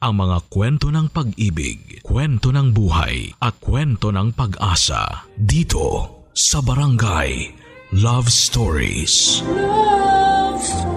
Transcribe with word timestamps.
ang 0.00 0.16
mga 0.16 0.48
kwento 0.48 0.88
ng 0.88 1.12
pag-ibig, 1.12 2.00
kwento 2.00 2.48
ng 2.48 2.72
buhay 2.72 3.36
at 3.36 3.60
kwento 3.60 4.08
ng 4.08 4.32
pag-asa 4.32 5.28
dito 5.36 6.24
sa 6.32 6.64
Barangay 6.64 7.52
Love 8.00 8.32
Stories. 8.32 9.44
Love 9.44 10.56
Stories. 10.64 10.88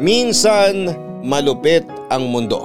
Minsan 0.00 0.96
malupit 1.20 1.84
ang 2.08 2.24
mundo. 2.32 2.64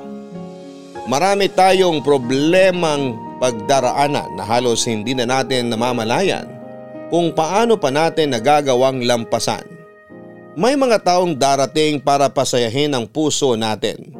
Marami 1.11 1.51
tayong 1.51 1.99
problemang 1.99 3.11
pagdaraanan 3.43 4.39
na 4.39 4.47
halos 4.47 4.87
hindi 4.87 5.11
na 5.11 5.27
natin 5.27 5.67
namamalayan 5.67 6.54
kung 7.13 7.33
paano 7.33 7.77
pa 7.77 7.93
natin 7.93 8.33
nagagawang 8.33 9.05
lampasan. 9.05 9.65
May 10.55 10.79
mga 10.79 11.03
taong 11.03 11.35
darating 11.35 11.99
para 11.99 12.31
pasayahin 12.31 12.95
ang 12.95 13.05
puso 13.05 13.59
natin 13.59 14.15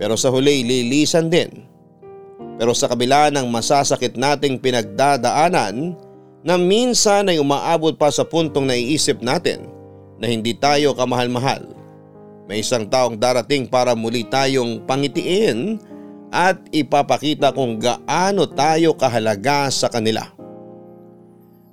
pero 0.00 0.16
sa 0.16 0.32
huli 0.32 0.64
lilisan 0.64 1.28
din. 1.28 1.68
Pero 2.56 2.72
sa 2.72 2.88
kabila 2.88 3.28
ng 3.28 3.44
masasakit 3.52 4.16
nating 4.16 4.56
pinagdadaanan 4.56 5.92
na 6.40 6.56
minsan 6.56 7.28
ay 7.28 7.36
umaabot 7.36 7.92
pa 8.00 8.08
sa 8.08 8.24
puntong 8.24 8.64
naiisip 8.64 9.20
natin 9.20 9.68
na 10.16 10.24
hindi 10.24 10.56
tayo 10.56 10.96
kamahal-mahal. 10.96 11.68
May 12.48 12.64
isang 12.64 12.88
taong 12.88 13.20
darating 13.20 13.68
para 13.68 13.92
muli 13.92 14.24
tayong 14.24 14.88
pangitiin 14.88 15.76
at 16.32 16.56
ipapakita 16.72 17.52
kung 17.52 17.76
gaano 17.76 18.48
tayo 18.48 18.96
kahalaga 18.96 19.68
sa 19.68 19.92
kanila. 19.92 20.39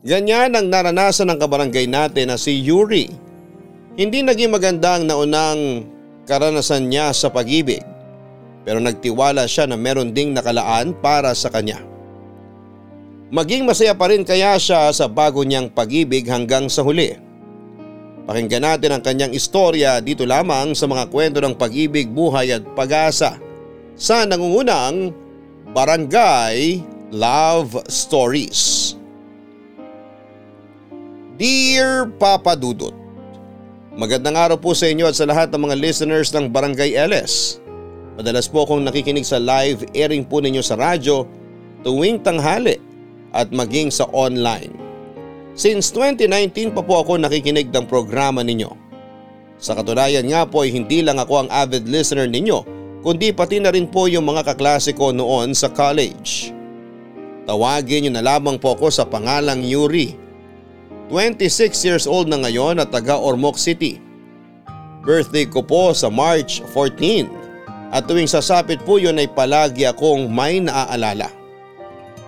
Ganyan 0.07 0.55
ang 0.55 0.71
naranasan 0.71 1.27
ng 1.27 1.35
kabarangay 1.35 1.83
natin 1.83 2.31
na 2.31 2.39
si 2.39 2.55
Yuri. 2.63 3.11
Hindi 3.99 4.23
naging 4.23 4.55
maganda 4.55 4.95
ang 4.95 5.03
naunang 5.03 5.83
karanasan 6.23 6.87
niya 6.87 7.11
sa 7.11 7.27
pag-ibig 7.27 7.83
pero 8.67 8.83
nagtiwala 8.83 9.47
siya 9.47 9.63
na 9.63 9.79
meron 9.79 10.11
ding 10.11 10.35
nakalaan 10.35 10.91
para 10.95 11.31
sa 11.31 11.47
kanya. 11.47 11.79
Maging 13.31 13.63
masaya 13.63 13.95
pa 13.95 14.11
rin 14.11 14.27
kaya 14.27 14.59
siya 14.59 14.91
sa 14.91 15.07
bago 15.07 15.43
niyang 15.43 15.71
pag-ibig 15.71 16.27
hanggang 16.27 16.67
sa 16.67 16.83
huli. 16.83 17.15
Pakinggan 18.27 18.63
natin 18.63 18.91
ang 18.91 19.03
kanyang 19.03 19.31
istorya 19.31 20.03
dito 20.03 20.27
lamang 20.27 20.75
sa 20.75 20.83
mga 20.83 21.07
kwento 21.07 21.39
ng 21.39 21.55
pag-ibig, 21.55 22.11
buhay 22.11 22.59
at 22.59 22.63
pag-asa 22.75 23.39
sa 23.95 24.27
nangungunang 24.27 25.15
Barangay 25.71 26.83
Love 27.15 27.87
Stories. 27.87 28.95
Dear 31.37 32.09
Papa 32.17 32.57
Dudut, 32.57 32.97
Magandang 33.93 34.33
araw 34.33 34.57
po 34.57 34.73
sa 34.73 34.89
inyo 34.89 35.05
at 35.05 35.13
sa 35.13 35.29
lahat 35.29 35.53
ng 35.53 35.69
mga 35.69 35.77
listeners 35.77 36.33
ng 36.33 36.49
Barangay 36.49 36.97
LS. 36.97 37.61
Madalas 38.17 38.49
po 38.49 38.65
akong 38.65 38.81
nakikinig 38.81 39.21
sa 39.21 39.37
live 39.37 39.85
airing 39.93 40.25
po 40.25 40.41
ninyo 40.41 40.65
sa 40.65 40.73
radyo 40.73 41.29
tuwing 41.85 42.25
tanghali 42.25 42.81
at 43.37 43.53
maging 43.53 43.93
sa 43.93 44.09
online. 44.17 44.73
Since 45.53 45.93
2019 45.93 46.73
pa 46.73 46.81
po 46.81 47.05
ako 47.05 47.21
nakikinig 47.21 47.69
ng 47.69 47.85
programa 47.85 48.41
ninyo. 48.41 48.73
Sa 49.61 49.77
katunayan 49.77 50.25
nga 50.25 50.41
po 50.49 50.65
ay 50.65 50.73
hindi 50.73 51.05
lang 51.05 51.21
ako 51.21 51.45
ang 51.45 51.49
avid 51.53 51.85
listener 51.85 52.25
ninyo 52.25 52.65
kundi 53.05 53.29
pati 53.29 53.61
na 53.61 53.69
rin 53.69 53.85
po 53.85 54.09
yung 54.09 54.25
mga 54.25 54.41
kaklase 54.41 54.89
ko 54.97 55.13
noon 55.13 55.53
sa 55.53 55.69
college. 55.69 56.49
Tawagin 57.45 58.09
niyo 58.09 58.11
na 58.17 58.25
lamang 58.25 58.57
po 58.57 58.73
ako 58.73 58.89
sa 58.89 59.05
pangalang 59.05 59.61
Yuri 59.61 60.25
26 61.07 61.87
years 61.87 62.03
old 62.03 62.27
na 62.27 62.35
ngayon 62.43 62.83
at 62.83 62.91
taga 62.91 63.15
Ormoc 63.15 63.55
City. 63.55 64.03
Birthday 65.07 65.47
ko 65.47 65.63
po 65.63 65.95
sa 65.95 66.11
March 66.11 66.59
14 66.75 67.31
at 67.95 68.03
tuwing 68.11 68.27
sasapit 68.27 68.83
po 68.83 68.99
yun 68.99 69.15
ay 69.15 69.31
palagi 69.31 69.87
akong 69.87 70.27
may 70.27 70.59
naaalala. 70.59 71.31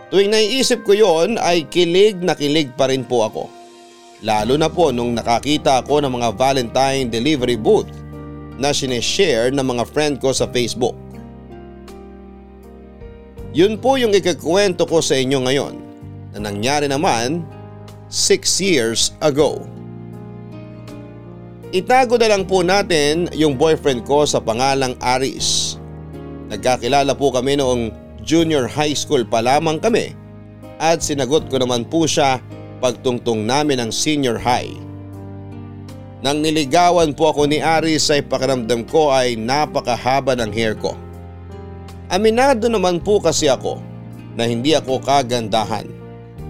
Tuwing 0.07 0.31
naiisip 0.31 0.87
ko 0.87 0.95
yon 0.95 1.35
ay 1.35 1.67
kilig 1.67 2.23
na 2.23 2.33
kilig 2.39 2.71
pa 2.79 2.87
rin 2.87 3.03
po 3.03 3.27
ako. 3.27 3.43
Lalo 4.23 4.55
na 4.55 4.71
po 4.71 4.95
nung 4.95 5.11
nakakita 5.11 5.83
ako 5.83 5.99
ng 5.99 6.15
mga 6.15 6.29
Valentine 6.39 7.11
delivery 7.11 7.59
booth 7.59 7.91
na 8.55 8.71
sineshare 8.71 9.51
ng 9.51 9.63
mga 9.63 9.83
friend 9.91 10.15
ko 10.23 10.31
sa 10.31 10.47
Facebook. 10.47 10.95
Yun 13.51 13.75
po 13.75 13.99
yung 13.99 14.15
ikakwento 14.15 14.87
ko 14.87 15.03
sa 15.03 15.19
inyo 15.19 15.43
ngayon 15.43 15.75
na 16.31 16.47
nangyari 16.47 16.87
naman 16.87 17.43
6 18.09 18.57
years 18.57 19.13
ago. 19.21 19.69
Itago 21.69 22.17
na 22.17 22.33
lang 22.33 22.49
po 22.49 22.65
natin 22.65 23.29
yung 23.37 23.53
boyfriend 23.53 24.01
ko 24.01 24.25
sa 24.25 24.41
pangalang 24.41 24.97
Aris. 24.97 25.77
Nagkakilala 26.49 27.13
po 27.13 27.29
kami 27.29 27.61
noong 27.61 27.93
junior 28.25 28.65
high 28.65 28.97
school 28.97 29.21
pa 29.21 29.45
lamang 29.45 29.77
kami 29.77 30.17
at 30.81 31.05
sinagot 31.05 31.45
ko 31.53 31.61
naman 31.61 31.85
po 31.85 32.09
siya 32.09 32.41
pagtungtong 32.81 33.45
namin 33.45 33.85
ng 33.85 33.91
senior 33.93 34.41
high. 34.41 34.73
Nang 36.25 36.41
niligawan 36.41 37.13
po 37.13 37.29
ako 37.29 37.45
ni 37.45 37.61
Aris 37.61 38.09
ay 38.09 38.25
pakiramdam 38.25 38.89
ko 38.89 39.13
ay 39.13 39.37
napakahaba 39.37 40.33
ng 40.33 40.49
hair 40.49 40.73
ko. 40.73 40.97
Aminado 42.09 42.65
naman 42.65 42.97
po 42.97 43.21
kasi 43.21 43.45
ako 43.45 43.77
na 44.33 44.49
hindi 44.49 44.73
ako 44.73 44.97
kagandahan. 45.05 45.85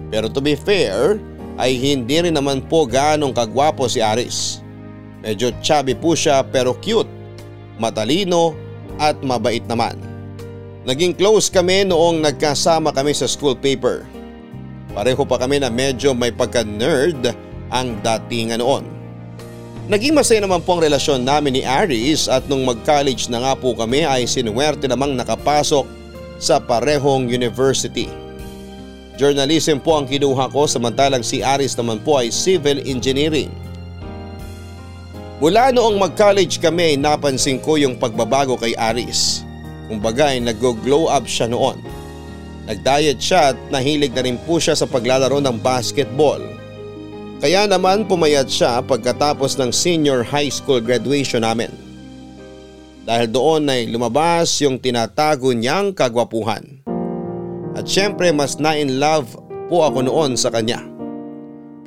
Pero 0.08 0.32
to 0.32 0.40
be 0.40 0.56
fair 0.56 1.20
ay 1.60 1.76
hindi 1.76 2.16
rin 2.24 2.32
naman 2.32 2.64
po 2.64 2.88
gaanong 2.88 3.36
kagwapo 3.36 3.84
si 3.84 4.00
Aris. 4.00 4.64
Medyo 5.20 5.52
chubby 5.60 5.92
po 5.92 6.16
siya 6.16 6.40
pero 6.40 6.72
cute, 6.80 7.08
matalino 7.76 8.56
at 8.96 9.20
mabait 9.20 9.60
naman. 9.68 10.00
Naging 10.88 11.12
close 11.12 11.52
kami 11.52 11.84
noong 11.84 12.24
nagkasama 12.24 12.96
kami 12.96 13.12
sa 13.12 13.28
school 13.28 13.52
paper. 13.52 14.08
Pareho 14.96 15.22
pa 15.28 15.36
kami 15.36 15.60
na 15.60 15.68
medyo 15.68 16.16
may 16.16 16.32
pagka-nerd 16.32 17.36
ang 17.68 18.00
datingan 18.00 18.64
noon. 18.64 18.88
Naging 19.92 20.16
masaya 20.16 20.40
naman 20.40 20.64
po 20.64 20.78
ang 20.78 20.86
relasyon 20.86 21.20
namin 21.20 21.60
ni 21.60 21.62
Aris 21.66 22.30
at 22.30 22.46
nung 22.48 22.64
mag-college 22.64 23.28
na 23.28 23.44
nga 23.44 23.52
po 23.52 23.76
kami 23.76 24.08
ay 24.08 24.24
sinuwerte 24.24 24.88
namang 24.88 25.12
nakapasok 25.18 25.84
sa 26.40 26.56
parehong 26.56 27.28
university. 27.28 28.08
Journalism 29.20 29.84
po 29.84 30.00
ang 30.00 30.08
kinuha 30.08 30.48
ko 30.48 30.64
samantalang 30.64 31.20
si 31.20 31.44
Aris 31.44 31.76
naman 31.76 32.00
po 32.00 32.16
ay 32.16 32.32
civil 32.32 32.80
engineering. 32.88 33.52
Mula 35.44 35.76
noong 35.76 36.00
mag-college 36.00 36.56
kami 36.56 36.96
napansin 36.96 37.60
ko 37.60 37.76
yung 37.76 38.00
pagbabago 38.00 38.56
kay 38.56 38.72
Aris. 38.80 39.44
Kumbaga 39.92 40.32
ay 40.32 40.40
nag-glow 40.40 41.12
up 41.12 41.28
siya 41.28 41.52
noon. 41.52 41.84
Nag-diet 42.64 43.20
siya 43.20 43.52
at 43.52 43.58
nahilig 43.68 44.16
na 44.16 44.24
rin 44.24 44.40
po 44.48 44.56
siya 44.56 44.72
sa 44.72 44.88
paglalaro 44.88 45.36
ng 45.36 45.60
basketball. 45.60 46.40
Kaya 47.44 47.68
naman 47.68 48.08
pumayat 48.08 48.48
siya 48.48 48.80
pagkatapos 48.80 49.60
ng 49.60 49.68
senior 49.68 50.24
high 50.24 50.48
school 50.48 50.80
graduation 50.80 51.44
namin. 51.44 51.68
Dahil 53.04 53.28
doon 53.28 53.68
ay 53.68 53.84
lumabas 53.84 54.48
yung 54.64 54.80
tinatago 54.80 55.52
niyang 55.52 55.92
kagwapuhan. 55.92 56.79
At 57.78 57.86
syempre 57.86 58.34
mas 58.34 58.58
na-in 58.58 58.98
love 58.98 59.30
po 59.70 59.86
ako 59.86 60.02
noon 60.02 60.34
sa 60.34 60.50
kanya. 60.50 60.82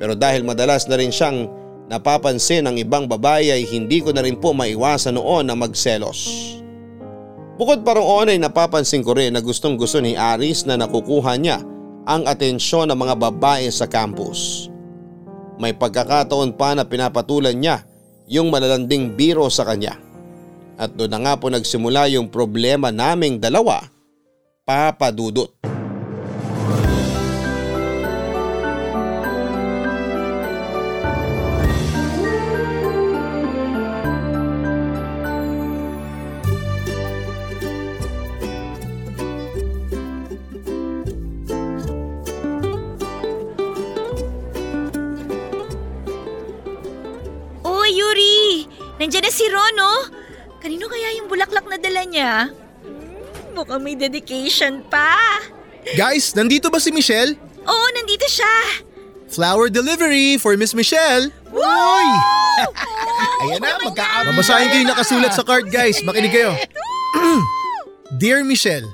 Pero 0.00 0.16
dahil 0.16 0.42
madalas 0.42 0.88
na 0.88 0.96
rin 0.96 1.12
siyang 1.12 1.46
napapansin 1.86 2.64
ng 2.64 2.76
ibang 2.80 3.04
babae 3.04 3.52
ay 3.52 3.62
hindi 3.68 4.00
ko 4.00 4.10
na 4.10 4.24
rin 4.24 4.40
po 4.40 4.56
maiwasan 4.56 5.20
noon 5.20 5.52
na 5.52 5.54
magselos. 5.54 6.52
Bukod 7.54 7.86
pa 7.86 7.94
roon 7.94 8.32
ay 8.32 8.40
napapansin 8.40 9.04
ko 9.04 9.14
rin 9.14 9.36
na 9.36 9.44
gustong 9.44 9.78
gusto 9.78 10.02
ni 10.02 10.18
Aris 10.18 10.66
na 10.66 10.74
nakukuha 10.74 11.38
niya 11.38 11.62
ang 12.04 12.26
atensyon 12.26 12.90
ng 12.90 12.98
mga 12.98 13.14
babae 13.30 13.70
sa 13.70 13.86
campus. 13.86 14.66
May 15.60 15.70
pagkakataon 15.70 16.58
pa 16.58 16.74
na 16.74 16.82
pinapatulan 16.82 17.54
niya 17.54 17.86
yung 18.26 18.50
malalanding 18.50 19.14
biro 19.14 19.46
sa 19.52 19.62
kanya. 19.62 19.94
At 20.74 20.98
doon 20.98 21.14
na 21.14 21.20
nga 21.22 21.34
po 21.38 21.46
nagsimula 21.46 22.10
yung 22.10 22.26
problema 22.26 22.90
naming 22.90 23.38
dalawa, 23.38 23.86
papadudot. 24.66 25.54
Nandiyan 25.54 25.73
si 49.44 49.52
Ron, 49.52 49.76
oh. 49.76 50.02
Kanino 50.64 50.88
kaya 50.88 51.20
yung 51.20 51.28
bulaklak 51.28 51.68
na 51.68 51.76
dala 51.76 52.02
niya? 52.08 52.48
Hmm, 52.80 53.52
mukhang 53.52 53.84
may 53.84 53.92
dedication 53.92 54.80
pa. 54.88 55.12
Guys, 55.92 56.32
nandito 56.32 56.72
ba 56.72 56.80
si 56.80 56.88
Michelle? 56.88 57.36
Oo, 57.68 57.86
nandito 57.92 58.24
siya. 58.24 58.80
Flower 59.28 59.68
delivery 59.68 60.40
for 60.40 60.56
Miss 60.56 60.72
Michelle. 60.72 61.28
Uy! 61.52 62.06
Ayan 63.44 63.60
na, 63.60 63.76
magkakabi. 63.84 64.32
Babasahin 64.32 64.68
ko 64.72 64.76
yung 64.80 64.90
nakasulat 64.96 65.32
sa 65.36 65.44
card 65.44 65.68
guys. 65.68 66.00
Makinig 66.00 66.32
kayo. 66.32 66.56
Dear 68.20 68.40
Michelle, 68.48 68.88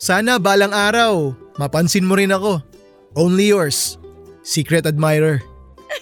sana 0.00 0.40
balang 0.40 0.72
araw, 0.72 1.36
mapansin 1.60 2.08
mo 2.08 2.16
rin 2.16 2.32
ako. 2.32 2.64
Only 3.12 3.52
yours, 3.52 4.00
secret 4.40 4.88
admirer. 4.88 5.44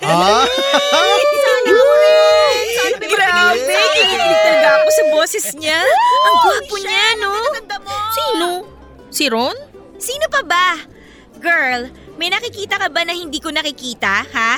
Ah, 0.00 0.46
Grabe, 3.40 3.72
kinikilig 3.96 4.40
talaga 4.44 4.68
ako 4.76 4.88
sa 4.92 5.04
boses 5.16 5.46
niya. 5.56 5.80
Ang 6.28 6.36
gwapo 6.44 6.76
niya, 6.76 7.06
no? 7.24 7.32
Sino? 8.12 8.48
Si 9.08 9.24
Ron? 9.32 9.56
Sino 9.96 10.26
pa 10.28 10.44
ba? 10.44 10.68
Girl, 11.40 11.88
may 12.20 12.28
nakikita 12.28 12.76
ka 12.76 12.92
ba 12.92 13.00
na 13.02 13.16
hindi 13.16 13.40
ko 13.40 13.48
nakikita, 13.48 14.28
ha? 14.28 14.54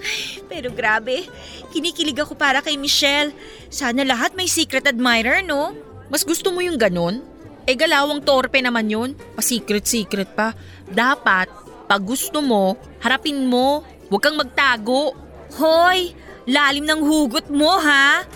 Ay, 0.00 0.40
pero 0.48 0.72
grabe, 0.72 1.28
kinikilig 1.68 2.16
ako 2.16 2.32
para 2.32 2.64
kay 2.64 2.80
Michelle. 2.80 3.36
Sana 3.68 4.08
lahat 4.08 4.32
may 4.32 4.48
secret 4.48 4.88
admirer, 4.88 5.44
no? 5.44 5.76
Mas 6.08 6.24
gusto 6.24 6.48
mo 6.50 6.64
yung 6.64 6.80
ganon? 6.80 7.20
Eh 7.68 7.76
galawang 7.76 8.24
torpe 8.24 8.58
naman 8.64 8.88
yun. 8.88 9.10
Pa-secret-secret 9.36 10.32
pa. 10.32 10.56
Dapat, 10.88 11.52
pag 11.86 12.02
gusto 12.02 12.40
mo, 12.40 12.74
harapin 13.04 13.44
mo. 13.46 13.84
Huwag 14.08 14.22
kang 14.26 14.40
magtago. 14.40 15.14
Hoy, 15.60 16.16
lalim 16.50 16.84
ng 16.84 17.00
hugot 17.00 17.46
mo, 17.48 17.78
ha? 17.78 18.26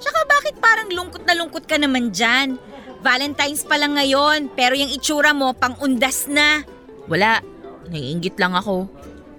Tsaka 0.00 0.20
bakit 0.24 0.54
parang 0.56 0.88
lungkot 0.88 1.22
na 1.28 1.36
lungkot 1.36 1.68
ka 1.68 1.76
naman 1.76 2.08
dyan? 2.08 2.56
Valentine's 2.98 3.62
pa 3.62 3.78
lang 3.78 3.94
ngayon, 3.94 4.50
pero 4.56 4.74
yung 4.74 4.90
itsura 4.90 5.30
mo 5.30 5.54
pang 5.54 5.76
undas 5.78 6.26
na. 6.26 6.66
Wala. 7.06 7.44
Naiingit 7.88 8.36
lang 8.40 8.58
ako. 8.58 8.90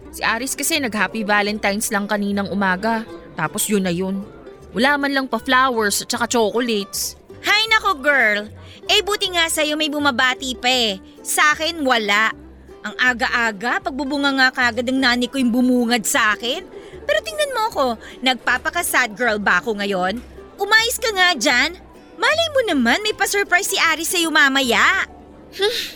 Si 0.10 0.26
Aris 0.26 0.58
kasi 0.58 0.82
nag-happy 0.82 1.22
Valentine's 1.22 1.92
lang 1.94 2.10
kaninang 2.10 2.50
umaga. 2.50 3.06
Tapos 3.38 3.70
yun 3.70 3.86
na 3.86 3.94
yun. 3.94 4.26
Wala 4.74 4.98
man 4.98 5.14
lang 5.14 5.28
pa 5.30 5.42
flowers 5.42 6.06
at 6.06 6.10
saka 6.10 6.26
chocolates. 6.30 7.18
Hay 7.40 7.64
nako 7.72 8.04
girl, 8.04 8.52
eh 8.90 9.00
buti 9.06 9.32
nga 9.32 9.48
sa'yo 9.48 9.80
may 9.80 9.88
bumabati 9.88 10.60
pa 10.60 10.70
eh. 10.70 11.00
Sa 11.24 11.56
akin 11.56 11.82
wala. 11.86 12.34
Ang 12.80 12.96
aga-aga, 12.96 13.84
pagbubunga 13.84 14.32
nga 14.40 14.50
kagad 14.56 14.88
ng 14.88 15.00
nani 15.00 15.28
ko 15.28 15.36
yung 15.36 15.52
bumungad 15.52 16.04
sa 16.08 16.36
akin. 16.36 16.64
Pero 17.10 17.26
tingnan 17.26 17.56
mo 17.58 17.62
ako, 17.74 17.86
nagpapaka-sad 18.22 19.18
girl 19.18 19.42
ba 19.42 19.58
ako 19.58 19.82
ngayon? 19.82 20.22
Umayos 20.62 21.02
ka 21.02 21.10
nga 21.10 21.34
dyan. 21.34 21.74
Malay 22.22 22.48
mo 22.54 22.62
naman, 22.70 23.02
may 23.02 23.18
pa-surprise 23.18 23.74
si 23.74 23.82
Ari 23.82 24.06
sa'yo 24.06 24.30
mamaya. 24.30 25.10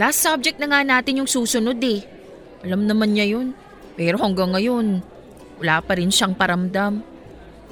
Last 0.00 0.18
subject 0.18 0.58
na 0.58 0.66
nga 0.66 0.82
natin 0.82 1.22
yung 1.22 1.30
susunod 1.30 1.78
eh. 1.86 2.02
Alam 2.66 2.82
naman 2.82 3.14
niya 3.14 3.38
yun. 3.38 3.54
Pero 3.94 4.18
hanggang 4.18 4.50
ngayon, 4.50 4.98
wala 5.62 5.78
pa 5.86 5.94
rin 5.94 6.10
siyang 6.10 6.34
paramdam. 6.34 6.98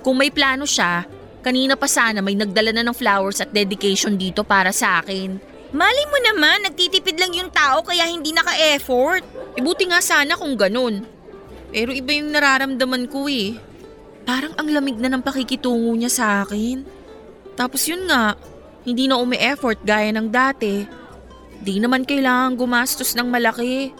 Kung 0.06 0.14
may 0.14 0.30
plano 0.30 0.62
siya, 0.62 1.02
kanina 1.42 1.74
pa 1.74 1.90
sana 1.90 2.22
may 2.22 2.38
nagdala 2.38 2.70
na 2.70 2.86
ng 2.86 2.94
flowers 2.94 3.42
at 3.42 3.50
dedication 3.50 4.14
dito 4.14 4.46
para 4.46 4.70
sa 4.70 5.02
akin. 5.02 5.34
Malay 5.74 6.06
mo 6.06 6.18
naman, 6.30 6.62
nagtitipid 6.62 7.18
lang 7.18 7.34
yung 7.34 7.50
tao 7.50 7.82
kaya 7.82 8.06
hindi 8.06 8.30
naka-effort. 8.30 9.26
Ibuti 9.58 9.90
nga 9.90 9.98
sana 9.98 10.38
kung 10.38 10.54
ganun. 10.54 11.17
Pero 11.68 11.92
iba 11.92 12.10
yung 12.16 12.32
nararamdaman 12.32 13.08
ko 13.12 13.28
eh. 13.28 13.56
Parang 14.24 14.52
ang 14.56 14.68
lamig 14.68 14.96
na 15.00 15.08
ng 15.08 15.24
pakikitungo 15.24 15.92
niya 15.96 16.12
sa 16.12 16.26
akin. 16.44 16.84
Tapos 17.56 17.84
yun 17.88 18.08
nga, 18.08 18.36
hindi 18.84 19.08
na 19.08 19.20
umi-effort 19.20 19.80
gaya 19.84 20.12
ng 20.12 20.28
dati. 20.28 20.84
Di 21.58 21.80
naman 21.82 22.08
kailangan 22.08 22.56
gumastos 22.56 23.12
ng 23.16 23.28
malaki. 23.28 23.92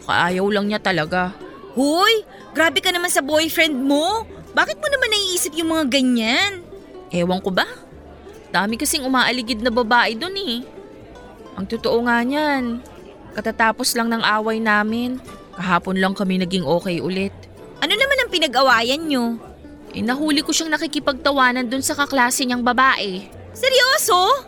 Baka 0.00 0.32
ayaw 0.32 0.46
lang 0.52 0.70
niya 0.70 0.80
talaga. 0.80 1.34
Hoy, 1.76 2.24
grabe 2.56 2.80
ka 2.80 2.88
naman 2.88 3.12
sa 3.12 3.20
boyfriend 3.20 3.76
mo. 3.76 4.24
Bakit 4.56 4.80
mo 4.80 4.88
naman 4.88 5.12
naiisip 5.12 5.52
yung 5.60 5.76
mga 5.76 5.84
ganyan? 5.92 6.64
Ewan 7.12 7.44
ko 7.44 7.52
ba? 7.52 7.68
Dami 8.48 8.80
kasing 8.80 9.04
umaaligid 9.04 9.60
na 9.60 9.68
babae 9.68 10.16
doon 10.16 10.36
eh. 10.40 10.56
Ang 11.60 11.68
totoo 11.68 12.00
nga 12.08 12.24
niyan, 12.24 12.80
katatapos 13.36 13.92
lang 13.96 14.08
ng 14.08 14.24
away 14.24 14.56
namin, 14.60 15.20
kahapon 15.56 15.96
lang 15.96 16.12
kami 16.12 16.36
naging 16.38 16.62
okay 16.62 17.00
ulit. 17.00 17.32
Ano 17.80 17.92
naman 17.92 18.18
ang 18.20 18.30
pinag-awayan 18.32 19.02
nyo? 19.08 19.40
Eh 19.96 20.04
nahuli 20.04 20.44
ko 20.44 20.52
siyang 20.52 20.76
nakikipagtawanan 20.76 21.72
doon 21.72 21.80
sa 21.80 21.96
kaklase 21.96 22.44
niyang 22.44 22.60
babae. 22.60 23.24
Seryoso? 23.56 24.44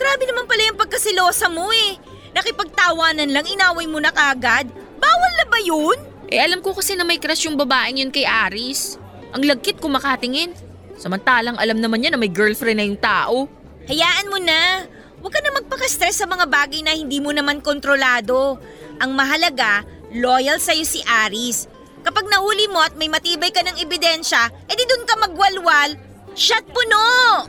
Grabe 0.00 0.24
naman 0.24 0.48
pala 0.48 0.64
yung 0.64 0.80
pagkasilosa 0.80 1.52
mo 1.52 1.68
eh. 1.68 2.00
Nakipagtawanan 2.32 3.28
lang, 3.28 3.44
inaway 3.44 3.84
mo 3.84 4.00
na 4.00 4.08
kagad. 4.08 4.70
Bawal 4.96 5.32
na 5.36 5.44
ba 5.44 5.58
yun? 5.60 5.98
Eh 6.28 6.40
alam 6.40 6.60
ko 6.60 6.72
kasi 6.76 6.96
na 6.96 7.04
may 7.04 7.20
crush 7.20 7.48
yung 7.48 7.56
babaeng 7.56 8.00
yun 8.00 8.12
kay 8.12 8.24
Aris. 8.24 9.00
Ang 9.36 9.44
lagkit 9.44 9.80
kung 9.80 9.96
makatingin. 9.96 10.52
Samantalang 10.96 11.56
alam 11.56 11.80
naman 11.80 12.00
niya 12.00 12.16
na 12.16 12.20
may 12.20 12.32
girlfriend 12.32 12.78
na 12.80 12.86
yung 12.88 13.00
tao. 13.00 13.48
Hayaan 13.88 14.28
mo 14.28 14.38
na. 14.40 14.84
Huwag 15.18 15.34
ka 15.34 15.40
na 15.42 15.56
magpaka-stress 15.58 16.22
sa 16.22 16.26
mga 16.30 16.46
bagay 16.46 16.80
na 16.84 16.94
hindi 16.94 17.18
mo 17.18 17.34
naman 17.34 17.58
kontrolado. 17.58 18.60
Ang 19.02 19.18
mahalaga, 19.18 19.82
loyal 20.12 20.60
sa'yo 20.60 20.84
si 20.84 21.00
Aris. 21.04 21.68
Kapag 22.04 22.30
nahuli 22.30 22.70
mo 22.70 22.80
at 22.80 22.94
may 22.96 23.10
matibay 23.10 23.52
ka 23.52 23.60
ng 23.64 23.76
ebidensya, 23.82 24.48
edi 24.70 24.84
dun 24.88 25.04
ka 25.04 25.18
magwalwal. 25.20 25.98
Shot 26.38 26.64
puno! 26.70 27.44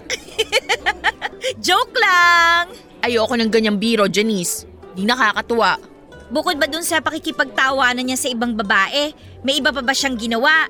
Joke 1.66 1.96
lang! 1.96 2.74
Ayoko 3.06 3.38
ng 3.38 3.52
ganyang 3.54 3.78
biro, 3.78 4.10
Janice. 4.10 4.66
Di 4.98 5.06
nakakatuwa. 5.06 5.78
Bukod 6.30 6.58
ba 6.58 6.66
dun 6.66 6.84
sa 6.84 7.02
pakikipagtawanan 7.02 8.06
niya 8.06 8.18
sa 8.18 8.30
ibang 8.30 8.54
babae, 8.58 9.14
may 9.46 9.62
iba 9.62 9.74
pa 9.74 9.82
ba 9.82 9.94
siyang 9.94 10.18
ginawa? 10.18 10.68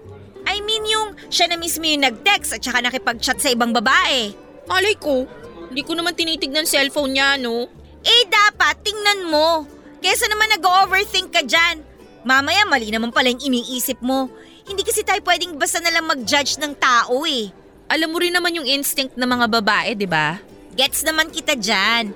I 0.48 0.64
mean 0.64 0.88
yung 0.88 1.10
siya 1.28 1.52
na 1.52 1.58
mismo 1.60 1.84
yung 1.84 2.06
nag-text 2.06 2.56
at 2.56 2.62
saka 2.64 2.80
nakipag-chat 2.80 3.40
sa 3.40 3.52
ibang 3.52 3.76
babae. 3.76 4.32
Malay 4.70 4.96
ko, 4.96 5.28
hindi 5.68 5.82
ko 5.84 5.98
naman 5.98 6.16
tinitignan 6.16 6.70
cellphone 6.70 7.16
niya, 7.18 7.36
no? 7.42 7.68
Eh 8.00 8.24
dapat, 8.30 8.80
tingnan 8.86 9.28
mo. 9.28 9.68
Kesa 10.00 10.32
naman 10.32 10.56
nag-overthink 10.56 11.28
ka 11.36 11.44
dyan. 11.44 11.84
Mamaya 12.24 12.64
mali 12.68 12.88
naman 12.92 13.12
pala 13.12 13.32
yung 13.32 13.44
iniisip 13.44 14.00
mo. 14.00 14.32
Hindi 14.64 14.84
kasi 14.84 15.04
tayo 15.04 15.20
pwedeng 15.24 15.60
basta 15.60 15.84
nalang 15.84 16.08
mag-judge 16.08 16.60
ng 16.60 16.74
tao 16.80 17.24
eh. 17.28 17.52
Alam 17.90 18.14
mo 18.14 18.18
rin 18.22 18.32
naman 18.32 18.56
yung 18.56 18.68
instinct 18.70 19.18
ng 19.18 19.28
mga 19.28 19.46
babae, 19.60 19.98
di 19.98 20.08
ba? 20.08 20.40
Gets 20.78 21.04
naman 21.04 21.34
kita 21.34 21.58
dyan. 21.58 22.14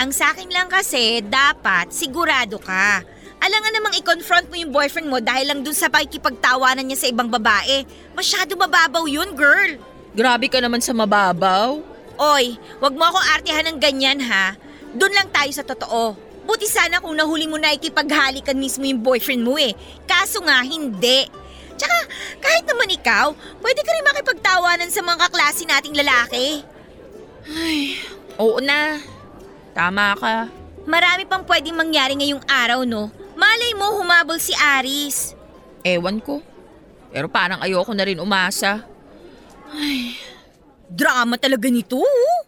Ang 0.00 0.10
sa 0.14 0.32
akin 0.32 0.48
lang 0.48 0.70
kasi, 0.70 1.20
dapat 1.24 1.92
sigurado 1.92 2.56
ka. 2.62 3.02
Alam 3.42 3.60
nga 3.60 3.72
namang 3.74 3.94
i-confront 4.00 4.48
mo 4.48 4.56
yung 4.56 4.72
boyfriend 4.72 5.12
mo 5.12 5.20
dahil 5.20 5.50
lang 5.50 5.60
dun 5.60 5.76
sa 5.76 5.92
pakikipagtawanan 5.92 6.86
niya 6.86 7.04
sa 7.04 7.10
ibang 7.12 7.28
babae. 7.28 7.84
Masyado 8.16 8.56
mababaw 8.56 9.04
yun, 9.04 9.36
girl. 9.36 9.76
Grabe 10.16 10.48
ka 10.48 10.56
naman 10.62 10.80
sa 10.80 10.96
mababaw. 10.96 11.84
Oy, 12.16 12.56
wag 12.80 12.94
mo 12.96 13.04
akong 13.04 13.28
artihan 13.36 13.66
ng 13.68 13.76
ganyan 13.76 14.24
ha. 14.24 14.56
Doon 14.96 15.12
lang 15.12 15.28
tayo 15.28 15.52
sa 15.52 15.60
totoo. 15.60 16.25
Buti 16.46 16.70
sana 16.70 17.02
kung 17.02 17.18
nahuli 17.18 17.50
mo 17.50 17.58
na 17.58 17.74
ikipaghalikan 17.74 18.54
mismo 18.54 18.86
yung 18.86 19.02
boyfriend 19.02 19.42
mo 19.42 19.58
eh. 19.58 19.74
Kaso 20.06 20.38
nga, 20.46 20.62
hindi. 20.62 21.26
Tsaka, 21.76 21.98
kahit 22.38 22.64
naman 22.64 22.88
ikaw, 22.94 23.34
pwede 23.60 23.80
ka 23.82 23.90
rin 23.92 24.06
makipagtawanan 24.06 24.88
sa 24.88 25.02
mga 25.02 25.28
kaklase 25.28 25.66
nating 25.66 25.98
lalaki. 25.98 26.62
Oo 28.38 28.62
na. 28.62 29.02
Tama 29.74 30.14
ka. 30.16 30.48
Marami 30.86 31.26
pang 31.26 31.42
pwedeng 31.44 31.76
mangyari 31.76 32.14
ngayong 32.14 32.46
araw, 32.46 32.86
no? 32.86 33.10
Malay 33.34 33.74
mo 33.74 33.98
humabol 34.00 34.38
si 34.38 34.54
Aris. 34.54 35.34
Ewan 35.82 36.22
ko. 36.22 36.40
Pero 37.10 37.26
parang 37.26 37.58
ayoko 37.60 37.90
na 37.92 38.06
rin 38.06 38.22
umasa. 38.22 38.86
Drama 40.86 41.34
talaga 41.36 41.66
nito. 41.66 41.98
oh. 41.98 42.45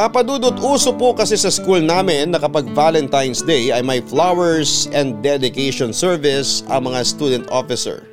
Papadudot 0.00 0.56
uso 0.64 0.96
po 0.96 1.12
kasi 1.12 1.36
sa 1.36 1.52
school 1.52 1.84
namin 1.84 2.32
na 2.32 2.40
kapag 2.40 2.64
Valentine's 2.72 3.44
Day 3.44 3.68
ay 3.68 3.84
may 3.84 4.00
flowers 4.00 4.88
and 4.96 5.20
dedication 5.20 5.92
service 5.92 6.64
ang 6.72 6.88
mga 6.88 7.04
student 7.04 7.44
officer. 7.52 8.08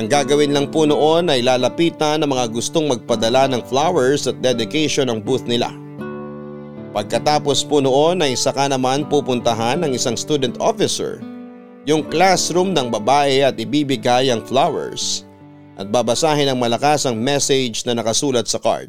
Ang 0.00 0.08
gagawin 0.08 0.56
lang 0.56 0.72
po 0.72 0.88
noon 0.88 1.28
ay 1.28 1.44
lalapitan 1.44 2.24
ng 2.24 2.32
mga 2.32 2.48
gustong 2.56 2.88
magpadala 2.88 3.52
ng 3.52 3.68
flowers 3.68 4.24
at 4.32 4.40
dedication 4.40 5.12
ng 5.12 5.20
booth 5.20 5.44
nila. 5.44 5.68
Pagkatapos 6.96 7.68
po 7.68 7.84
noon 7.84 8.24
ay 8.24 8.32
saka 8.32 8.72
naman 8.72 9.04
pupuntahan 9.12 9.84
ng 9.84 9.92
isang 9.92 10.16
student 10.16 10.56
officer 10.56 11.20
yung 11.84 12.00
classroom 12.08 12.72
ng 12.72 12.88
babae 12.88 13.44
at 13.44 13.60
ibibigay 13.60 14.32
ang 14.32 14.40
flowers 14.40 15.28
at 15.76 15.92
babasahin 15.92 16.48
ng 16.48 16.56
malakas 16.56 17.04
ang 17.04 17.20
message 17.20 17.84
na 17.84 17.92
nakasulat 17.92 18.48
sa 18.48 18.56
card. 18.56 18.88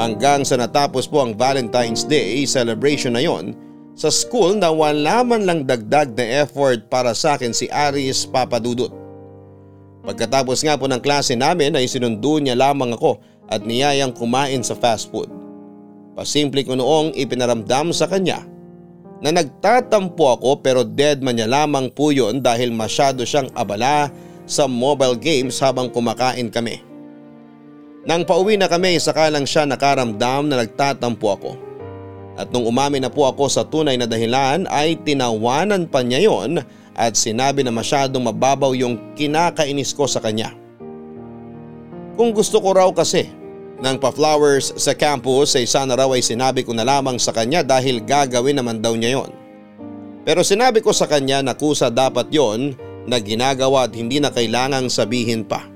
Hanggang 0.00 0.48
sa 0.48 0.56
natapos 0.56 1.04
po 1.04 1.20
ang 1.20 1.36
Valentine's 1.36 2.08
Day 2.08 2.48
celebration 2.48 3.12
na 3.12 3.20
yon 3.20 3.52
sa 3.92 4.08
school 4.08 4.56
na 4.56 4.72
wala 4.72 5.20
man 5.20 5.44
lang 5.44 5.68
dagdag 5.68 6.16
na 6.16 6.40
effort 6.40 6.88
para 6.88 7.12
sa 7.12 7.36
akin 7.36 7.52
si 7.52 7.68
Aris 7.68 8.24
Papadudut. 8.24 8.88
Pagkatapos 10.00 10.64
nga 10.64 10.80
po 10.80 10.88
ng 10.88 11.04
klase 11.04 11.36
namin 11.36 11.76
ay 11.76 11.84
sinundo 11.84 12.40
niya 12.40 12.56
lamang 12.56 12.96
ako 12.96 13.20
at 13.52 13.60
niyayang 13.60 14.16
kumain 14.16 14.64
sa 14.64 14.72
fast 14.72 15.12
food. 15.12 15.28
Pasimple 16.16 16.64
ko 16.64 16.72
noong 16.80 17.12
ipinaramdam 17.12 17.92
sa 17.92 18.08
kanya 18.08 18.40
na 19.20 19.36
nagtatampo 19.36 20.40
ako 20.40 20.64
pero 20.64 20.80
dead 20.80 21.20
man 21.20 21.36
niya 21.36 21.44
lamang 21.44 21.92
po 21.92 22.08
yun 22.08 22.40
dahil 22.40 22.72
masyado 22.72 23.20
siyang 23.28 23.52
abala 23.52 24.08
sa 24.48 24.64
mobile 24.64 25.20
games 25.20 25.60
habang 25.60 25.92
kumakain 25.92 26.48
kami. 26.48 26.89
Nang 28.00 28.24
pauwi 28.24 28.56
na 28.56 28.64
kami 28.64 28.96
saka 28.96 29.28
lang 29.28 29.44
siya 29.44 29.68
nakaramdam 29.68 30.48
na 30.48 30.64
nagtatampo 30.64 31.26
ako. 31.36 31.52
At 32.40 32.48
nung 32.48 32.64
umami 32.64 32.96
na 32.96 33.12
po 33.12 33.28
ako 33.28 33.52
sa 33.52 33.68
tunay 33.68 34.00
na 34.00 34.08
dahilan 34.08 34.64
ay 34.72 34.96
tinawanan 35.04 35.84
pa 35.84 36.00
niya 36.00 36.24
yon 36.24 36.64
at 36.96 37.12
sinabi 37.12 37.60
na 37.60 37.68
masyadong 37.68 38.24
mababaw 38.24 38.72
yung 38.72 38.96
kinakainis 39.12 39.92
ko 39.92 40.08
sa 40.08 40.24
kanya. 40.24 40.56
Kung 42.16 42.32
gusto 42.32 42.56
ko 42.64 42.72
raw 42.72 42.88
kasi 42.96 43.28
ng 43.80 43.96
pa-flowers 44.00 44.76
sa 44.80 44.96
campus 44.96 45.56
ay 45.56 45.68
sana 45.68 45.92
raw 45.96 46.08
ay 46.16 46.24
sinabi 46.24 46.64
ko 46.64 46.72
na 46.72 46.84
lamang 46.84 47.20
sa 47.20 47.32
kanya 47.36 47.60
dahil 47.60 48.00
gagawin 48.00 48.56
naman 48.56 48.80
daw 48.80 48.96
niya 48.96 49.20
yon. 49.20 49.30
Pero 50.24 50.40
sinabi 50.40 50.80
ko 50.80 50.92
sa 50.96 51.04
kanya 51.04 51.44
na 51.44 51.52
kusa 51.52 51.92
dapat 51.92 52.32
yon 52.32 52.72
na 53.04 53.20
ginagawa 53.20 53.88
at 53.88 53.92
hindi 53.92 54.20
na 54.20 54.32
kailangang 54.32 54.88
sabihin 54.92 55.44
pa. 55.44 55.69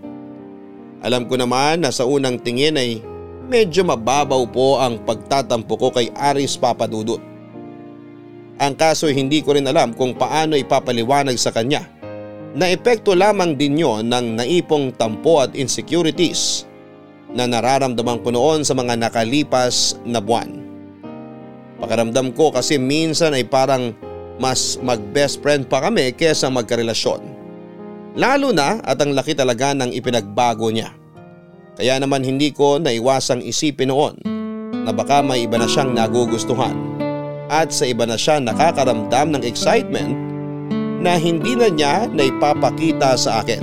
Alam 1.05 1.29
ko 1.29 1.37
naman 1.37 1.85
na 1.85 1.93
sa 1.93 2.09
unang 2.09 2.41
tingin 2.41 2.81
ay 2.81 3.05
medyo 3.45 3.85
mababaw 3.85 4.49
po 4.49 4.81
ang 4.81 4.97
pagtatampo 5.05 5.77
ko 5.77 5.93
kay 5.93 6.09
Aris 6.17 6.57
Papadudut. 6.57 7.21
Ang 8.57 8.73
kaso 8.73 9.13
hindi 9.13 9.45
ko 9.45 9.53
rin 9.53 9.69
alam 9.69 9.93
kung 9.93 10.17
paano 10.17 10.57
ipapaliwanag 10.57 11.37
sa 11.37 11.53
kanya 11.53 11.85
na 12.57 12.73
epekto 12.73 13.13
lamang 13.13 13.53
din 13.53 13.77
yon 13.83 14.09
ng 14.09 14.41
naipong 14.41 14.97
tampo 14.97 15.45
at 15.45 15.53
insecurities 15.53 16.65
na 17.35 17.45
nararamdaman 17.51 18.23
ko 18.23 18.31
noon 18.31 18.63
sa 18.65 18.73
mga 18.73 18.97
nakalipas 18.97 19.99
na 20.07 20.23
buwan. 20.23 20.63
Pakaramdam 21.83 22.33
ko 22.33 22.55
kasi 22.55 22.79
minsan 22.79 23.35
ay 23.37 23.45
parang 23.45 23.93
mas 24.39 24.81
mag 24.81 25.03
best 25.13 25.43
friend 25.43 25.67
pa 25.67 25.83
kami 25.83 26.15
kesa 26.15 26.47
magkarelasyon. 26.49 27.34
Lalo 28.15 28.55
na 28.55 28.79
at 28.87 29.03
ang 29.03 29.11
laki 29.11 29.35
talaga 29.35 29.75
ng 29.75 29.91
ipinagbago 29.91 30.71
niya. 30.71 30.95
Kaya 31.75 31.99
naman 31.99 32.23
hindi 32.23 32.55
ko 32.55 32.79
naiwasang 32.79 33.43
isipin 33.43 33.91
noon 33.91 34.15
na 34.87 34.95
baka 34.95 35.19
may 35.19 35.43
iba 35.43 35.59
na 35.59 35.67
siyang 35.67 35.91
nagugustuhan 35.91 36.79
at 37.51 37.75
sa 37.75 37.91
iba 37.91 38.07
na 38.07 38.15
siya 38.15 38.39
nakakaramdam 38.39 39.35
ng 39.35 39.43
excitement 39.43 40.15
na 41.03 41.19
hindi 41.19 41.59
na 41.59 41.67
niya 41.67 42.07
naipapakita 42.07 43.19
sa 43.19 43.43
akin. 43.43 43.63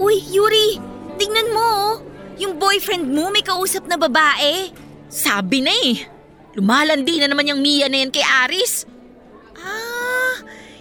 Uy, 0.00 0.24
Yuri! 0.32 0.80
Tingnan 1.20 1.52
mo 1.52 1.62
oh! 1.62 1.94
Yung 2.40 2.56
boyfriend 2.56 3.12
mo 3.12 3.28
may 3.28 3.44
kausap 3.44 3.86
na 3.86 4.00
babae. 4.00 4.72
Sabi 5.06 5.62
na 5.62 5.70
eh. 5.70 6.13
Lumalandi 6.54 7.18
na 7.18 7.26
naman 7.30 7.50
yung 7.50 7.58
Mia 7.58 7.90
na 7.90 7.98
yan 7.98 8.14
kay 8.14 8.22
Aris. 8.22 8.86
Ah, 9.58 10.38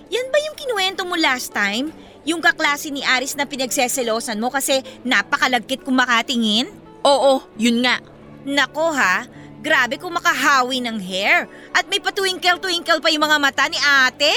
yan 0.10 0.30
ba 0.30 0.38
yung 0.46 0.58
kinuwento 0.58 1.02
mo 1.02 1.18
last 1.18 1.50
time? 1.50 1.90
Yung 2.24 2.40
kaklase 2.40 2.94
ni 2.94 3.02
Aris 3.02 3.34
na 3.34 3.50
pinagseselosan 3.50 4.38
mo 4.38 4.54
kasi 4.54 4.86
napakalagkit 5.02 5.82
kung 5.82 5.98
makatingin? 5.98 6.70
Oo, 7.04 7.42
yun 7.58 7.84
nga. 7.84 8.00
Nako 8.46 8.94
ha, 8.94 9.26
grabe 9.60 9.98
kung 9.98 10.14
makahawi 10.14 10.80
ng 10.80 11.02
hair. 11.02 11.50
At 11.74 11.90
may 11.90 12.00
patwinkle-twinkle 12.00 13.02
pa 13.02 13.10
yung 13.10 13.26
mga 13.26 13.38
mata 13.42 13.66
ni 13.68 13.80
ate. 13.82 14.32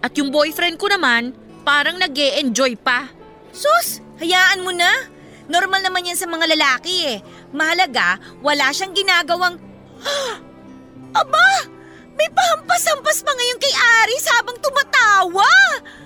At 0.00 0.14
yung 0.14 0.30
boyfriend 0.30 0.78
ko 0.78 0.86
naman, 0.86 1.34
parang 1.66 1.98
nag 1.98 2.14
enjoy 2.14 2.78
pa. 2.78 3.10
Sus, 3.50 4.00
hayaan 4.22 4.62
mo 4.62 4.70
na. 4.70 4.88
Normal 5.50 5.82
naman 5.82 6.06
yan 6.06 6.18
sa 6.18 6.30
mga 6.30 6.46
lalaki 6.56 7.16
eh. 7.16 7.18
Mahalaga, 7.50 8.22
wala 8.38 8.70
siyang 8.70 8.94
ginagawang... 8.94 9.58
Aba! 11.16 11.48
May 12.16 12.28
pahampas-hampas 12.32 13.24
pa 13.24 13.32
ngayon 13.32 13.58
kay 13.60 13.72
Aris 13.72 14.26
habang 14.36 14.56
tumatawa! 14.60 15.48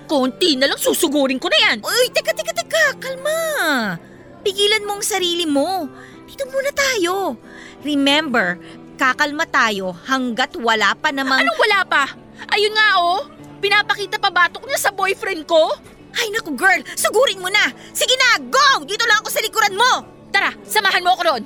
Konti 0.06 0.58
na 0.58 0.70
lang 0.70 0.78
susugurin 0.78 1.38
ko 1.38 1.46
na 1.50 1.58
yan. 1.70 1.78
Uy, 1.82 2.10
teka, 2.10 2.34
teka, 2.34 2.50
teka, 2.54 2.98
kalma. 2.98 3.94
Pigilan 4.42 4.86
mo 4.86 4.98
ang 4.98 5.04
sarili 5.06 5.46
mo. 5.46 5.86
Dito 6.26 6.46
muna 6.50 6.70
tayo. 6.74 7.38
Remember, 7.86 8.58
kakalma 8.98 9.46
tayo 9.46 9.94
hanggat 10.06 10.54
wala 10.58 10.94
pa 10.98 11.14
namang... 11.14 11.42
Anong 11.42 11.60
wala 11.62 11.80
pa? 11.86 12.04
Ayun 12.50 12.74
nga 12.74 12.98
oh, 12.98 13.26
pinapakita 13.62 14.18
pa 14.18 14.34
batok 14.34 14.66
niya 14.66 14.78
sa 14.78 14.90
boyfriend 14.90 15.46
ko. 15.46 15.74
Ay 16.10 16.26
naku 16.34 16.58
girl, 16.58 16.82
sugurin 16.98 17.38
mo 17.38 17.46
na. 17.46 17.70
Sige 17.94 18.18
na, 18.18 18.42
go! 18.50 18.82
Dito 18.82 19.06
lang 19.06 19.22
ako 19.22 19.30
sa 19.30 19.42
likuran 19.42 19.78
mo. 19.78 19.90
Tara, 20.34 20.50
samahan 20.66 21.06
mo 21.06 21.14
ako 21.14 21.22
doon. 21.22 21.42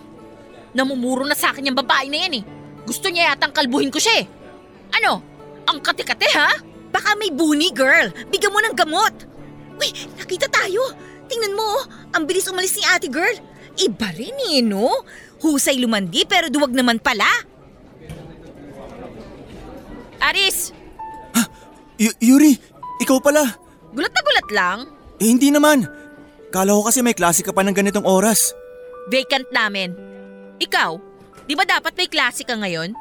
Namumuro 0.72 1.28
na 1.28 1.36
sa 1.36 1.52
akin 1.52 1.68
yung 1.68 1.76
babae 1.76 2.08
na 2.08 2.18
yan 2.24 2.40
eh. 2.40 2.44
Gusto 2.84 3.08
niya 3.08 3.32
yatang 3.32 3.52
kalbuhin 3.52 3.92
ko 3.92 3.98
siya 3.98 4.22
eh. 4.22 4.26
Ano? 5.00 5.20
Ang 5.64 5.80
kate-kate 5.80 6.28
ha? 6.36 6.50
Baka 6.92 7.16
may 7.16 7.32
buni 7.32 7.72
girl. 7.74 8.12
Bigyan 8.30 8.52
mo 8.52 8.60
ng 8.60 8.76
gamot. 8.76 9.14
Uy, 9.80 9.90
nakita 10.14 10.46
tayo. 10.46 10.80
Tingnan 11.26 11.56
mo, 11.56 11.82
ang 12.12 12.28
bilis 12.28 12.46
umalis 12.46 12.76
ni 12.76 12.84
ate 12.86 13.08
girl. 13.08 13.34
Iba 13.74 14.12
rin 14.14 14.36
eh, 14.54 14.62
no? 14.62 15.02
Husay 15.42 15.80
lumandi 15.80 16.22
pero 16.28 16.46
duwag 16.46 16.70
naman 16.70 17.02
pala. 17.02 17.26
Aris! 20.22 20.70
Ha? 21.34 21.42
Y- 21.98 22.18
Yuri, 22.22 22.54
ikaw 23.02 23.18
pala. 23.18 23.44
Gulat 23.92 24.12
na 24.14 24.22
gulat 24.22 24.48
lang. 24.54 24.78
Eh, 25.18 25.28
hindi 25.28 25.50
naman. 25.50 25.84
Kala 26.54 26.74
ko 26.78 26.86
kasi 26.86 27.02
may 27.02 27.18
klase 27.18 27.42
ka 27.42 27.50
pa 27.50 27.66
ng 27.66 27.74
ganitong 27.74 28.06
oras. 28.06 28.54
Vacant 29.10 29.46
namin. 29.50 29.92
Ikaw, 30.62 30.96
di 31.44 31.54
ba 31.54 31.64
dapat 31.64 31.92
may 31.94 32.08
klase 32.08 32.42
ka 32.42 32.56
ngayon? 32.56 32.92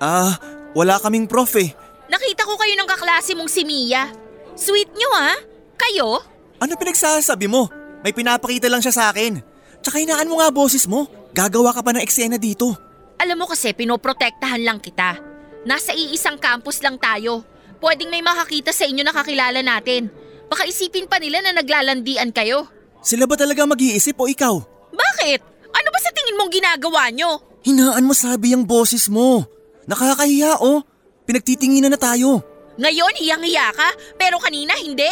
Ah, 0.00 0.38
wala 0.72 0.96
kaming 1.02 1.28
prof 1.28 1.50
eh. 1.60 1.70
Nakita 2.10 2.42
ko 2.42 2.58
kayo 2.58 2.74
ng 2.74 2.88
kaklase 2.90 3.38
mong 3.38 3.50
si 3.50 3.62
Mia. 3.62 4.10
Sweet 4.58 4.90
nyo 4.94 5.10
ha? 5.14 5.32
Kayo? 5.78 6.20
Ano 6.58 6.74
pinagsasabi 6.74 7.46
mo? 7.46 7.70
May 8.02 8.10
pinapakita 8.10 8.66
lang 8.66 8.82
siya 8.82 8.92
sa 8.92 9.04
akin. 9.14 9.38
Tsaka 9.80 10.00
hinaan 10.02 10.28
mo 10.28 10.40
nga 10.40 10.50
boses 10.52 10.84
mo. 10.90 11.06
Gagawa 11.30 11.70
ka 11.70 11.80
pa 11.80 11.94
ng 11.94 12.02
eksena 12.02 12.36
dito. 12.36 12.74
Alam 13.20 13.44
mo 13.44 13.46
kasi 13.46 13.70
pinoprotektahan 13.76 14.64
lang 14.64 14.80
kita. 14.82 15.20
Nasa 15.68 15.92
iisang 15.92 16.40
campus 16.40 16.80
lang 16.80 16.96
tayo. 16.96 17.44
Pwedeng 17.80 18.12
may 18.12 18.24
makakita 18.24 18.72
sa 18.72 18.84
inyo 18.88 19.04
na 19.04 19.12
kakilala 19.12 19.60
natin. 19.60 20.08
Baka 20.50 20.66
isipin 20.66 21.06
pa 21.06 21.22
nila 21.22 21.40
na 21.40 21.56
naglalandian 21.56 22.32
kayo. 22.34 22.66
Sila 23.00 23.24
ba 23.24 23.38
talaga 23.38 23.64
mag-iisip 23.64 24.18
o 24.20 24.28
ikaw? 24.28 24.60
Bakit? 24.92 25.40
Ano 25.70 25.88
ba 25.88 26.00
sa 26.02 26.09
tingin 26.30 26.38
mong 26.38 26.54
ginagawa 26.54 27.10
nyo? 27.10 27.42
Hinaan 27.66 28.06
mo 28.06 28.14
sabi 28.14 28.54
ang 28.54 28.62
boses 28.62 29.10
mo. 29.10 29.42
Nakakahiya 29.90 30.62
oh. 30.62 30.86
Pinagtitinginan 31.26 31.90
na 31.90 31.98
tayo. 31.98 32.38
Ngayon, 32.78 33.18
hiyang-hiya 33.18 33.74
ka, 33.74 33.90
pero 34.14 34.38
kanina 34.38 34.78
hindi. 34.78 35.10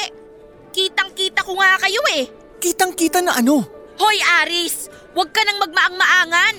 Kitang-kita 0.70 1.42
ko 1.42 1.58
nga 1.58 1.74
kayo 1.82 1.98
eh. 2.14 2.30
Kitang-kita 2.62 3.18
na 3.18 3.34
ano? 3.34 3.66
Hoy 3.98 4.18
Aris, 4.42 4.86
huwag 5.10 5.34
ka 5.34 5.42
nang 5.42 5.58
magmaang-maangan. 5.58 6.54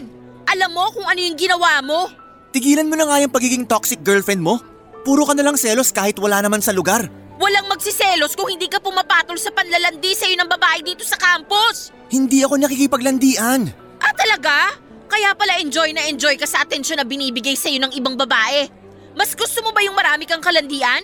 Alam 0.51 0.71
mo 0.75 0.91
kung 0.91 1.07
ano 1.07 1.19
yung 1.23 1.39
ginawa 1.39 1.79
mo. 1.79 2.11
Tigilan 2.51 2.91
mo 2.91 2.99
na 2.99 3.07
nga 3.07 3.23
yung 3.23 3.31
pagiging 3.31 3.63
toxic 3.63 4.03
girlfriend 4.03 4.43
mo. 4.43 4.59
Puro 5.07 5.23
ka 5.23 5.31
na 5.31 5.47
lang 5.47 5.55
selos 5.55 5.95
kahit 5.95 6.19
wala 6.19 6.43
naman 6.43 6.59
sa 6.59 6.75
lugar. 6.75 7.07
Walang 7.39 7.71
magsiselos 7.71 8.35
kung 8.35 8.51
hindi 8.51 8.67
ka 8.67 8.83
pumapatol 8.83 9.39
sa 9.39 9.55
panlalandi 9.55 10.11
sa'yo 10.11 10.35
ng 10.35 10.51
babae 10.51 10.83
dito 10.83 11.07
sa 11.07 11.15
campus. 11.15 11.95
Hindi 12.11 12.43
ako 12.43 12.59
nakikipaglandian. 12.59 13.88
Ah 13.99 14.15
talaga? 14.15 14.79
Kaya 15.09 15.33
pala 15.35 15.59
enjoy 15.59 15.91
na 15.91 16.05
enjoy 16.07 16.37
ka 16.39 16.45
sa 16.45 16.63
atensyon 16.63 17.01
na 17.01 17.05
binibigay 17.07 17.57
sa'yo 17.57 17.81
ng 17.81 17.93
ibang 17.97 18.15
babae. 18.15 18.69
Mas 19.17 19.33
gusto 19.33 19.59
mo 19.65 19.73
ba 19.73 19.83
yung 19.83 19.97
marami 19.97 20.23
kang 20.29 20.41
kalandian? 20.41 21.03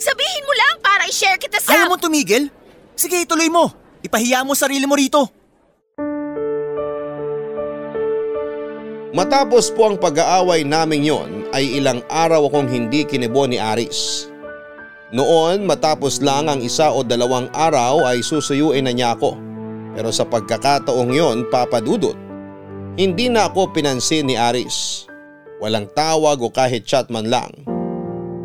Sabihin 0.00 0.42
mo 0.42 0.52
lang 0.58 0.74
para 0.82 1.06
i-share 1.06 1.38
kita 1.38 1.62
sa... 1.62 1.76
Ayaw 1.76 1.92
mo 1.92 1.96
tumigil? 2.00 2.50
Sige, 2.98 3.22
ituloy 3.22 3.46
mo. 3.46 3.70
Ipahiya 4.02 4.42
mo 4.42 4.58
sarili 4.58 4.84
mo 4.88 4.98
rito. 4.98 5.28
Matapos 9.14 9.70
po 9.70 9.86
ang 9.86 9.96
pag-aaway 9.96 10.66
namin 10.66 11.06
yon 11.06 11.30
ay 11.54 11.78
ilang 11.78 12.02
araw 12.10 12.50
akong 12.50 12.66
hindi 12.66 13.06
kinibo 13.06 13.46
ni 13.46 13.62
Aris. 13.62 14.26
Noon 15.14 15.62
matapos 15.62 16.18
lang 16.18 16.50
ang 16.50 16.58
isa 16.58 16.90
o 16.90 17.06
dalawang 17.06 17.46
araw 17.54 18.10
ay 18.10 18.26
susuyuin 18.26 18.82
na 18.82 18.90
niya 18.90 19.14
ako. 19.14 19.38
Pero 19.94 20.10
sa 20.10 20.26
pagkakataong 20.26 21.14
yon 21.14 21.46
papadudot, 21.46 22.18
hindi 22.94 23.26
na 23.26 23.50
ako 23.50 23.74
pinansin 23.74 24.30
ni 24.30 24.38
Aris. 24.38 25.06
Walang 25.58 25.90
tawag 25.98 26.38
o 26.42 26.50
kahit 26.50 26.86
chat 26.86 27.10
man 27.10 27.26
lang. 27.26 27.50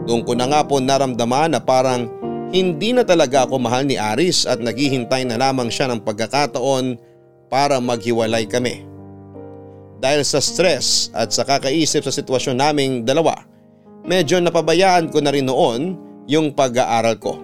Doon 0.10 0.26
ko 0.26 0.34
na 0.34 0.50
nga 0.50 0.66
po 0.66 0.82
naramdaman 0.82 1.54
na 1.54 1.62
parang 1.62 2.10
hindi 2.50 2.98
na 2.98 3.06
talaga 3.06 3.46
ako 3.46 3.62
mahal 3.62 3.86
ni 3.86 3.94
Aris 3.94 4.50
at 4.50 4.58
naghihintay 4.58 5.22
na 5.30 5.38
lamang 5.38 5.70
siya 5.70 5.86
ng 5.94 6.02
pagkakataon 6.02 6.98
para 7.46 7.78
maghiwalay 7.78 8.50
kami. 8.50 8.90
Dahil 10.02 10.26
sa 10.26 10.42
stress 10.42 11.14
at 11.14 11.30
sa 11.30 11.46
kakaisip 11.46 12.02
sa 12.02 12.10
sitwasyon 12.10 12.58
naming 12.58 12.94
dalawa, 13.06 13.46
medyo 14.02 14.42
napabayaan 14.42 15.14
ko 15.14 15.22
na 15.22 15.30
rin 15.30 15.46
noon 15.46 15.94
yung 16.26 16.58
pag-aaral 16.58 17.22
ko. 17.22 17.38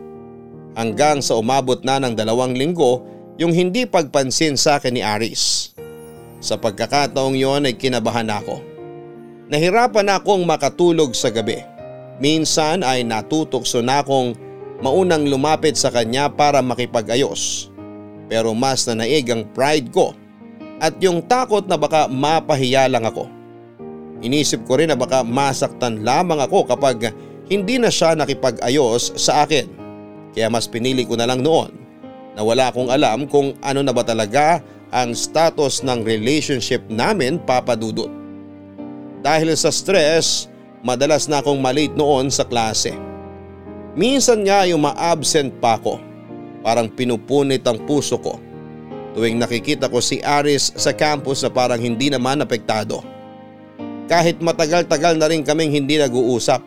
Hanggang 0.74 1.22
sa 1.22 1.38
umabot 1.38 1.86
na 1.86 2.02
ng 2.02 2.18
dalawang 2.18 2.58
linggo 2.58 3.06
yung 3.38 3.54
hindi 3.54 3.86
pagpansin 3.86 4.58
sa 4.58 4.82
akin 4.82 4.94
ni 4.96 5.06
Aris. 5.06 5.75
Sa 6.46 6.62
pagkakataong 6.62 7.34
yon 7.34 7.66
ay 7.66 7.74
kinabahan 7.74 8.30
ako. 8.30 8.62
Nahirapan 9.50 10.14
akong 10.14 10.46
makatulog 10.46 11.18
sa 11.18 11.34
gabi. 11.34 11.58
Minsan 12.22 12.86
ay 12.86 13.02
natutokso 13.02 13.82
na 13.82 14.06
akong 14.06 14.38
maunang 14.86 15.26
lumapit 15.26 15.74
sa 15.74 15.90
kanya 15.90 16.30
para 16.30 16.62
makipag-ayos. 16.62 17.74
Pero 18.30 18.54
mas 18.54 18.86
nanaig 18.86 19.26
ang 19.34 19.42
pride 19.58 19.90
ko 19.90 20.14
at 20.78 20.94
yung 21.02 21.26
takot 21.26 21.66
na 21.66 21.82
baka 21.82 22.06
mapahiya 22.06 22.86
lang 22.94 23.10
ako. 23.10 23.26
Inisip 24.22 24.70
ko 24.70 24.78
rin 24.78 24.94
na 24.94 24.98
baka 24.98 25.26
masaktan 25.26 26.06
lamang 26.06 26.46
ako 26.46 26.70
kapag 26.70 27.10
hindi 27.50 27.82
na 27.82 27.90
siya 27.90 28.14
nakipag-ayos 28.14 29.18
sa 29.18 29.50
akin. 29.50 29.66
Kaya 30.38 30.54
mas 30.54 30.70
pinili 30.70 31.10
ko 31.10 31.18
na 31.18 31.26
lang 31.26 31.42
noon 31.42 31.74
na 32.38 32.46
wala 32.46 32.70
akong 32.70 32.94
alam 32.94 33.26
kung 33.26 33.58
ano 33.66 33.82
na 33.82 33.94
ba 33.96 34.06
talaga 34.06 34.62
ang 34.96 35.12
status 35.12 35.84
ng 35.84 36.08
relationship 36.08 36.80
namin 36.88 37.36
papadudot. 37.44 38.08
Dahil 39.20 39.52
sa 39.60 39.68
stress, 39.68 40.48
madalas 40.80 41.28
na 41.28 41.44
akong 41.44 41.60
malate 41.60 41.92
noon 42.00 42.32
sa 42.32 42.48
klase. 42.48 42.96
Minsan 43.92 44.48
nga 44.48 44.64
yung 44.64 44.88
ma-absent 44.88 45.52
pa 45.60 45.76
ako. 45.76 46.00
Parang 46.64 46.88
pinupunit 46.88 47.68
ang 47.68 47.84
puso 47.84 48.16
ko. 48.16 48.40
Tuwing 49.12 49.36
nakikita 49.36 49.92
ko 49.92 50.00
si 50.00 50.24
Aris 50.24 50.72
sa 50.80 50.96
campus 50.96 51.44
na 51.44 51.52
parang 51.52 51.80
hindi 51.80 52.08
naman 52.08 52.40
apektado. 52.40 53.04
Kahit 54.08 54.40
matagal-tagal 54.40 55.20
na 55.20 55.28
rin 55.28 55.44
kaming 55.44 55.76
hindi 55.76 56.00
nag-uusap, 56.00 56.64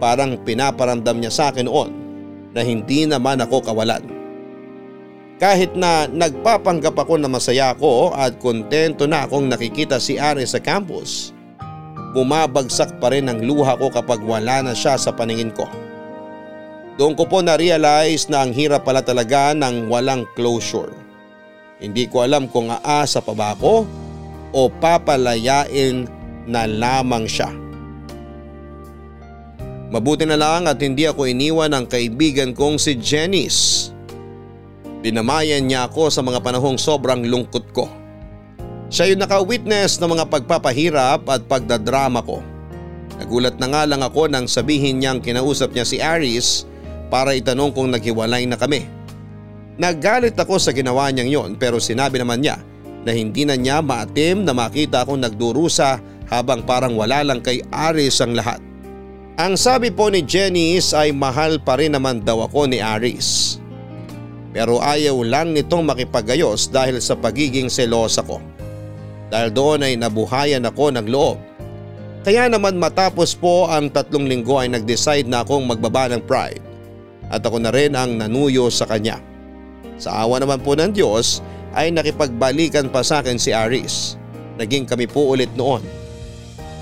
parang 0.00 0.40
pinaparamdam 0.48 1.20
niya 1.20 1.32
sa 1.32 1.44
akin 1.52 1.68
noon 1.68 1.90
na 2.56 2.64
hindi 2.64 3.04
naman 3.04 3.36
ako 3.36 3.68
kawalan. 3.68 4.15
Kahit 5.36 5.76
na 5.76 6.08
nagpapanggap 6.08 6.96
ako 6.96 7.20
na 7.20 7.28
masaya 7.28 7.76
ako 7.76 8.16
at 8.16 8.40
kontento 8.40 9.04
na 9.04 9.28
akong 9.28 9.52
nakikita 9.52 10.00
si 10.00 10.16
Ari 10.16 10.48
sa 10.48 10.56
campus, 10.56 11.36
bumabagsak 12.16 12.96
pa 12.96 13.12
rin 13.12 13.28
ang 13.28 13.44
luha 13.44 13.76
ko 13.76 13.92
kapag 13.92 14.24
wala 14.24 14.64
na 14.64 14.72
siya 14.72 14.96
sa 14.96 15.12
paningin 15.12 15.52
ko. 15.52 15.68
Doon 16.96 17.12
ko 17.12 17.28
po 17.28 17.44
na-realize 17.44 18.32
na 18.32 18.48
ang 18.48 18.56
hirap 18.56 18.88
pala 18.88 19.04
talaga 19.04 19.52
ng 19.52 19.92
walang 19.92 20.24
closure. 20.32 20.96
Hindi 21.76 22.08
ko 22.08 22.24
alam 22.24 22.48
kung 22.48 22.72
aasa 22.72 23.20
pa 23.20 23.36
ba 23.36 23.52
ako 23.52 23.84
o 24.56 24.60
papalayain 24.72 26.08
na 26.48 26.64
lamang 26.64 27.28
siya. 27.28 27.52
Mabuti 29.92 30.24
na 30.24 30.40
lang 30.40 30.64
at 30.64 30.80
hindi 30.80 31.04
ako 31.04 31.28
iniwan 31.28 31.76
ng 31.76 31.84
kaibigan 31.84 32.56
kong 32.56 32.80
si 32.80 32.96
Janice. 32.96 33.92
Dinamayan 35.04 35.68
niya 35.68 35.88
ako 35.88 36.08
sa 36.08 36.24
mga 36.24 36.40
panahong 36.40 36.80
sobrang 36.80 37.24
lungkot 37.26 37.66
ko. 37.76 37.88
Siya 38.86 39.10
yung 39.10 39.20
naka-witness 39.20 39.98
ng 39.98 40.14
mga 40.14 40.24
pagpapahirap 40.30 41.26
at 41.26 41.42
pagdadrama 41.50 42.22
ko. 42.22 42.40
Nagulat 43.16 43.56
na 43.58 43.66
nga 43.72 43.82
lang 43.88 44.04
ako 44.04 44.28
nang 44.28 44.46
sabihin 44.46 45.00
niyang 45.00 45.24
kinausap 45.24 45.72
niya 45.72 45.86
si 45.88 45.98
Aris 45.98 46.68
para 47.08 47.34
itanong 47.34 47.72
kung 47.72 47.90
naghiwalay 47.90 48.44
na 48.46 48.54
kami. 48.54 48.86
Naggalit 49.76 50.36
ako 50.36 50.56
sa 50.56 50.72
ginawa 50.72 51.12
niyang 51.12 51.30
yon 51.30 51.50
pero 51.60 51.76
sinabi 51.76 52.20
naman 52.20 52.40
niya 52.40 52.56
na 53.04 53.12
hindi 53.12 53.44
na 53.44 53.54
niya 53.54 53.84
maatim 53.84 54.42
na 54.42 54.56
makita 54.56 55.04
akong 55.04 55.20
nagdurusa 55.20 56.00
habang 56.26 56.64
parang 56.66 56.96
wala 56.98 57.22
lang 57.22 57.40
kay 57.44 57.62
Aris 57.70 58.18
ang 58.24 58.34
lahat. 58.34 58.58
Ang 59.36 59.54
sabi 59.60 59.92
po 59.92 60.08
ni 60.08 60.24
Janice 60.24 60.96
ay 60.96 61.12
mahal 61.12 61.60
pa 61.60 61.76
rin 61.76 61.92
naman 61.92 62.24
daw 62.24 62.48
ako 62.48 62.72
ni 62.72 62.80
Aris. 62.80 63.60
Pero 64.56 64.80
ayaw 64.80 65.20
lang 65.20 65.52
nitong 65.52 65.84
makipagayos 65.84 66.72
dahil 66.72 66.96
sa 67.04 67.12
pagiging 67.12 67.68
selosa 67.68 68.24
ko. 68.24 68.40
Dahil 69.28 69.52
doon 69.52 69.84
ay 69.84 70.00
nabuhayan 70.00 70.64
ako 70.64 70.96
ng 70.96 71.06
loob. 71.12 71.36
Kaya 72.24 72.48
naman 72.48 72.80
matapos 72.80 73.36
po 73.36 73.68
ang 73.68 73.92
tatlong 73.92 74.24
linggo 74.24 74.56
ay 74.56 74.72
nag-decide 74.72 75.28
na 75.28 75.44
akong 75.44 75.68
magbaba 75.68 76.08
ng 76.08 76.24
pride. 76.24 76.64
At 77.28 77.44
ako 77.44 77.60
na 77.60 77.68
rin 77.68 77.92
ang 77.92 78.16
nanuyo 78.16 78.72
sa 78.72 78.88
kanya. 78.88 79.20
Sa 80.00 80.24
awa 80.24 80.40
naman 80.40 80.64
po 80.64 80.72
ng 80.72 80.88
Diyos 80.88 81.44
ay 81.76 81.92
nakipagbalikan 81.92 82.88
pa 82.88 83.04
sa 83.04 83.20
akin 83.20 83.36
si 83.36 83.52
Aris. 83.52 84.16
Naging 84.56 84.88
kami 84.88 85.04
po 85.04 85.36
ulit 85.36 85.52
noon. 85.52 85.84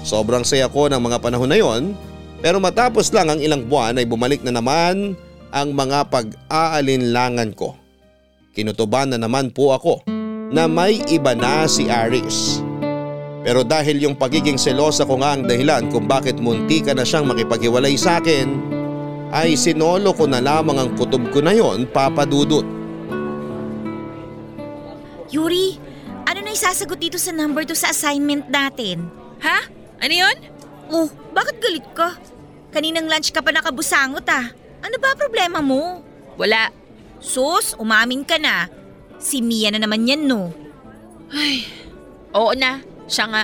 Sobrang 0.07 0.47
saya 0.47 0.71
ko 0.71 0.87
ng 0.87 1.03
mga 1.03 1.19
panahon 1.19 1.51
na 1.51 1.59
yon 1.59 1.99
pero 2.39 2.63
matapos 2.63 3.11
lang 3.11 3.35
ang 3.35 3.41
ilang 3.43 3.67
buwan 3.67 3.99
ay 3.99 4.07
bumalik 4.07 4.47
na 4.47 4.55
naman 4.55 5.19
ang 5.55 5.71
mga 5.71 6.11
pag-aalinlangan 6.11 7.55
ko. 7.55 7.79
Kinutuban 8.51 9.15
na 9.15 9.19
naman 9.23 9.55
po 9.55 9.71
ako 9.71 10.03
na 10.51 10.67
may 10.67 10.99
iba 11.07 11.39
na 11.39 11.71
si 11.71 11.87
Aris. 11.87 12.59
Pero 13.47 13.63
dahil 13.63 14.03
yung 14.03 14.19
pagiging 14.19 14.59
selosa 14.59 15.07
ko 15.07 15.23
nga 15.23 15.39
ang 15.39 15.47
dahilan 15.47 15.87
kung 15.95 16.11
bakit 16.11 16.43
munti 16.43 16.83
ka 16.83 16.91
na 16.91 17.07
siyang 17.07 17.31
makipaghiwalay 17.31 17.95
sa 17.95 18.19
akin, 18.19 18.51
ay 19.31 19.55
sinolo 19.55 20.11
ko 20.11 20.27
na 20.27 20.43
lamang 20.43 20.79
ang 20.79 20.91
kutob 20.99 21.23
ko 21.31 21.39
na 21.39 21.55
yon 21.55 21.87
papadudot. 21.87 22.67
Yuri, 25.31 25.79
ano 26.27 26.39
na 26.43 26.55
isasagot 26.55 26.99
dito 26.99 27.19
sa 27.19 27.31
number 27.35 27.63
to 27.67 27.79
sa 27.79 27.95
assignment 27.95 28.47
natin? 28.51 29.07
Ha? 29.43 29.71
Ano 30.03 30.15
yon? 30.15 30.37
Oh, 30.91 31.07
bakit 31.35 31.59
galit 31.63 31.87
ka? 31.95 32.17
Kaninang 32.75 33.07
lunch 33.07 33.31
ka 33.31 33.43
pa 33.43 33.51
nakabusangot 33.55 34.27
ah. 34.31 34.64
Ano 34.85 35.01
ba 35.01 35.17
problema 35.17 35.65
mo? 35.65 36.05
Wala. 36.37 36.69
Sus, 37.17 37.73
umamin 37.81 38.21
ka 38.21 38.37
na. 38.37 38.69
Si 39.17 39.41
Mia 39.41 39.73
na 39.73 39.81
naman 39.81 40.05
yan 40.05 40.29
no. 40.29 40.53
Ay, 41.33 41.65
oo 42.37 42.53
na. 42.53 42.85
Siya 43.09 43.25
nga. 43.33 43.43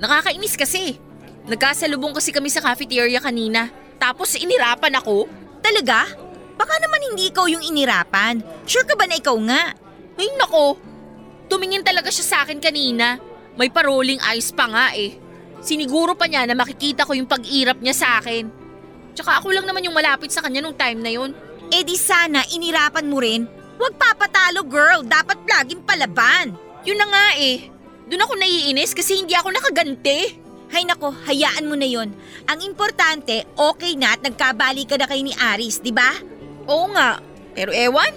Nakakainis 0.00 0.56
kasi. 0.56 0.96
Nagkasalubong 1.44 2.16
kasi 2.16 2.32
kami 2.32 2.48
sa 2.48 2.64
cafeteria 2.64 3.20
kanina. 3.20 3.68
Tapos 4.00 4.40
inirapan 4.40 4.96
ako. 4.96 5.28
Talaga? 5.60 6.08
Baka 6.56 6.74
naman 6.80 7.12
hindi 7.12 7.28
ikaw 7.28 7.44
yung 7.44 7.60
inirapan. 7.60 8.40
Sure 8.64 8.88
ka 8.88 8.96
ba 8.96 9.04
na 9.04 9.20
ikaw 9.20 9.36
nga? 9.44 9.76
Ay 10.16 10.28
nako. 10.40 10.80
Tumingin 11.52 11.84
talaga 11.84 12.08
siya 12.08 12.24
sa 12.24 12.36
akin 12.48 12.56
kanina. 12.56 13.20
May 13.60 13.68
paroling 13.68 14.20
eyes 14.24 14.48
pa 14.56 14.64
nga 14.64 14.96
eh. 14.96 15.20
Siniguro 15.60 16.16
pa 16.16 16.24
niya 16.24 16.48
na 16.48 16.56
makikita 16.56 17.04
ko 17.04 17.12
yung 17.12 17.28
pag-irap 17.28 17.76
niya 17.84 17.92
sa 17.92 18.08
akin. 18.16 18.59
Tsaka 19.20 19.36
ako 19.36 19.52
lang 19.52 19.68
naman 19.68 19.84
yung 19.84 19.92
malapit 19.92 20.32
sa 20.32 20.40
kanya 20.40 20.64
nung 20.64 20.72
time 20.72 20.96
na 20.96 21.12
yun. 21.12 21.36
Eh 21.68 21.84
di 21.84 21.92
sana 21.92 22.40
inirapan 22.56 23.04
mo 23.04 23.20
rin. 23.20 23.44
Huwag 23.76 24.00
papatalo 24.00 24.64
girl, 24.64 25.04
dapat 25.04 25.36
laging 25.44 25.84
palaban. 25.84 26.56
Yun 26.88 26.96
na 26.96 27.04
nga 27.04 27.26
eh. 27.36 27.68
Doon 28.08 28.24
ako 28.24 28.32
naiinis 28.40 28.96
kasi 28.96 29.20
hindi 29.20 29.36
ako 29.36 29.52
nakaganti. 29.52 30.40
Hay 30.72 30.88
nako, 30.88 31.12
hayaan 31.28 31.68
mo 31.68 31.76
na 31.76 31.84
yon. 31.84 32.16
Ang 32.48 32.64
importante, 32.64 33.44
okay 33.60 33.92
na 33.92 34.16
at 34.16 34.24
nagkabali 34.24 34.88
ka 34.88 34.96
na 34.96 35.04
kay 35.04 35.20
ni 35.20 35.36
Aris, 35.36 35.84
di 35.84 35.92
ba? 35.92 36.16
Oo 36.64 36.88
nga. 36.96 37.20
Pero 37.52 37.76
ewan, 37.76 38.16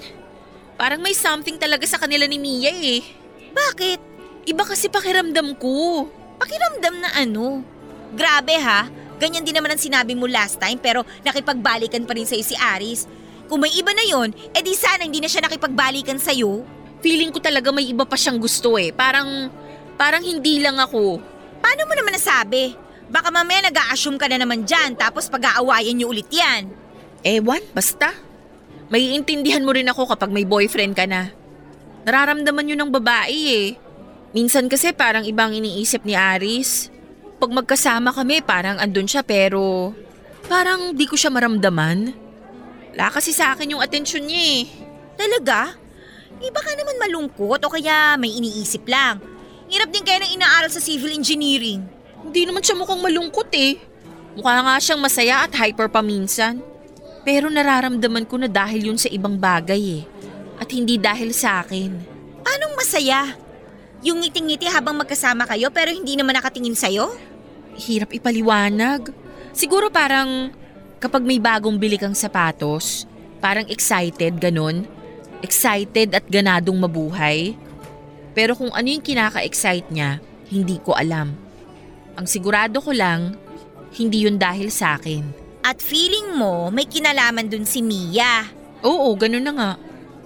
parang 0.80 1.04
may 1.04 1.12
something 1.12 1.60
talaga 1.60 1.84
sa 1.84 2.00
kanila 2.00 2.24
ni 2.32 2.40
Mia 2.40 2.72
eh. 2.72 3.04
Bakit? 3.52 4.00
Iba 4.48 4.64
kasi 4.64 4.88
pakiramdam 4.88 5.60
ko. 5.60 6.08
Pakiramdam 6.40 6.96
na 7.04 7.12
ano? 7.20 7.60
Grabe 8.16 8.56
ha, 8.56 8.88
ganyan 9.18 9.46
din 9.46 9.56
naman 9.58 9.74
ang 9.74 9.82
sinabi 9.82 10.14
mo 10.14 10.30
last 10.30 10.58
time 10.62 10.78
pero 10.78 11.06
nakipagbalikan 11.26 12.06
pa 12.06 12.14
rin 12.14 12.28
sa'yo 12.28 12.44
si 12.44 12.56
Aris. 12.58 13.06
Kung 13.52 13.60
may 13.62 13.74
iba 13.76 13.92
na 13.92 14.06
yon, 14.08 14.32
edi 14.56 14.74
sana 14.74 15.06
hindi 15.06 15.20
na 15.20 15.30
siya 15.30 15.46
nakipagbalikan 15.46 16.18
sa'yo. 16.18 16.64
Feeling 17.04 17.36
ko 17.36 17.44
talaga 17.44 17.70
may 17.76 17.86
iba 17.86 18.08
pa 18.08 18.16
siyang 18.16 18.40
gusto 18.40 18.80
eh. 18.80 18.96
Parang, 18.96 19.52
parang 20.00 20.24
hindi 20.24 20.64
lang 20.64 20.80
ako. 20.80 21.20
Paano 21.60 21.82
mo 21.84 21.94
naman 21.94 22.16
nasabi? 22.16 22.74
Baka 23.12 23.30
mamaya 23.30 23.68
nag 23.68 23.78
assume 23.92 24.18
ka 24.18 24.26
na 24.32 24.40
naman 24.40 24.64
dyan 24.64 24.96
tapos 24.96 25.28
pag-aawayan 25.28 25.94
niyo 25.94 26.10
ulit 26.10 26.28
yan. 26.32 26.72
Ewan, 27.22 27.62
basta. 27.76 28.16
May 28.90 29.14
intindihan 29.16 29.64
mo 29.64 29.72
rin 29.76 29.88
ako 29.88 30.10
kapag 30.12 30.34
may 30.34 30.48
boyfriend 30.48 30.98
ka 30.98 31.06
na. 31.06 31.30
Nararamdaman 32.04 32.68
yun 32.68 32.80
ng 32.84 32.92
babae 32.92 33.40
eh. 33.48 33.68
Minsan 34.34 34.68
kasi 34.68 34.92
parang 34.92 35.24
ibang 35.24 35.54
iniisip 35.54 36.04
ni 36.04 36.18
Aris. 36.18 36.90
Pag 37.44 37.52
magkasama 37.52 38.16
kami 38.16 38.40
parang 38.40 38.80
andun 38.80 39.04
siya 39.04 39.20
pero 39.20 39.92
parang 40.48 40.96
di 40.96 41.04
ko 41.04 41.20
siya 41.20 41.28
maramdaman. 41.28 42.16
Wala 42.96 43.12
kasi 43.12 43.36
sa 43.36 43.52
akin 43.52 43.76
yung 43.76 43.84
atensyon 43.84 44.24
niya 44.24 44.64
eh. 44.64 44.64
Talaga? 45.20 45.76
Iba 46.40 46.60
ka 46.64 46.72
naman 46.72 46.96
malungkot 47.04 47.60
o 47.60 47.68
kaya 47.68 48.16
may 48.16 48.32
iniisip 48.32 48.88
lang. 48.88 49.20
Hirap 49.68 49.92
din 49.92 50.08
kayo 50.08 50.24
ng 50.24 50.40
inaaral 50.40 50.72
sa 50.72 50.80
civil 50.80 51.12
engineering. 51.12 51.84
Hindi 52.24 52.48
naman 52.48 52.64
siya 52.64 52.80
mukhang 52.80 53.04
malungkot 53.04 53.52
eh. 53.60 53.76
Mukha 54.40 54.64
nga 54.64 54.80
siyang 54.80 55.04
masaya 55.04 55.44
at 55.44 55.52
hyper 55.52 55.92
paminsan. 55.92 56.64
Pero 57.28 57.52
nararamdaman 57.52 58.24
ko 58.24 58.40
na 58.40 58.48
dahil 58.48 58.88
yun 58.88 58.96
sa 58.96 59.12
ibang 59.12 59.36
bagay 59.36 60.00
eh. 60.00 60.04
At 60.64 60.72
hindi 60.72 60.96
dahil 60.96 61.36
sa 61.36 61.60
akin. 61.60 61.92
Anong 62.48 62.74
masaya? 62.80 63.36
Yung 64.00 64.24
ngiting-ngiti 64.24 64.72
habang 64.72 64.96
magkasama 64.96 65.44
kayo 65.44 65.68
pero 65.76 65.92
hindi 65.92 66.16
naman 66.16 66.40
nakatingin 66.40 66.80
sa'yo? 66.80 67.33
Hirap 67.74 68.14
ipaliwanag. 68.14 69.10
Siguro 69.54 69.90
parang 69.90 70.54
kapag 71.02 71.26
may 71.26 71.42
bagong 71.42 71.78
bili 71.78 71.98
kang 71.98 72.16
sapatos, 72.16 73.06
parang 73.44 73.68
excited 73.70 74.38
ganon. 74.40 74.86
Excited 75.44 76.16
at 76.16 76.26
ganadong 76.32 76.80
mabuhay. 76.80 77.58
Pero 78.34 78.56
kung 78.56 78.72
ano 78.72 78.88
yung 78.88 79.04
kinaka-excite 79.04 79.92
niya, 79.92 80.24
hindi 80.50 80.80
ko 80.80 80.96
alam. 80.96 81.36
Ang 82.16 82.26
sigurado 82.30 82.80
ko 82.80 82.94
lang, 82.94 83.36
hindi 83.94 84.26
yun 84.26 84.40
dahil 84.40 84.74
sa 84.74 84.98
akin. 84.98 85.22
At 85.64 85.80
feeling 85.80 86.36
mo 86.36 86.72
may 86.74 86.88
kinalaman 86.88 87.50
dun 87.52 87.66
si 87.68 87.84
Mia. 87.84 88.48
Oo, 88.84 89.16
ganun 89.16 89.46
na 89.46 89.54
nga. 89.54 89.72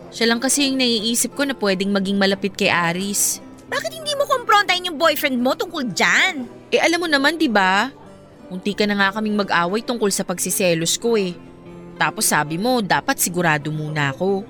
Siya 0.09 0.31
lang 0.31 0.39
kasi 0.39 0.71
yung 0.71 0.79
naiisip 0.79 1.35
ko 1.35 1.43
na 1.43 1.53
pwedeng 1.57 1.91
maging 1.91 2.17
malapit 2.17 2.55
kay 2.55 2.71
Aris. 2.71 3.43
Bakit 3.67 3.91
hindi 3.91 4.15
mo 4.15 4.23
kumprontahin 4.23 4.87
yung 4.87 4.97
boyfriend 4.97 5.37
mo 5.43 5.51
tungkol 5.53 5.83
dyan? 5.91 6.47
Eh 6.71 6.83
alam 6.83 6.99
mo 6.99 7.07
naman 7.07 7.39
'di 7.39 7.47
ba? 7.47 7.91
Munti 8.47 8.71
ka 8.75 8.87
na 8.87 8.95
nga 8.95 9.19
kaming 9.19 9.39
mag-away 9.39 9.83
tungkol 9.83 10.11
sa 10.11 10.23
pagsiselos 10.23 10.95
ko 10.99 11.19
eh. 11.19 11.35
Tapos 11.99 12.29
sabi 12.31 12.55
mo, 12.55 12.79
dapat 12.79 13.19
sigurado 13.19 13.73
muna 13.73 14.15
ako. 14.15 14.45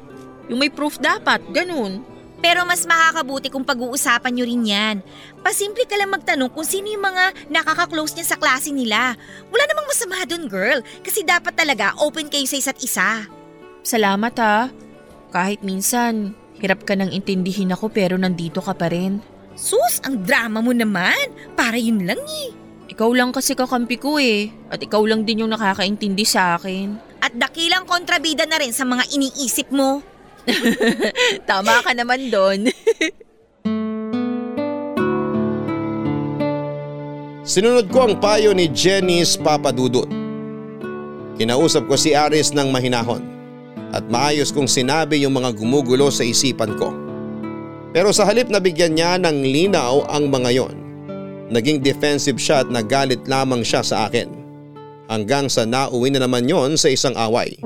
Yung 0.51 0.59
may 0.61 0.69
proof 0.69 1.01
dapat, 1.01 1.41
ganun. 1.49 2.05
Pero 2.37 2.61
mas 2.69 2.85
makakabuti 2.85 3.49
kung 3.49 3.65
pag-uusapan 3.65 4.29
nyo 4.29 4.45
rin 4.45 4.69
yan. 4.69 4.95
Pasimple 5.41 5.89
ka 5.89 5.97
lang 5.97 6.13
magtanong 6.13 6.53
kung 6.53 6.67
sino 6.67 6.85
yung 6.85 7.01
mga 7.01 7.49
nakaka-close 7.49 8.13
niya 8.13 8.27
sa 8.29 8.37
klase 8.37 8.69
nila. 8.69 9.17
Wala 9.49 9.63
namang 9.65 9.89
masama 9.89 10.21
dun, 10.29 10.45
girl. 10.45 10.85
Kasi 11.01 11.25
dapat 11.25 11.57
talaga 11.57 11.97
open 11.97 12.29
kayo 12.29 12.45
sa 12.45 12.61
isa't 12.61 12.77
isa. 12.85 13.25
Salamat 13.81 14.37
ha. 14.37 14.69
Kahit 15.33 15.65
minsan, 15.65 16.37
hirap 16.61 16.85
ka 16.85 16.93
nang 16.93 17.09
intindihin 17.09 17.73
ako 17.73 17.89
pero 17.89 18.13
nandito 18.21 18.61
ka 18.61 18.77
pa 18.77 18.93
rin. 18.93 19.17
Sus, 19.57 19.97
ang 20.05 20.21
drama 20.21 20.61
mo 20.61 20.69
naman. 20.69 21.33
Para 21.57 21.81
yun 21.81 22.05
lang 22.05 22.21
eh. 22.21 22.53
Ikaw 22.93 23.09
lang 23.17 23.33
kasi 23.33 23.57
kakampi 23.57 23.97
ko 23.97 24.21
eh. 24.21 24.53
At 24.69 24.77
ikaw 24.77 25.01
lang 25.01 25.25
din 25.25 25.41
yung 25.41 25.49
nakakaintindi 25.49 26.21
sa 26.29 26.61
akin. 26.61 26.93
At 27.17 27.33
dakilang 27.33 27.89
kontrabida 27.89 28.45
na 28.45 28.61
rin 28.61 28.69
sa 28.69 28.85
mga 28.85 29.09
iniisip 29.09 29.73
mo. 29.73 30.05
Tama 31.49 31.81
ka 31.81 31.97
naman 31.97 32.29
doon. 32.29 32.69
Sinunod 37.47 37.89
ko 37.89 38.05
ang 38.05 38.21
payo 38.21 38.53
ni 38.53 38.69
Jenny's 38.69 39.33
Papadudot. 39.41 40.05
Kinausap 41.41 41.89
ko 41.89 41.97
si 41.97 42.13
Aris 42.13 42.53
ng 42.53 42.69
mahinahon 42.69 43.25
at 43.89 44.05
maayos 44.05 44.53
kong 44.53 44.69
sinabi 44.69 45.25
yung 45.25 45.33
mga 45.33 45.55
gumugulo 45.57 46.13
sa 46.13 46.27
isipan 46.27 46.77
ko. 46.77 47.06
Pero 47.97 48.13
sa 48.13 48.29
halip 48.29 48.53
na 48.53 48.61
bigyan 48.61 48.93
niya 48.93 49.17
ng 49.17 49.41
linaw 49.41 50.05
ang 50.05 50.29
mga 50.29 50.53
yon, 50.53 50.75
naging 51.49 51.81
defensive 51.81 52.37
siya 52.37 52.61
at 52.61 52.69
nagalit 52.69 53.25
lamang 53.25 53.65
siya 53.65 53.81
sa 53.81 54.05
akin. 54.05 54.29
Hanggang 55.09 55.49
sa 55.49 55.65
nauwi 55.65 56.13
na 56.13 56.21
naman 56.21 56.45
yon 56.45 56.77
sa 56.77 56.93
isang 56.93 57.17
away. 57.17 57.57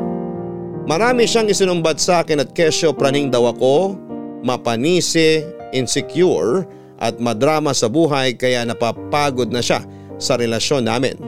Marami 0.88 1.28
siyang 1.28 1.52
isinumbat 1.52 2.00
sa 2.00 2.24
akin 2.24 2.48
at 2.48 2.56
kesyo 2.56 2.96
praning 2.96 3.28
daw 3.28 3.52
ako, 3.52 4.00
mapanisi, 4.40 5.44
insecure 5.76 6.64
at 6.96 7.20
madrama 7.20 7.76
sa 7.76 7.92
buhay 7.92 8.32
kaya 8.40 8.64
napapagod 8.64 9.52
na 9.52 9.60
siya 9.60 9.84
sa 10.16 10.40
relasyon 10.40 10.88
namin. 10.88 11.20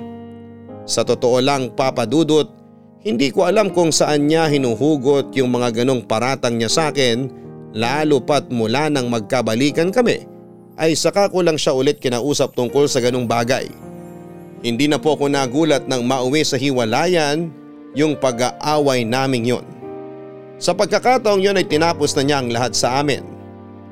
Sa 0.87 1.03
totoo 1.03 1.43
lang 1.43 1.75
papadudot, 1.75 2.47
hindi 3.03 3.35
ko 3.35 3.51
alam 3.51 3.67
kung 3.67 3.91
saan 3.91 4.31
niya 4.31 4.47
hinuhugot 4.47 5.35
yung 5.35 5.51
mga 5.51 5.83
ganong 5.83 6.07
paratang 6.07 6.55
niya 6.55 6.71
sa 6.71 6.87
akin 6.87 7.42
lalo 7.73 8.21
pat 8.21 8.47
mula 8.53 8.87
nang 8.87 9.09
magkabalikan 9.09 9.89
kami 9.89 10.29
ay 10.77 10.93
saka 10.97 11.29
ko 11.29 11.41
lang 11.41 11.57
siya 11.57 11.73
ulit 11.73 11.97
kinausap 12.01 12.53
tungkol 12.57 12.89
sa 12.89 13.01
ganong 13.01 13.29
bagay. 13.29 13.69
Hindi 14.63 14.87
na 14.87 14.97
po 14.97 15.19
ako 15.19 15.27
nagulat 15.27 15.85
nang 15.91 16.07
mauwi 16.07 16.41
sa 16.47 16.55
hiwalayan 16.55 17.51
yung 17.93 18.15
pag-aaway 18.17 19.03
naming 19.03 19.43
yon. 19.43 19.65
Sa 20.57 20.71
pagkakataong 20.71 21.43
yon 21.43 21.59
ay 21.59 21.67
tinapos 21.67 22.15
na 22.15 22.23
niya 22.23 22.37
ang 22.39 22.49
lahat 22.49 22.73
sa 22.73 23.03
amin. 23.03 23.21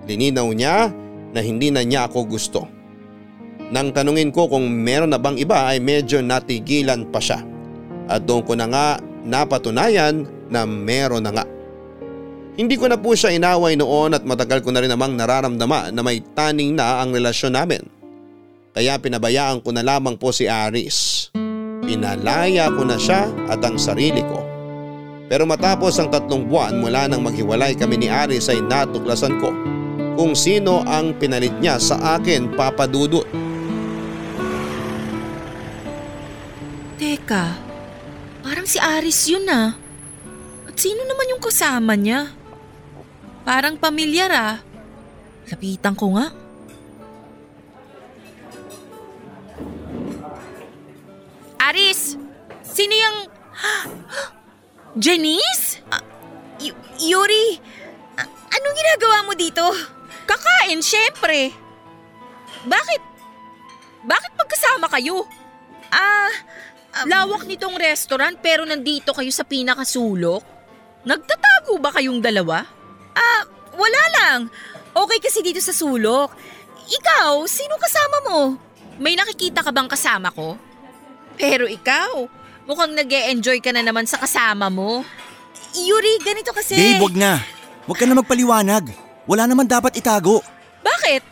Lininaw 0.07 0.47
niya 0.55 0.89
na 1.35 1.39
hindi 1.43 1.69
na 1.69 1.83
niya 1.83 2.07
ako 2.07 2.19
gusto. 2.25 2.61
Nang 3.71 3.91
tanungin 3.91 4.31
ko 4.31 4.47
kung 4.47 4.67
meron 4.67 5.11
na 5.11 5.19
bang 5.19 5.37
iba 5.39 5.67
ay 5.67 5.83
medyo 5.83 6.23
natigilan 6.23 7.07
pa 7.11 7.19
siya. 7.19 7.43
At 8.07 8.23
doon 8.27 8.43
ko 8.43 8.55
na 8.55 8.67
nga 8.67 8.87
napatunayan 9.23 10.27
na 10.51 10.63
meron 10.63 11.23
na 11.23 11.31
nga. 11.35 11.45
Hindi 12.51 12.75
ko 12.75 12.91
na 12.91 12.99
po 12.99 13.15
siya 13.15 13.31
inaway 13.31 13.79
noon 13.79 14.11
at 14.11 14.27
matagal 14.27 14.59
ko 14.59 14.75
na 14.75 14.83
rin 14.83 14.91
namang 14.91 15.15
nararamdaman 15.15 15.95
na 15.95 16.01
may 16.03 16.19
taning 16.35 16.75
na 16.75 16.99
ang 16.99 17.15
relasyon 17.15 17.55
namin. 17.55 17.79
Kaya 18.75 18.99
pinabayaan 18.99 19.63
ko 19.63 19.71
na 19.71 19.83
lamang 19.83 20.19
po 20.19 20.35
si 20.35 20.51
Aris. 20.51 21.31
Pinalaya 21.83 22.67
ko 22.71 22.83
na 22.83 22.99
siya 22.99 23.31
at 23.47 23.63
ang 23.63 23.79
sarili 23.79 24.19
ko. 24.23 24.43
Pero 25.31 25.47
matapos 25.47 25.95
ang 25.95 26.11
tatlong 26.11 26.43
buwan 26.43 26.75
mula 26.75 27.07
nang 27.07 27.23
maghiwalay 27.23 27.71
kami 27.79 27.95
ni 27.95 28.07
Aris 28.11 28.51
ay 28.51 28.59
natuklasan 28.59 29.39
ko 29.39 29.55
kung 30.19 30.35
sino 30.35 30.83
ang 30.83 31.15
pinalit 31.15 31.55
niya 31.63 31.79
sa 31.79 32.19
akin 32.19 32.51
papadudot. 32.51 33.23
Teka, 36.99 37.45
parang 38.43 38.67
si 38.67 38.75
Aris 38.75 39.19
yun 39.31 39.47
ah. 39.47 39.71
At 40.67 40.75
sino 40.75 41.07
naman 41.07 41.31
yung 41.31 41.39
kasama 41.39 41.95
niya? 41.95 42.40
Parang 43.41 43.75
pamilyar 43.75 44.31
ah. 44.31 44.55
Lapitan 45.49 45.97
ko 45.97 46.15
nga. 46.15 46.29
Aris! 51.61 52.17
Sino 52.65 52.93
yung... 52.93 53.17
Janice? 55.03 55.79
Y- 56.59 56.75
Yuri, 57.01 57.57
a- 58.17 58.27
anong 58.51 58.75
ginagawa 58.75 59.17
mo 59.25 59.33
dito? 59.33 59.63
Kakain, 60.25 60.81
syempre. 60.81 61.53
Bakit? 62.65 63.01
Bakit 64.03 64.31
magkasama 64.35 64.87
kayo? 64.89 65.25
Ah, 65.91 66.31
Lawak 67.07 67.47
nitong 67.47 67.79
restaurant 67.79 68.35
pero 68.43 68.67
nandito 68.67 69.15
kayo 69.15 69.31
sa 69.31 69.47
pinakasulok? 69.47 70.43
Nagtatago 71.07 71.79
ba 71.79 71.95
kayong 71.95 72.19
dalawa? 72.19 72.67
Ah, 73.15 73.41
wala 73.75 74.01
lang. 74.19 74.39
Okay 74.91 75.19
kasi 75.23 75.39
dito 75.39 75.63
sa 75.63 75.71
sulok. 75.71 76.35
Ikaw, 76.91 77.47
sino 77.47 77.79
kasama 77.79 78.17
mo? 78.27 78.39
May 78.99 79.15
nakikita 79.15 79.63
ka 79.63 79.71
bang 79.71 79.87
kasama 79.87 80.27
ko? 80.35 80.59
Pero 81.39 81.65
ikaw, 81.65 82.27
mukhang 82.67 82.91
nag 82.93 83.07
enjoy 83.07 83.63
ka 83.63 83.71
na 83.71 83.81
naman 83.81 84.03
sa 84.03 84.19
kasama 84.19 84.67
mo. 84.67 85.07
Yuri, 85.71 86.19
ganito 86.19 86.51
kasi. 86.51 86.75
Babe, 86.75 86.99
wag 86.99 87.15
na. 87.15 87.39
Wag 87.87 87.97
ka 87.97 88.05
na 88.05 88.19
magpaliwanag. 88.19 88.91
Wala 89.23 89.47
naman 89.47 89.65
dapat 89.65 89.95
itago. 89.95 90.43
Bakit? 90.83 91.23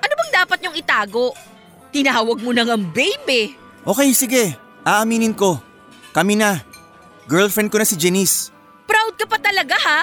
Ano 0.00 0.12
bang 0.14 0.32
dapat 0.32 0.58
niyong 0.62 0.78
itago? 0.78 1.34
Tinawag 1.90 2.38
mo 2.38 2.54
na 2.54 2.62
ng 2.62 2.94
baby. 2.94 3.58
Okay, 3.82 4.14
sige. 4.14 4.54
Aaminin 4.86 5.34
ko. 5.34 5.58
Kami 6.14 6.38
na. 6.38 6.62
Girlfriend 7.26 7.74
ko 7.74 7.82
na 7.82 7.86
si 7.86 7.98
Janice. 7.98 8.54
Proud 8.90 9.14
ka 9.14 9.26
pa 9.30 9.38
talaga 9.38 9.78
ha? 9.78 10.02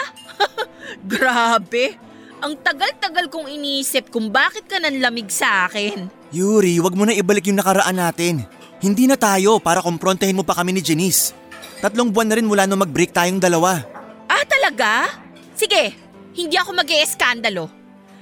Grabe. 1.11 1.99
Ang 2.39 2.55
tagal-tagal 2.63 3.27
kong 3.27 3.51
iniisip 3.51 4.07
kung 4.07 4.31
bakit 4.31 4.63
ka 4.63 4.79
nanlamig 4.79 5.27
sa 5.27 5.67
akin. 5.67 6.07
Yuri, 6.31 6.79
wag 6.79 6.95
mo 6.95 7.03
na 7.03 7.11
ibalik 7.11 7.51
yung 7.51 7.59
nakaraan 7.59 7.99
natin. 7.99 8.47
Hindi 8.79 9.09
na 9.09 9.19
tayo 9.19 9.59
para 9.59 9.83
kumprontahin 9.83 10.37
mo 10.37 10.47
pa 10.47 10.55
kami 10.55 10.71
ni 10.71 10.79
Janice. 10.85 11.35
Tatlong 11.83 12.13
buwan 12.13 12.31
na 12.31 12.37
rin 12.39 12.47
mula 12.47 12.63
nung 12.63 12.79
mag-break 12.79 13.11
tayong 13.11 13.41
dalawa. 13.41 13.83
Ah, 14.29 14.45
talaga? 14.47 15.11
Sige, 15.57 15.97
hindi 16.37 16.53
ako 16.53 16.77
mag 16.77 16.89
eskandalo 16.89 17.69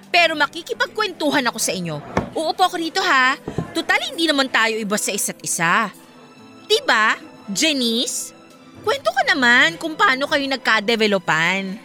Pero 0.08 0.32
makikipagkwentuhan 0.40 1.44
ako 1.52 1.60
sa 1.60 1.76
inyo. 1.76 2.00
Uupo 2.32 2.64
ako 2.64 2.80
rito 2.80 3.04
ha. 3.04 3.36
Total, 3.76 4.00
hindi 4.08 4.32
naman 4.32 4.48
tayo 4.48 4.80
iba 4.80 4.96
sa 4.96 5.12
isa't 5.12 5.44
isa. 5.44 5.92
Diba, 6.72 7.20
Janice? 7.52 8.35
Kwento 8.86 9.10
ka 9.10 9.24
naman 9.26 9.82
kung 9.82 9.98
paano 9.98 10.30
kayo 10.30 10.46
nagka-developan. 10.46 11.82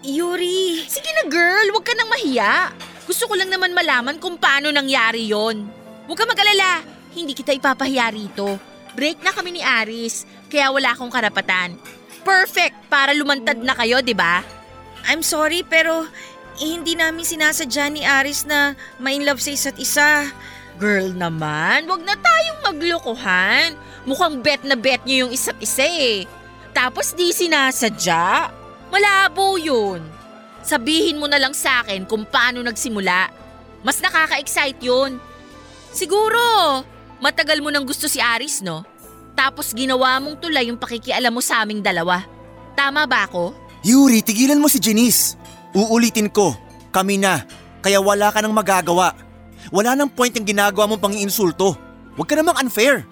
Yuri, 0.00 0.88
Sige 0.88 1.12
na 1.12 1.28
girl, 1.28 1.76
huwag 1.76 1.84
ka 1.84 1.92
nang 1.92 2.08
mahiya. 2.08 2.72
Gusto 3.04 3.28
ko 3.28 3.36
lang 3.36 3.52
naman 3.52 3.76
malaman 3.76 4.16
kung 4.16 4.40
paano 4.40 4.72
nangyari 4.72 5.28
yon. 5.28 5.68
Huwag 6.08 6.18
ka 6.18 6.24
mag-alala, 6.24 6.80
hindi 7.12 7.36
kita 7.36 7.52
ipapahiya 7.52 8.08
rito. 8.16 8.56
Break 8.96 9.20
na 9.20 9.36
kami 9.36 9.60
ni 9.60 9.62
Aris, 9.62 10.24
kaya 10.48 10.72
wala 10.72 10.96
akong 10.96 11.12
karapatan. 11.12 11.76
Perfect 12.24 12.88
para 12.88 13.12
lumantad 13.12 13.60
na 13.60 13.76
kayo, 13.76 14.00
di 14.00 14.16
ba? 14.16 14.40
I'm 15.04 15.20
sorry 15.20 15.66
pero 15.66 16.08
eh, 16.56 16.68
hindi 16.72 16.96
namin 16.96 17.28
sinasadya 17.28 17.92
ni 17.92 18.02
Aris 18.08 18.48
na 18.48 18.72
ma-in 18.96 19.28
love 19.28 19.44
sa 19.44 19.52
isa't 19.52 19.76
isa. 19.76 20.32
Girl 20.80 21.12
naman, 21.12 21.84
wag 21.84 22.02
na 22.02 22.16
tayong 22.16 22.60
maglokohan. 22.72 23.76
Mukhang 24.02 24.42
bet 24.42 24.66
na 24.66 24.74
bet 24.74 25.02
niyo 25.06 25.26
yung 25.26 25.32
isa't 25.32 25.58
isa 25.62 25.86
eh. 25.86 26.26
Tapos 26.74 27.14
di 27.14 27.30
sinasadya. 27.30 28.50
Malabo 28.90 29.56
yun. 29.60 30.02
Sabihin 30.62 31.18
mo 31.18 31.26
na 31.26 31.38
lang 31.38 31.54
sa 31.54 31.82
akin 31.82 32.06
kung 32.06 32.26
paano 32.26 32.62
nagsimula. 32.62 33.30
Mas 33.82 33.98
nakaka-excite 33.98 34.78
yun. 34.82 35.18
Siguro, 35.90 36.40
matagal 37.18 37.58
mo 37.60 37.68
nang 37.68 37.84
gusto 37.84 38.06
si 38.06 38.22
Aris, 38.22 38.62
no? 38.62 38.86
Tapos 39.34 39.74
ginawa 39.74 40.20
mong 40.22 40.38
tulay 40.38 40.70
yung 40.70 40.78
pakikialam 40.78 41.32
mo 41.32 41.42
sa 41.42 41.62
aming 41.62 41.82
dalawa. 41.82 42.22
Tama 42.78 43.04
ba 43.08 43.26
ako? 43.26 43.52
Yuri, 43.82 44.22
tigilan 44.22 44.60
mo 44.60 44.70
si 44.70 44.78
Janice. 44.78 45.34
Uulitin 45.74 46.30
ko. 46.30 46.54
Kami 46.94 47.18
na. 47.18 47.42
Kaya 47.82 47.98
wala 47.98 48.30
ka 48.30 48.38
nang 48.38 48.54
magagawa. 48.54 49.16
Wala 49.74 49.96
nang 49.96 50.10
point 50.10 50.32
yung 50.34 50.46
ginagawa 50.46 50.86
mong 50.86 51.02
pang-iinsulto. 51.02 51.74
Huwag 52.14 52.28
ka 52.28 52.36
namang 52.38 52.60
unfair. 52.62 53.02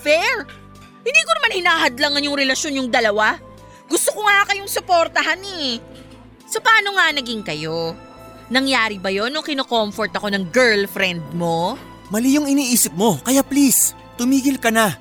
Unfair? 0.00 0.48
Hindi 1.04 1.20
ko 1.28 1.32
naman 1.36 1.52
hinahadlangan 1.60 2.24
yung 2.24 2.36
relasyon 2.40 2.78
yung 2.80 2.88
dalawa. 2.88 3.36
Gusto 3.84 4.16
ko 4.16 4.24
nga 4.24 4.48
kayong 4.48 4.70
suportahan 4.70 5.40
eh. 5.60 5.76
So 6.48 6.64
paano 6.64 6.96
nga 6.96 7.12
naging 7.12 7.44
kayo? 7.44 7.92
Nangyari 8.48 8.96
ba 8.96 9.12
yon 9.12 9.30
nung 9.30 9.44
kinocomfort 9.44 10.16
ako 10.16 10.32
ng 10.32 10.48
girlfriend 10.48 11.22
mo? 11.36 11.76
Mali 12.08 12.34
yung 12.34 12.48
iniisip 12.48 12.96
mo, 12.96 13.20
kaya 13.22 13.44
please, 13.44 13.94
tumigil 14.16 14.56
ka 14.58 14.72
na. 14.72 14.96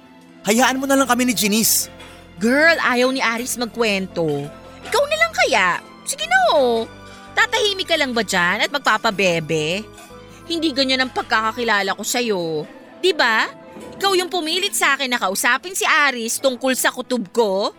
Hayaan 0.46 0.78
mo 0.78 0.86
na 0.86 0.94
lang 1.00 1.10
kami 1.10 1.26
ni 1.26 1.34
Janice. 1.34 1.90
Girl, 2.38 2.78
ayaw 2.84 3.10
ni 3.10 3.24
Aris 3.24 3.58
magkwento. 3.58 4.28
Ikaw 4.86 5.04
na 5.10 5.18
lang 5.18 5.34
kaya. 5.34 5.68
Sige 6.06 6.28
na 6.30 6.38
oh. 6.54 6.86
Tatahimik 7.34 7.90
ka 7.90 7.98
lang 7.98 8.14
ba 8.14 8.22
dyan 8.22 8.68
at 8.68 8.70
magpapabebe? 8.70 9.82
Hindi 10.46 10.70
ganyan 10.70 11.08
ang 11.08 11.12
pagkakakilala 11.14 11.98
ko 11.98 12.04
sa'yo. 12.06 12.44
Di 13.02 13.12
ba? 13.14 13.59
Ikaw 14.00 14.12
yung 14.15 14.32
pumilit 14.32 14.76
sa 14.76 14.96
akin 14.96 15.12
na 15.12 15.20
kausapin 15.20 15.76
si 15.76 15.84
Aris 15.84 16.39
tungkol 16.39 16.74
sa 16.76 16.92
kutub 16.92 17.28
ko? 17.36 17.76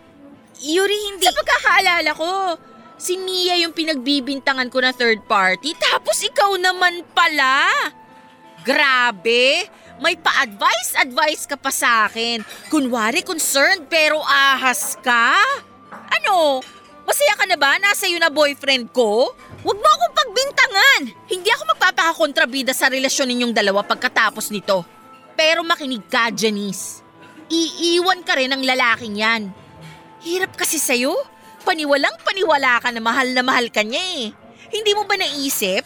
Yuri, 0.61 0.97
hindi... 1.09 1.25
Sa 1.25 1.33
pagkakaalala 1.33 2.11
ko, 2.13 2.57
si 3.01 3.17
Mia 3.17 3.57
yung 3.57 3.73
pinagbibintangan 3.73 4.69
ko 4.69 4.77
na 4.81 4.93
third 4.93 5.25
party 5.25 5.73
tapos 5.73 6.21
ikaw 6.21 6.53
naman 6.61 7.01
pala. 7.17 7.69
Grabe! 8.61 9.65
May 10.01 10.17
pa-advice-advice 10.17 11.45
ka 11.45 11.57
pa 11.57 11.69
sa 11.69 12.09
akin. 12.09 12.41
Kunwari 12.73 13.21
concerned 13.21 13.85
pero 13.85 14.17
ahas 14.25 14.97
ka. 15.01 15.37
Ano? 15.91 16.61
Masaya 17.05 17.33
ka 17.37 17.45
na 17.45 17.57
ba? 17.57 17.77
Nasa 17.77 18.09
iyo 18.09 18.17
na 18.17 18.29
boyfriend 18.33 18.89
ko? 18.93 19.33
Huwag 19.61 19.77
mo 19.77 19.87
akong 19.89 20.15
pagbintangan! 20.17 21.01
Hindi 21.29 21.49
ako 21.53 21.63
magpapakakontrabida 21.77 22.73
sa 22.73 22.89
relasyon 22.89 23.29
ninyong 23.29 23.53
dalawa 23.53 23.85
pagkatapos 23.85 24.49
nito. 24.49 25.00
Pero 25.35 25.65
makinig 25.65 26.05
ka, 26.07 26.29
Janice. 26.31 27.01
Iiwan 27.51 28.23
ka 28.23 28.39
rin 28.39 28.51
ng 28.51 28.63
lalaking 28.63 29.19
yan. 29.19 29.51
Hirap 30.23 30.55
kasi 30.55 30.79
sa'yo. 30.79 31.11
Paniwalang 31.61 32.15
paniwala 32.25 32.81
ka 32.81 32.89
na 32.89 33.01
mahal 33.03 33.27
na 33.35 33.43
mahal 33.43 33.67
ka 33.69 33.83
niya 33.85 34.01
eh. 34.21 34.33
Hindi 34.71 34.91
mo 34.95 35.03
ba 35.03 35.19
naisip? 35.19 35.83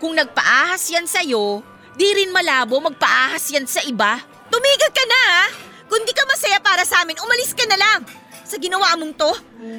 Kung 0.00 0.16
nagpaahas 0.16 0.90
yan 0.90 1.06
sa'yo, 1.06 1.60
di 1.94 2.08
rin 2.08 2.34
malabo 2.34 2.80
magpaahas 2.82 3.52
yan 3.52 3.68
sa 3.68 3.84
iba. 3.84 4.18
Tumigil 4.48 4.90
ka 4.90 5.04
na 5.06 5.20
ha! 5.28 5.44
Kung 5.86 6.02
di 6.02 6.12
ka 6.16 6.24
masaya 6.26 6.58
para 6.58 6.82
sa 6.82 7.04
amin, 7.04 7.20
umalis 7.20 7.52
ka 7.52 7.62
na 7.68 7.78
lang! 7.78 8.00
Sa 8.42 8.58
ginawa 8.58 8.96
mong 8.98 9.14
to, 9.14 9.32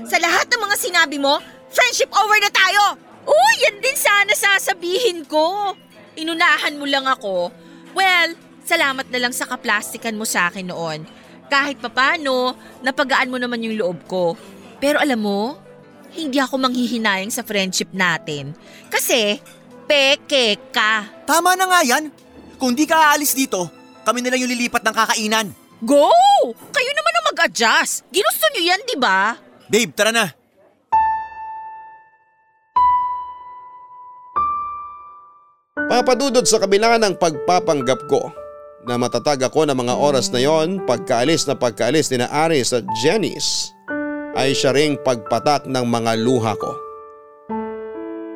sa 0.08 0.18
lahat 0.22 0.48
ng 0.48 0.62
mga 0.62 0.76
sinabi 0.80 1.18
mo, 1.20 1.42
friendship 1.74 2.10
over 2.14 2.38
na 2.40 2.52
tayo! 2.54 2.84
Oh, 3.26 3.52
yan 3.58 3.82
din 3.82 3.98
sana 3.98 4.32
sasabihin 4.38 5.26
ko. 5.26 5.74
Inunahan 6.14 6.78
mo 6.78 6.86
lang 6.86 7.10
ako. 7.10 7.50
Well, 7.98 8.38
salamat 8.66 9.08
na 9.14 9.20
lang 9.22 9.34
sa 9.34 9.46
kaplastikan 9.46 10.18
mo 10.18 10.26
sa 10.26 10.50
akin 10.50 10.74
noon. 10.74 11.06
Kahit 11.46 11.78
papano, 11.78 12.58
napagaan 12.82 13.30
mo 13.30 13.38
naman 13.38 13.62
yung 13.62 13.78
loob 13.78 14.10
ko. 14.10 14.34
Pero 14.82 14.98
alam 14.98 15.22
mo, 15.22 15.62
hindi 16.18 16.42
ako 16.42 16.58
manghihinayang 16.58 17.30
sa 17.30 17.46
friendship 17.46 17.94
natin. 17.94 18.58
Kasi, 18.90 19.38
peke 19.86 20.58
ka. 20.74 21.06
Tama 21.30 21.54
na 21.54 21.70
nga 21.70 21.82
yan. 21.86 22.10
Kung 22.58 22.74
di 22.74 22.90
ka 22.90 23.14
aalis 23.14 23.38
dito, 23.38 23.70
kami 24.02 24.26
na 24.26 24.34
lang 24.34 24.42
yung 24.42 24.52
lilipat 24.52 24.82
ng 24.82 24.96
kakainan. 24.96 25.48
Go! 25.86 26.10
Kayo 26.74 26.92
naman 26.98 27.14
ang 27.14 27.26
mag-adjust. 27.30 28.10
Ginusto 28.10 28.46
nyo 28.50 28.62
yan, 28.66 28.82
di 28.90 28.98
ba? 28.98 29.38
Babe, 29.70 29.94
tara 29.94 30.10
na. 30.10 30.26
Papadudod 35.86 36.44
sa 36.50 36.58
kabila 36.58 36.98
ng 36.98 37.14
pagpapanggap 37.22 38.10
ko 38.10 38.45
na 38.86 39.02
matatag 39.02 39.42
ako 39.42 39.66
ng 39.66 39.78
mga 39.78 39.96
oras 39.98 40.30
na 40.30 40.42
yon 40.42 40.82
pagkaalis 40.86 41.50
na 41.50 41.58
pagkaalis 41.58 42.14
ni 42.14 42.22
na 42.22 42.30
Aris 42.30 42.72
at 42.72 42.86
Janice 43.02 43.74
ay 44.38 44.54
siya 44.54 44.76
ring 44.76 45.00
pagpatak 45.02 45.66
ng 45.66 45.86
mga 45.86 46.12
luha 46.22 46.54
ko. 46.60 46.72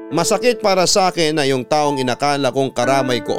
Masakit 0.10 0.58
para 0.58 0.90
sa 0.90 1.14
akin 1.14 1.38
na 1.38 1.46
yung 1.46 1.62
taong 1.62 2.02
inakala 2.02 2.50
kong 2.50 2.74
karamay 2.74 3.22
ko 3.22 3.38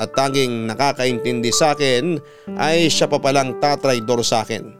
at 0.00 0.08
tanging 0.16 0.64
nakakaintindi 0.64 1.52
sa 1.52 1.76
akin 1.76 2.16
ay 2.56 2.88
siya 2.88 3.10
pa 3.10 3.20
palang 3.20 3.60
tatraydor 3.60 4.24
sa 4.24 4.40
akin. 4.40 4.72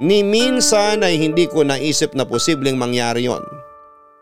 Ni 0.00 0.22
minsan 0.22 1.02
ay 1.02 1.18
hindi 1.18 1.50
ko 1.50 1.66
naisip 1.66 2.14
na 2.14 2.22
posibleng 2.22 2.78
mangyari 2.78 3.26
yon. 3.26 3.42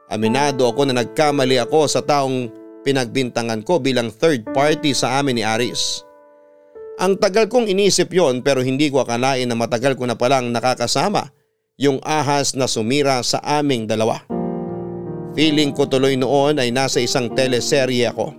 Aminado 0.08 0.64
ako 0.64 0.88
na 0.88 1.04
nagkamali 1.04 1.60
ako 1.60 1.84
sa 1.84 2.00
taong 2.00 2.48
pinagbintangan 2.88 3.60
ko 3.60 3.76
bilang 3.76 4.08
third 4.08 4.48
party 4.56 4.96
sa 4.96 5.20
amin 5.20 5.36
ni 5.36 5.44
Aris. 5.44 6.07
Ang 6.98 7.14
tagal 7.14 7.46
kong 7.46 7.70
inisip 7.70 8.10
yon 8.10 8.42
pero 8.42 8.58
hindi 8.58 8.90
ko 8.90 9.06
akalain 9.06 9.46
na 9.46 9.54
matagal 9.54 9.94
ko 9.94 10.02
na 10.02 10.18
palang 10.18 10.50
nakakasama 10.50 11.30
yung 11.78 12.02
ahas 12.02 12.58
na 12.58 12.66
sumira 12.66 13.22
sa 13.22 13.38
aming 13.38 13.86
dalawa. 13.86 14.18
Feeling 15.38 15.70
ko 15.70 15.86
tuloy 15.86 16.18
noon 16.18 16.58
ay 16.58 16.74
nasa 16.74 16.98
isang 16.98 17.30
teleserye 17.30 18.10
ako. 18.10 18.34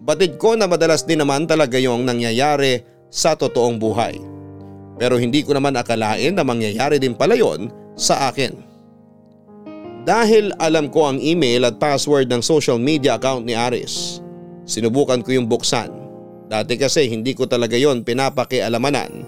Batid 0.00 0.40
ko 0.40 0.56
na 0.56 0.64
madalas 0.64 1.04
din 1.04 1.20
naman 1.20 1.44
talaga 1.44 1.76
yung 1.76 2.08
nangyayari 2.08 2.88
sa 3.12 3.36
totoong 3.36 3.76
buhay. 3.76 4.16
Pero 4.96 5.20
hindi 5.20 5.44
ko 5.44 5.52
naman 5.52 5.76
akalain 5.76 6.32
na 6.32 6.48
mangyayari 6.48 6.96
din 6.96 7.12
pala 7.12 7.36
yon 7.36 7.68
sa 8.00 8.32
akin. 8.32 8.56
Dahil 10.08 10.56
alam 10.56 10.88
ko 10.88 11.12
ang 11.12 11.20
email 11.20 11.68
at 11.68 11.76
password 11.76 12.32
ng 12.32 12.40
social 12.40 12.80
media 12.80 13.20
account 13.20 13.44
ni 13.44 13.52
Aris, 13.52 14.24
sinubukan 14.64 15.20
ko 15.20 15.36
yung 15.36 15.46
buksan. 15.46 16.01
Dati 16.52 16.76
kasi 16.76 17.08
hindi 17.08 17.32
ko 17.32 17.48
talaga 17.48 17.80
yon 17.80 18.04
pinapakialamanan 18.04 19.24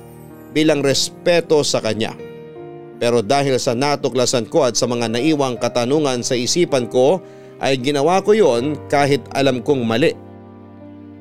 bilang 0.52 0.84
respeto 0.84 1.64
sa 1.64 1.80
kanya. 1.80 2.12
Pero 3.00 3.24
dahil 3.24 3.56
sa 3.56 3.72
natuklasan 3.72 4.44
ko 4.52 4.68
at 4.68 4.76
sa 4.76 4.84
mga 4.84 5.08
naiwang 5.08 5.56
katanungan 5.56 6.20
sa 6.20 6.36
isipan 6.36 6.84
ko 6.84 7.24
ay 7.64 7.80
ginawa 7.80 8.20
ko 8.20 8.36
yon 8.36 8.76
kahit 8.92 9.24
alam 9.32 9.64
kong 9.64 9.88
mali. 9.88 10.12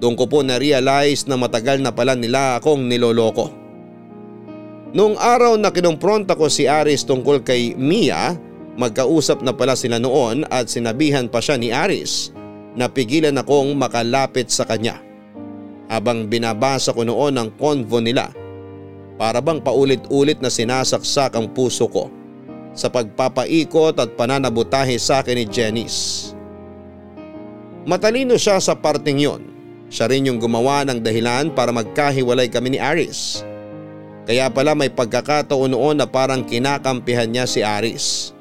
Doon 0.03 0.19
ko 0.19 0.27
po 0.27 0.43
na-realize 0.43 1.23
na 1.31 1.39
matagal 1.39 1.79
na 1.79 1.95
pala 1.95 2.19
nila 2.19 2.59
akong 2.59 2.83
niloloko. 2.83 3.47
Noong 4.91 5.15
araw 5.15 5.55
na 5.55 5.71
kinumpronta 5.71 6.35
ko 6.35 6.51
si 6.51 6.67
Aris 6.67 7.07
tungkol 7.07 7.47
kay 7.47 7.79
Mia, 7.79 8.35
magkausap 8.75 9.39
na 9.39 9.55
pala 9.55 9.79
sila 9.79 10.03
noon 10.03 10.43
at 10.51 10.67
sinabihan 10.67 11.31
pa 11.31 11.39
siya 11.39 11.55
ni 11.55 11.71
Aris 11.71 12.35
na 12.75 12.91
pigilan 12.91 13.39
akong 13.39 13.71
makalapit 13.79 14.51
sa 14.51 14.67
kanya. 14.67 15.12
Habang 15.93 16.25
binabasa 16.25 16.89
ko 16.89 17.05
noon 17.05 17.37
ang 17.37 17.53
convo 17.53 18.01
nila 18.01 18.33
para 19.13 19.37
bang 19.45 19.61
paulit-ulit 19.61 20.41
na 20.41 20.49
sinasaksak 20.49 21.37
ang 21.37 21.53
puso 21.53 21.85
ko 21.85 22.09
sa 22.73 22.89
pagpapaikot 22.89 24.01
at 24.01 24.17
pananabutahe 24.17 24.97
sa 24.97 25.21
akin 25.21 25.37
ni 25.37 25.45
Janice. 25.45 26.33
Matalino 27.85 28.33
siya 28.41 28.57
sa 28.57 28.73
parting 28.73 29.21
yon. 29.21 29.41
Siya 29.93 30.09
rin 30.09 30.25
yung 30.25 30.41
gumawa 30.41 30.81
ng 30.89 30.97
dahilan 30.97 31.53
para 31.53 31.69
magkahiwalay 31.69 32.49
kami 32.49 32.73
ni 32.73 32.79
Aris. 32.81 33.45
Kaya 34.25 34.49
pala 34.49 34.73
may 34.73 34.89
pagkakataon 34.89 35.77
noon 35.77 36.01
na 36.01 36.09
parang 36.09 36.41
kinakampihan 36.41 37.29
niya 37.29 37.45
si 37.45 37.61
Aris. 37.61 38.33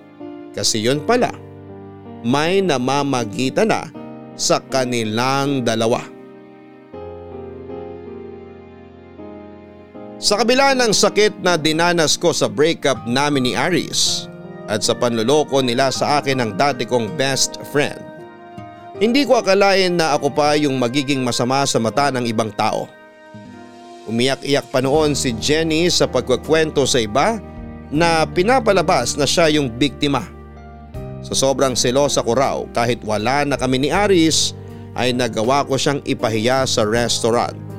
Kasi 0.57 0.81
yon 0.81 1.05
pala, 1.05 1.37
may 2.25 2.65
namamagitan 2.65 3.69
na 3.69 3.93
sa 4.33 4.65
kanilang 4.65 5.61
dalawa. 5.61 6.01
Sa 10.23 10.39
kabila 10.39 10.71
ng 10.79 10.95
sakit 10.95 11.43
na 11.43 11.59
dinanas 11.59 12.15
ko 12.15 12.31
sa 12.31 12.47
breakup 12.47 13.11
namin 13.11 13.43
ni 13.43 13.53
Aris 13.59 14.31
at 14.71 14.87
sa 14.87 14.95
panloloko 14.95 15.59
nila 15.59 15.91
sa 15.91 16.23
akin 16.23 16.39
ng 16.39 16.51
dati 16.55 16.87
kong 16.87 17.19
best 17.19 17.59
friend, 17.75 17.99
hindi 19.03 19.27
ko 19.27 19.43
akalain 19.43 19.99
na 19.99 20.15
ako 20.15 20.31
pa 20.31 20.55
yung 20.55 20.79
magiging 20.79 21.27
masama 21.27 21.67
sa 21.67 21.83
mata 21.83 22.15
ng 22.15 22.23
ibang 22.31 22.55
tao. 22.55 22.87
Umiyak-iyak 24.07 24.71
pa 24.71 24.79
noon 24.79 25.19
si 25.19 25.35
Jenny 25.43 25.91
sa 25.91 26.07
pagkukwento 26.07 26.87
sa 26.87 27.03
iba 27.03 27.43
na 27.91 28.23
pinapalabas 28.23 29.19
na 29.19 29.27
siya 29.27 29.51
yung 29.51 29.75
biktima. 29.75 30.23
Sa 31.27 31.35
sobrang 31.35 31.75
selosa 31.75 32.23
ko 32.23 32.39
raw 32.39 32.63
kahit 32.71 33.03
wala 33.03 33.43
na 33.43 33.59
kami 33.59 33.83
ni 33.83 33.91
Aris 33.91 34.55
ay 34.95 35.11
nagawa 35.11 35.67
ko 35.67 35.75
siyang 35.75 35.99
ipahiya 36.07 36.63
sa 36.63 36.87
restaurant. 36.87 37.72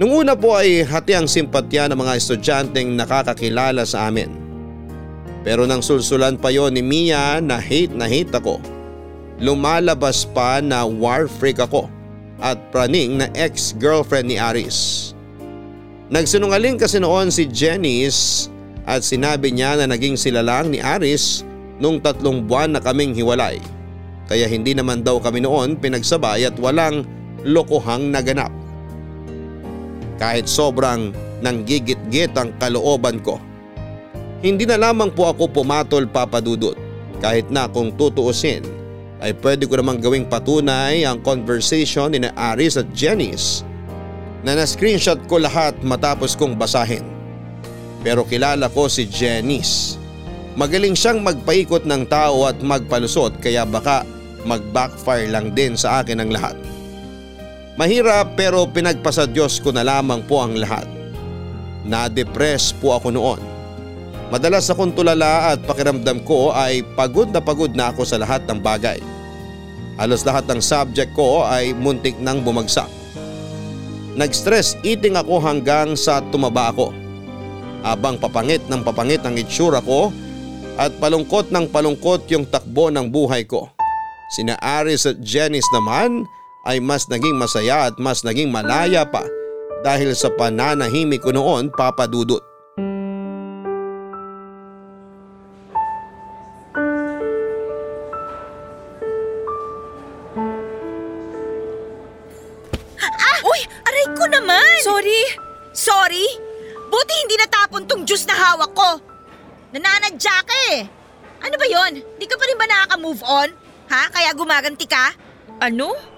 Nung 0.00 0.24
una 0.24 0.32
po 0.32 0.56
ay 0.56 0.88
hati 0.88 1.12
ang 1.12 1.28
simpatya 1.28 1.84
ng 1.92 1.98
mga 2.00 2.16
estudyanteng 2.16 2.96
nakakakilala 2.96 3.84
sa 3.84 4.08
amin. 4.08 4.32
Pero 5.44 5.68
nang 5.68 5.84
sulsulan 5.84 6.40
pa 6.40 6.48
yon 6.48 6.72
ni 6.72 6.80
Mia 6.80 7.42
na 7.44 7.60
hate 7.60 7.92
na 7.92 8.08
hate 8.08 8.32
ako, 8.32 8.56
lumalabas 9.36 10.24
pa 10.24 10.64
na 10.64 10.88
war 10.88 11.28
freak 11.28 11.60
ako 11.60 11.92
at 12.40 12.56
praning 12.72 13.20
na 13.20 13.28
ex-girlfriend 13.36 14.32
ni 14.32 14.40
Aris. 14.40 15.12
Nagsinungaling 16.08 16.80
kasi 16.80 16.96
noon 16.96 17.28
si 17.28 17.44
Janice 17.44 18.48
at 18.88 19.04
sinabi 19.04 19.52
niya 19.52 19.76
na 19.76 19.92
naging 19.92 20.16
sila 20.16 20.40
lang 20.40 20.72
ni 20.72 20.80
Aris 20.80 21.44
nung 21.76 22.00
tatlong 22.00 22.40
buwan 22.40 22.72
na 22.72 22.80
kaming 22.80 23.12
hiwalay. 23.12 23.60
kaya 24.30 24.48
hindi 24.48 24.72
naman 24.72 25.04
daw 25.04 25.20
kami 25.20 25.44
noon 25.44 25.76
pinagsabay 25.76 26.48
at 26.48 26.56
walang 26.56 27.04
lokohang 27.44 28.08
naganap. 28.08 28.61
Kahit 30.22 30.46
sobrang 30.46 31.10
nanggigit-git 31.42 32.30
ang 32.38 32.54
kalooban 32.62 33.18
ko. 33.18 33.42
Hindi 34.38 34.70
na 34.70 34.78
lamang 34.78 35.10
po 35.10 35.26
ako 35.26 35.50
pumatol 35.50 36.06
papadudot 36.06 36.78
kahit 37.18 37.50
na 37.50 37.66
kung 37.66 37.90
tutuusin 37.98 38.62
ay 39.22 39.34
pwede 39.42 39.66
ko 39.66 39.78
namang 39.78 39.98
gawing 40.02 40.26
patunay 40.26 41.02
ang 41.02 41.22
conversation 41.22 42.14
ni 42.14 42.30
Aris 42.38 42.78
at 42.78 42.86
Jennys 42.94 43.66
na 44.42 44.58
na-screenshot 44.58 45.18
ko 45.30 45.38
lahat 45.38 45.78
matapos 45.82 46.34
kong 46.34 46.58
basahin. 46.58 47.06
Pero 48.02 48.26
kilala 48.26 48.66
ko 48.66 48.90
si 48.90 49.06
Jennys. 49.06 49.98
Magaling 50.58 50.98
siyang 50.98 51.22
magpaikot 51.22 51.86
ng 51.86 52.06
tao 52.10 52.50
at 52.50 52.58
magpalusot 52.62 53.38
kaya 53.38 53.62
baka 53.62 54.02
mag-backfire 54.42 55.30
lang 55.30 55.54
din 55.54 55.78
sa 55.78 56.02
akin 56.02 56.18
ang 56.18 56.30
lahat. 56.34 56.58
Mahirap 57.80 58.36
pero 58.36 58.68
pinagpasa 58.68 59.24
Diyos 59.24 59.56
ko 59.56 59.72
na 59.72 59.80
lamang 59.80 60.20
po 60.28 60.44
ang 60.44 60.52
lahat. 60.52 60.84
Na-depress 61.88 62.76
po 62.76 62.92
ako 62.92 63.08
noon. 63.08 63.40
Madalas 64.28 64.68
akong 64.68 64.92
tulala 64.92 65.52
at 65.52 65.60
pakiramdam 65.64 66.24
ko 66.24 66.52
ay 66.52 66.84
pagod 66.96 67.28
na 67.32 67.40
pagod 67.40 67.72
na 67.72 67.92
ako 67.92 68.04
sa 68.04 68.20
lahat 68.20 68.44
ng 68.48 68.60
bagay. 68.60 69.00
Halos 70.00 70.24
lahat 70.24 70.48
ng 70.48 70.60
subject 70.60 71.12
ko 71.12 71.44
ay 71.44 71.76
muntik 71.76 72.16
nang 72.16 72.40
bumagsak. 72.40 72.88
Nag-stress 74.16 74.76
eating 74.84 75.16
ako 75.16 75.40
hanggang 75.40 75.96
sa 75.96 76.20
tumaba 76.32 76.72
ako. 76.72 76.92
Abang 77.84 78.20
papangit 78.20 78.64
ng 78.68 78.84
papangit 78.84 79.24
ang 79.24 79.36
itsura 79.36 79.80
ko 79.84 80.12
at 80.76 80.92
palungkot 81.00 81.48
ng 81.52 81.68
palungkot 81.68 82.28
yung 82.32 82.44
takbo 82.48 82.88
ng 82.92 83.08
buhay 83.08 83.44
ko. 83.44 83.68
Sina 84.32 84.56
Aris 84.60 85.04
at 85.04 85.20
Janice 85.20 85.68
naman 85.76 86.24
ay 86.24 86.41
mas 86.78 87.10
naging 87.10 87.34
masaya 87.34 87.90
at 87.90 87.98
mas 87.98 88.22
naging 88.22 88.46
malaya 88.46 89.02
pa 89.02 89.26
dahil 89.82 90.14
sa 90.14 90.30
pananahimik 90.30 91.18
ko 91.18 91.34
noon 91.34 91.74
papadudot. 91.74 92.38
Ah! 103.02 103.38
Uy! 103.42 103.60
Aray 103.90 104.06
ko 104.14 104.24
naman! 104.30 104.78
Sorry! 104.86 105.22
Sorry? 105.74 106.26
Buti 106.86 107.14
hindi 107.26 107.34
natapon 107.42 107.90
tong 107.90 108.06
juice 108.06 108.30
na 108.30 108.38
hawak 108.38 108.70
ko. 108.70 109.02
Nananadya 109.74 110.36
ka 110.46 110.56
eh. 110.70 110.86
Ano 111.42 111.58
ba 111.58 111.66
yon? 111.66 111.98
Di 112.22 112.24
ka 112.30 112.38
pa 112.38 112.46
rin 112.46 112.54
ba 112.54 112.70
nakaka-move 112.70 113.22
on? 113.26 113.50
Ha? 113.90 114.14
Kaya 114.14 114.30
gumaganti 114.30 114.86
ka? 114.86 115.10
Ano? 115.58 116.11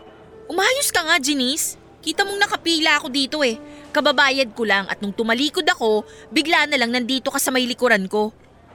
Umayos 0.45 0.93
ka 0.93 1.01
nga, 1.01 1.17
Janice. 1.17 1.81
Kita 2.05 2.21
mong 2.21 2.37
nakapila 2.37 3.01
ako 3.01 3.09
dito 3.09 3.41
eh. 3.41 3.57
Kababayad 3.97 4.53
ko 4.53 4.69
lang 4.69 4.85
at 4.93 5.01
nung 5.01 5.17
tumalikod 5.17 5.65
ako, 5.65 6.05
bigla 6.29 6.69
na 6.69 6.77
lang 6.77 6.93
nandito 6.93 7.33
ka 7.33 7.41
sa 7.41 7.49
may 7.49 7.65
likuran 7.65 8.05
ko. 8.13 8.29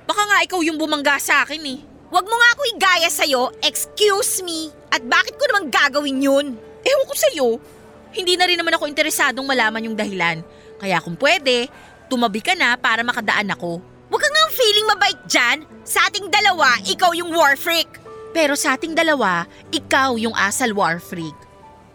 Baka 0.10 0.26
nga 0.26 0.42
ikaw 0.42 0.66
yung 0.66 0.82
bumangga 0.82 1.22
sa 1.22 1.46
akin 1.46 1.62
eh. 1.70 1.80
Huwag 2.10 2.26
mo 2.26 2.34
nga 2.34 2.50
ako 2.58 2.62
igaya 2.74 3.10
sa'yo, 3.14 3.54
excuse 3.62 4.42
me. 4.42 4.74
At 4.90 5.06
bakit 5.06 5.38
ko 5.38 5.46
naman 5.46 5.70
gagawin 5.70 6.26
yun? 6.26 6.58
Ewan 6.82 7.06
ko 7.06 7.14
sa'yo. 7.14 7.48
Hindi 8.18 8.34
na 8.34 8.50
rin 8.50 8.58
naman 8.58 8.74
ako 8.74 8.90
interesadong 8.90 9.46
malaman 9.46 9.86
yung 9.86 9.94
dahilan. 9.94 10.42
Kaya 10.82 10.98
kung 11.06 11.14
pwede, 11.22 11.70
tumabi 12.10 12.42
ka 12.42 12.58
na 12.58 12.74
para 12.82 13.06
makadaan 13.06 13.54
ako. 13.54 13.78
Huwag 14.10 14.22
ka 14.26 14.30
nga 14.34 14.44
feeling 14.58 14.90
mabait 14.90 15.22
dyan. 15.30 15.70
Sa 15.86 16.02
ating 16.10 16.34
dalawa, 16.34 16.82
ikaw 16.90 17.14
yung 17.14 17.30
war 17.30 17.54
freak. 17.54 18.02
Pero 18.34 18.58
sa 18.58 18.74
ating 18.74 18.98
dalawa, 18.98 19.46
ikaw 19.70 20.18
yung 20.18 20.34
asal 20.34 20.74
war 20.74 20.98
freak. 20.98 21.49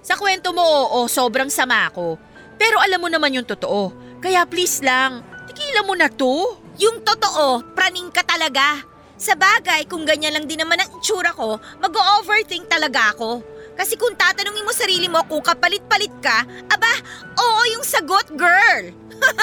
Sa 0.04 0.20
kwento 0.20 0.52
mo, 0.52 0.60
oo, 0.60 1.08
sobrang 1.08 1.48
sama 1.48 1.88
ako. 1.88 2.20
Pero 2.60 2.76
alam 2.76 3.00
mo 3.00 3.08
naman 3.08 3.32
yung 3.40 3.48
totoo. 3.48 3.88
Kaya 4.20 4.44
please 4.44 4.84
lang, 4.84 5.24
tigilan 5.48 5.88
mo 5.88 5.96
na 5.96 6.12
to. 6.12 6.60
Yung 6.76 7.00
totoo, 7.00 7.64
praning 7.72 8.12
ka 8.12 8.20
talaga. 8.20 8.84
Sa 9.16 9.32
bagay, 9.32 9.88
kung 9.88 10.04
ganyan 10.04 10.36
lang 10.36 10.44
din 10.44 10.60
naman 10.60 10.76
ang 10.76 10.92
itsura 11.00 11.32
ko, 11.32 11.56
mag-overthink 11.80 12.68
talaga 12.68 13.16
ako. 13.16 13.40
Kasi 13.80 13.96
kung 13.96 14.12
tatanungin 14.12 14.68
mo 14.68 14.76
sarili 14.76 15.08
mo 15.08 15.24
kung 15.24 15.40
kapalit-palit 15.40 16.12
ka, 16.20 16.44
aba, 16.68 16.92
oo 17.40 17.60
yung 17.72 17.84
sagot, 17.86 18.28
girl. 18.36 18.92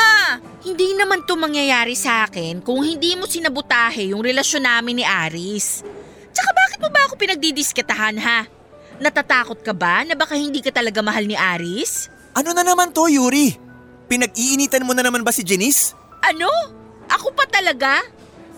Hindi 0.67 0.93
naman 0.93 1.25
to 1.25 1.33
mangyayari 1.33 1.97
sa 1.97 2.29
akin 2.29 2.61
kung 2.61 2.85
hindi 2.85 3.17
mo 3.17 3.25
sinabutahe 3.25 4.13
yung 4.13 4.21
relasyon 4.21 4.61
namin 4.61 5.01
ni 5.01 5.05
Aris. 5.07 5.81
Tsaka 6.29 6.49
bakit 6.53 6.77
mo 6.85 6.89
ba 6.93 7.09
ako 7.09 7.17
pinagdidisketahan 7.17 8.21
ha? 8.21 8.45
Natatakot 9.01 9.65
ka 9.65 9.73
ba 9.73 10.05
na 10.05 10.13
baka 10.13 10.37
hindi 10.37 10.61
ka 10.61 10.69
talaga 10.69 11.01
mahal 11.01 11.25
ni 11.25 11.33
Aris? 11.33 12.05
Ano 12.37 12.53
na 12.53 12.61
naman 12.61 12.93
to, 12.93 13.09
Yuri? 13.09 13.57
Pinag-iinitan 14.05 14.85
mo 14.85 14.93
na 14.93 15.01
naman 15.01 15.25
ba 15.25 15.33
si 15.33 15.41
Janice? 15.41 15.97
Ano? 16.21 16.45
Ako 17.09 17.33
pa 17.33 17.49
talaga? 17.49 17.97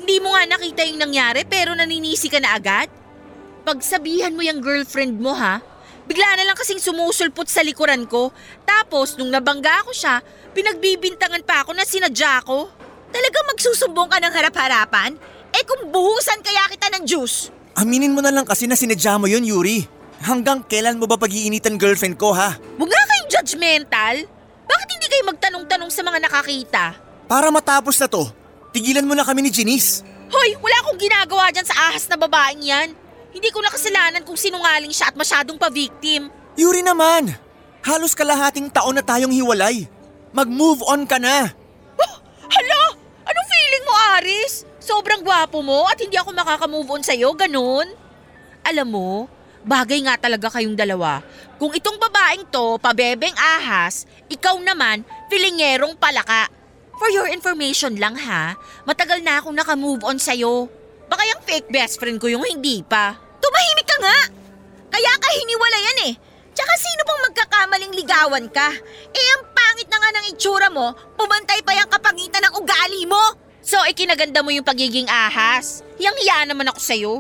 Hindi 0.04 0.20
mo 0.20 0.36
nga 0.36 0.44
nakita 0.44 0.84
yung 0.84 1.00
nangyari 1.00 1.48
pero 1.48 1.72
naninisi 1.72 2.28
ka 2.28 2.44
na 2.44 2.60
agad? 2.60 2.92
Pagsabihan 3.64 4.36
mo 4.36 4.44
yung 4.44 4.60
girlfriend 4.60 5.16
mo 5.16 5.32
ha? 5.32 5.64
Bigla 6.04 6.36
na 6.36 6.44
lang 6.44 6.60
kasing 6.60 6.84
sumusulpot 6.84 7.48
sa 7.48 7.64
likuran 7.64 8.04
ko. 8.04 8.36
Tapos 8.68 9.16
nung 9.16 9.32
nabangga 9.32 9.88
ko 9.88 9.96
siya, 9.96 10.20
pinagbibintangan 10.52 11.48
pa 11.48 11.64
ako 11.64 11.72
na 11.72 11.88
sinadya 11.88 12.44
ko. 12.44 12.68
Talagang 13.16 13.48
magsusumbong 13.48 14.12
ka 14.12 14.20
ng 14.20 14.34
harap-harapan? 14.36 15.16
Eh 15.56 15.64
kung 15.64 15.88
buhusan 15.88 16.44
kaya 16.44 16.68
kita 16.68 16.92
ng 17.00 17.04
juice. 17.08 17.48
Aminin 17.80 18.12
mo 18.12 18.20
na 18.20 18.36
lang 18.36 18.44
kasi 18.44 18.68
na 18.68 18.76
sinadya 18.76 19.16
mo 19.16 19.32
yun, 19.32 19.48
Yuri. 19.48 20.03
Hanggang 20.24 20.64
kailan 20.64 20.96
mo 20.96 21.04
ba 21.04 21.20
pag-iinitan 21.20 21.76
girlfriend 21.76 22.16
ko, 22.16 22.32
ha? 22.32 22.56
Huwag 22.80 22.88
nga 22.88 23.04
kayong 23.12 23.30
judgmental. 23.30 24.16
Bakit 24.64 24.88
hindi 24.96 25.08
kayo 25.12 25.24
magtanong-tanong 25.28 25.92
sa 25.92 26.00
mga 26.00 26.20
nakakita? 26.24 26.84
Para 27.28 27.52
matapos 27.52 28.00
na 28.00 28.08
to, 28.08 28.32
tigilan 28.72 29.04
mo 29.04 29.20
na 29.20 29.28
kami 29.28 29.44
ni 29.44 29.52
Janice. 29.52 30.00
Hoy, 30.32 30.56
wala 30.64 30.80
akong 30.80 30.96
ginagawa 30.96 31.52
dyan 31.52 31.68
sa 31.68 31.76
ahas 31.92 32.08
na 32.08 32.16
babaeng 32.16 32.64
yan. 32.64 32.96
Hindi 33.36 33.52
ko 33.52 33.60
nakasalanan 33.60 34.24
kung 34.24 34.40
sinungaling 34.40 34.96
siya 34.96 35.12
at 35.12 35.16
masyadong 35.20 35.60
pa-victim. 35.60 36.32
Yuri 36.56 36.88
naman, 36.88 37.36
halos 37.84 38.16
kalahating 38.16 38.72
taon 38.72 38.96
na 38.96 39.04
tayong 39.04 39.36
hiwalay. 39.36 39.92
Mag-move 40.32 40.88
on 40.88 41.04
ka 41.04 41.20
na. 41.20 41.52
Oh, 42.00 42.16
hala! 42.48 42.96
Anong 43.28 43.50
feeling 43.52 43.84
mo, 43.84 43.94
Aris? 44.16 44.54
Sobrang 44.80 45.20
gwapo 45.20 45.60
mo 45.60 45.84
at 45.92 46.00
hindi 46.00 46.16
ako 46.16 46.32
makaka-move 46.32 46.88
on 46.96 47.04
sa'yo, 47.04 47.36
ganun? 47.36 47.92
Alam 48.64 48.88
mo, 48.88 49.12
bagay 49.64 50.04
nga 50.06 50.20
talaga 50.20 50.52
kayong 50.54 50.76
dalawa. 50.76 51.24
Kung 51.58 51.72
itong 51.72 51.98
babaeng 52.00 52.48
to, 52.52 52.78
pabebeng 52.80 53.34
ahas, 53.36 54.04
ikaw 54.28 54.60
naman, 54.60 55.08
filingерong 55.32 55.96
palaka. 55.96 56.52
For 57.00 57.10
your 57.10 57.28
information 57.32 57.98
lang 57.98 58.16
ha, 58.16 58.54
matagal 58.86 59.20
na 59.26 59.42
akong 59.42 59.56
naka-move 59.58 60.06
on 60.06 60.22
sa'yo. 60.22 60.70
Baka 61.10 61.24
yung 61.26 61.42
fake 61.44 61.70
best 61.74 61.98
friend 61.98 62.22
ko 62.22 62.30
yung 62.30 62.46
hindi 62.46 62.86
pa. 62.86 63.18
Tumahimik 63.42 63.88
ka 63.88 63.98
nga! 64.00 64.20
Kaya 64.94 65.12
ka 65.18 65.30
hiniwala 65.34 65.78
yan 65.90 66.00
eh. 66.12 66.14
Tsaka 66.54 66.74
sino 66.78 67.02
bang 67.02 67.22
magkakamaling 67.28 67.94
ligawan 67.98 68.46
ka? 68.54 68.70
Eh 69.10 69.28
ang 69.34 69.44
pangit 69.58 69.90
na 69.90 69.98
nga 69.98 70.10
ng 70.14 70.26
itsura 70.38 70.70
mo, 70.70 70.94
pumantay 71.18 71.66
pa 71.66 71.74
yung 71.74 71.90
kapangitan 71.90 72.46
ng 72.46 72.54
ugali 72.62 73.10
mo! 73.10 73.42
So, 73.64 73.80
ikinaganda 73.88 74.44
mo 74.44 74.52
yung 74.52 74.68
pagiging 74.68 75.08
ahas. 75.08 75.82
Hiyang-hiya 75.96 76.46
naman 76.52 76.68
ako 76.68 76.80
sa'yo. 76.84 77.14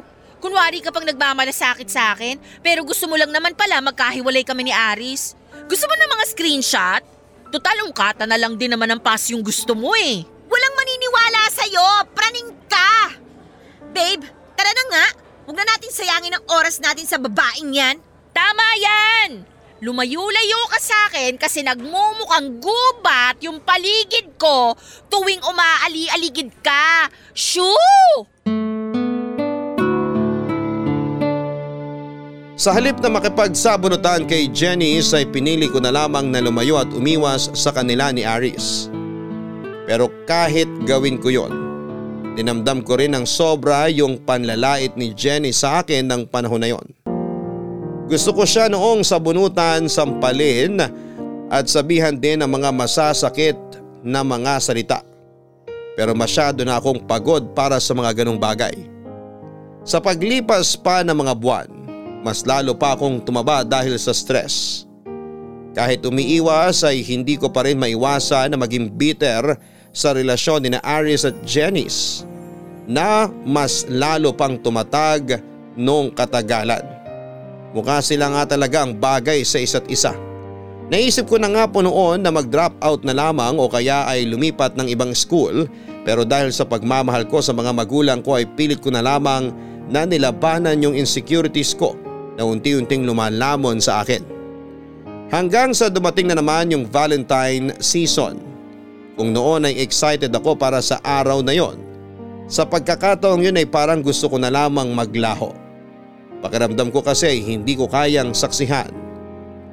Kunwari 0.43 0.83
ka 0.83 0.91
pang 0.91 1.07
nagmamalasakit 1.07 1.87
sa 1.87 2.11
akin, 2.11 2.35
pero 2.59 2.83
gusto 2.83 3.07
mo 3.07 3.15
lang 3.15 3.31
naman 3.31 3.55
pala 3.55 3.79
magkahiwalay 3.79 4.43
kami 4.43 4.67
ni 4.67 4.73
Aris. 4.75 5.39
Gusto 5.71 5.87
mo 5.87 5.95
ng 5.95 6.11
mga 6.19 6.25
screenshot? 6.35 7.01
Total, 7.47 7.79
ungkata 7.87 8.27
na 8.27 8.35
lang 8.35 8.59
din 8.59 8.75
naman 8.75 8.91
ang 8.91 8.99
pass 8.99 9.31
yung 9.31 9.39
gusto 9.39 9.71
mo 9.71 9.95
eh. 9.95 10.19
Walang 10.51 10.75
maniniwala 10.75 11.41
sa'yo! 11.47 11.87
Praning 12.11 12.51
ka! 12.67 13.15
Babe, 13.95 14.27
tara 14.59 14.67
na 14.75 14.83
nga! 14.91 15.05
Huwag 15.47 15.55
na 15.55 15.63
natin 15.63 15.95
sayangin 15.95 16.35
ang 16.35 16.45
oras 16.59 16.83
natin 16.83 17.07
sa 17.07 17.15
babaeng 17.23 17.71
yan. 17.71 17.95
Tama 18.35 18.67
yan! 18.83 19.47
Lumayo-layo 19.79 20.61
ka 20.75 20.79
sa 20.83 20.97
akin 21.07 21.39
kasi 21.39 21.63
nagmumukhang 21.63 22.59
gubat 22.59 23.39
yung 23.39 23.63
paligid 23.63 24.35
ko 24.35 24.75
tuwing 25.07 25.39
umaali-aligid 25.39 26.51
ka. 26.59 27.07
Shoo! 27.31 28.27
Sa 32.63 32.71
halip 32.71 33.03
na 33.03 33.11
makipagsabunutan 33.11 34.23
kay 34.23 34.47
Jenny 34.47 35.03
ay 35.03 35.27
pinili 35.27 35.67
ko 35.67 35.83
na 35.83 35.91
lamang 35.91 36.31
na 36.31 36.39
lumayo 36.39 36.79
at 36.79 36.87
umiwas 36.95 37.51
sa 37.51 37.75
kanila 37.75 38.07
ni 38.15 38.23
Aris. 38.23 38.87
Pero 39.83 40.07
kahit 40.23 40.71
gawin 40.87 41.19
ko 41.19 41.27
yon, 41.27 41.51
dinamdam 42.39 42.79
ko 42.79 42.95
rin 42.95 43.19
ng 43.19 43.27
sobra 43.27 43.91
yung 43.91 44.15
panlalait 44.23 44.95
ni 44.95 45.11
Jenny 45.11 45.51
sa 45.51 45.83
akin 45.83 46.07
ng 46.07 46.21
panahon 46.31 46.63
na 46.63 46.71
yon. 46.71 46.87
Gusto 48.07 48.31
ko 48.31 48.47
siya 48.47 48.71
noong 48.71 49.03
sabunutan, 49.03 49.91
sampalin 49.91 50.87
at 51.51 51.67
sabihan 51.67 52.15
din 52.15 52.39
ng 52.39 52.47
mga 52.47 52.71
masasakit 52.71 53.59
na 54.07 54.23
mga 54.23 54.63
salita. 54.63 55.03
Pero 55.99 56.15
masyado 56.15 56.63
na 56.63 56.79
akong 56.79 57.03
pagod 57.03 57.43
para 57.51 57.75
sa 57.83 57.91
mga 57.91 58.23
ganong 58.23 58.39
bagay. 58.39 58.87
Sa 59.83 59.99
paglipas 59.99 60.79
pa 60.79 61.03
ng 61.03 61.27
mga 61.27 61.35
buwan, 61.35 61.72
mas 62.23 62.47
lalo 62.47 62.71
pa 62.73 62.95
akong 62.95 63.19
tumaba 63.21 63.61
dahil 63.67 63.99
sa 63.99 64.15
stress. 64.15 64.87
Kahit 65.75 66.07
umiiwas 66.07 66.87
ay 66.87 67.03
hindi 67.03 67.35
ko 67.35 67.51
pa 67.51 67.67
rin 67.67 67.75
maiwasan 67.77 68.55
na 68.55 68.57
maging 68.57 68.87
bitter 68.95 69.59
sa 69.91 70.15
relasyon 70.15 70.65
ni 70.65 70.69
na 70.73 70.81
Aris 70.81 71.27
at 71.27 71.35
Janice 71.43 72.23
na 72.87 73.27
mas 73.43 73.83
lalo 73.91 74.31
pang 74.31 74.55
tumatag 74.55 75.43
noong 75.75 76.15
katagalan. 76.15 76.83
Mukha 77.73 77.99
sila 78.05 78.29
nga 78.31 78.55
talaga 78.55 78.85
ang 78.85 78.93
bagay 78.93 79.41
sa 79.41 79.57
isa't 79.57 79.89
isa. 79.89 80.13
Naisip 80.93 81.25
ko 81.25 81.41
na 81.41 81.49
nga 81.49 81.65
po 81.65 81.81
noon 81.81 82.21
na 82.21 82.29
mag-drop 82.29 82.77
out 82.83 83.01
na 83.01 83.17
lamang 83.17 83.57
o 83.57 83.65
kaya 83.65 84.05
ay 84.05 84.29
lumipat 84.29 84.77
ng 84.77 84.93
ibang 84.93 85.09
school 85.17 85.65
pero 86.05 86.21
dahil 86.21 86.53
sa 86.53 86.69
pagmamahal 86.69 87.25
ko 87.25 87.41
sa 87.41 87.55
mga 87.55 87.73
magulang 87.73 88.21
ko 88.21 88.37
ay 88.37 88.45
pilit 88.53 88.77
ko 88.77 88.93
na 88.93 89.01
lamang 89.01 89.49
na 89.89 90.05
nilabanan 90.05 90.83
yung 90.85 90.93
insecurities 90.93 91.73
ko 91.73 91.97
na 92.37 92.43
unti-unting 92.45 93.05
lumalamon 93.05 93.77
sa 93.77 94.01
akin. 94.01 94.21
Hanggang 95.33 95.73
sa 95.73 95.89
dumating 95.89 96.29
na 96.29 96.37
naman 96.37 96.69
yung 96.69 96.85
Valentine 96.85 97.73
season. 97.81 98.37
Kung 99.13 99.33
noon 99.33 99.69
ay 99.69 99.81
excited 99.81 100.33
ako 100.33 100.57
para 100.57 100.81
sa 100.81 100.97
araw 101.01 101.41
na 101.45 101.53
yon. 101.53 101.77
Sa 102.49 102.65
pagkakataong 102.65 103.45
yun 103.45 103.57
ay 103.57 103.65
parang 103.65 104.01
gusto 104.01 104.29
ko 104.29 104.37
na 104.37 104.49
lamang 104.49 104.89
maglaho. 104.93 105.53
Pakiramdam 106.43 106.91
ko 106.91 106.99
kasi 106.99 107.39
hindi 107.39 107.73
ko 107.77 107.87
kayang 107.87 108.35
saksihan 108.35 109.03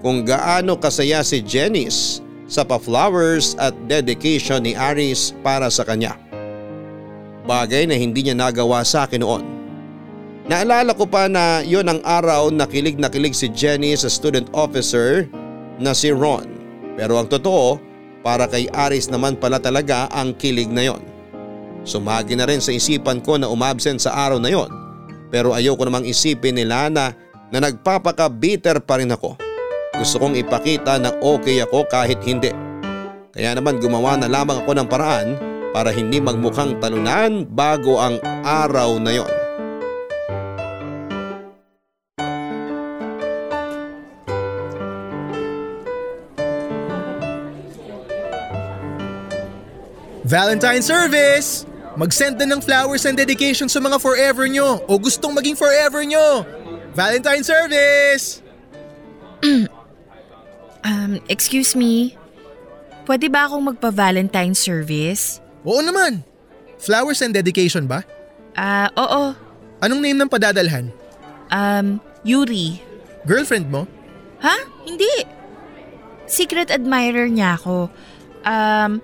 kung 0.01 0.25
gaano 0.25 0.81
kasaya 0.81 1.21
si 1.21 1.45
Janice 1.45 2.25
sa 2.51 2.65
pa-flowers 2.65 3.55
at 3.61 3.77
dedication 3.87 4.65
ni 4.65 4.73
Aris 4.75 5.37
para 5.45 5.69
sa 5.69 5.85
kanya. 5.85 6.17
Bagay 7.45 7.87
na 7.87 7.97
hindi 7.99 8.27
niya 8.27 8.37
nagawa 8.37 8.83
sa 8.83 9.05
akin 9.07 9.23
noon. 9.23 9.45
Naalala 10.51 10.99
ko 10.99 11.07
pa 11.07 11.31
na 11.31 11.63
yon 11.63 11.87
ang 11.87 12.03
araw 12.03 12.51
na 12.51 12.67
kilig 12.67 12.99
na 12.99 13.07
kilig 13.07 13.39
si 13.39 13.47
Jenny 13.55 13.95
sa 13.95 14.11
student 14.11 14.51
officer 14.51 15.31
na 15.79 15.95
si 15.95 16.11
Ron. 16.11 16.51
Pero 16.99 17.23
ang 17.23 17.31
totoo, 17.31 17.79
para 18.27 18.51
kay 18.51 18.67
Aris 18.75 19.07
naman 19.07 19.39
pala 19.39 19.63
talaga 19.63 20.11
ang 20.11 20.35
kilig 20.35 20.67
na 20.67 20.91
yon. 20.91 20.99
Sumagi 21.87 22.35
na 22.35 22.51
rin 22.51 22.59
sa 22.59 22.75
isipan 22.75 23.23
ko 23.23 23.39
na 23.39 23.47
umabsent 23.47 24.03
sa 24.03 24.27
araw 24.27 24.43
na 24.43 24.51
yon 24.51 24.81
pero 25.31 25.55
ayoko 25.55 25.87
namang 25.87 26.05
isipin 26.05 26.59
nila 26.59 26.91
na, 26.91 27.15
na 27.55 27.59
nagpapaka-bitter 27.63 28.83
pa 28.83 28.99
rin 28.99 29.15
ako. 29.15 29.39
Gusto 29.95 30.19
kong 30.19 30.35
ipakita 30.35 30.99
na 30.99 31.15
okay 31.23 31.63
ako 31.63 31.87
kahit 31.87 32.19
hindi. 32.27 32.51
Kaya 33.31 33.55
naman 33.55 33.79
gumawa 33.79 34.19
na 34.19 34.27
lamang 34.27 34.67
ako 34.67 34.75
ng 34.75 34.91
paraan 34.91 35.39
para 35.71 35.95
hindi 35.95 36.19
magmukhang 36.19 36.83
talunan 36.83 37.47
bago 37.47 38.03
ang 38.03 38.19
araw 38.43 38.99
na 38.99 39.15
yon. 39.15 39.40
Valentine 50.31 50.79
service! 50.79 51.67
Mag-send 51.99 52.39
na 52.39 52.47
ng 52.55 52.63
flowers 52.63 53.03
and 53.03 53.19
dedication 53.19 53.67
sa 53.67 53.83
mga 53.83 53.99
forever 53.99 54.47
nyo 54.47 54.79
o 54.87 54.95
gustong 54.95 55.35
maging 55.35 55.59
forever 55.59 56.07
nyo. 56.07 56.47
Valentine 56.95 57.43
service! 57.43 58.39
um, 60.87 61.19
excuse 61.27 61.75
me. 61.75 62.15
Pwede 63.11 63.27
ba 63.27 63.51
akong 63.51 63.75
magpa-Valentine 63.75 64.55
service? 64.55 65.43
Oo 65.67 65.83
naman. 65.83 66.23
Flowers 66.79 67.27
and 67.27 67.35
dedication 67.35 67.91
ba? 67.91 68.07
Ah, 68.55 68.87
uh, 68.95 69.03
oo. 69.03 69.23
Anong 69.83 69.99
name 69.99 70.15
ng 70.23 70.31
padadalhan? 70.31 70.95
Um, 71.51 71.99
Yuri. 72.23 72.79
Girlfriend 73.27 73.67
mo? 73.67 73.91
Ha? 74.47 74.63
Hindi. 74.87 75.27
Secret 76.31 76.71
admirer 76.71 77.27
niya 77.27 77.59
ako. 77.59 77.91
Um, 78.47 79.03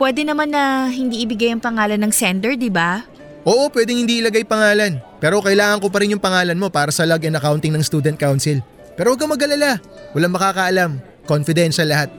Pwede 0.00 0.24
naman 0.24 0.50
na 0.50 0.88
hindi 0.88 1.22
ibigay 1.22 1.52
ang 1.52 1.62
pangalan 1.62 2.00
ng 2.00 2.12
sender, 2.12 2.56
di 2.56 2.72
ba? 2.72 3.04
Oo, 3.42 3.66
pwedeng 3.74 4.06
hindi 4.06 4.22
ilagay 4.22 4.46
pangalan. 4.46 5.02
Pero 5.18 5.42
kailangan 5.42 5.82
ko 5.82 5.90
pa 5.90 6.02
rin 6.02 6.14
yung 6.14 6.22
pangalan 6.22 6.58
mo 6.58 6.70
para 6.70 6.94
sa 6.94 7.06
log 7.06 7.22
and 7.26 7.38
accounting 7.38 7.74
ng 7.74 7.82
student 7.82 8.14
council. 8.18 8.62
Pero 8.94 9.12
huwag 9.12 9.20
kang 9.20 9.32
mag-alala. 9.32 9.82
Walang 10.14 10.34
makakaalam. 10.34 10.90
Confidential 11.26 11.86
lahat. 11.86 12.10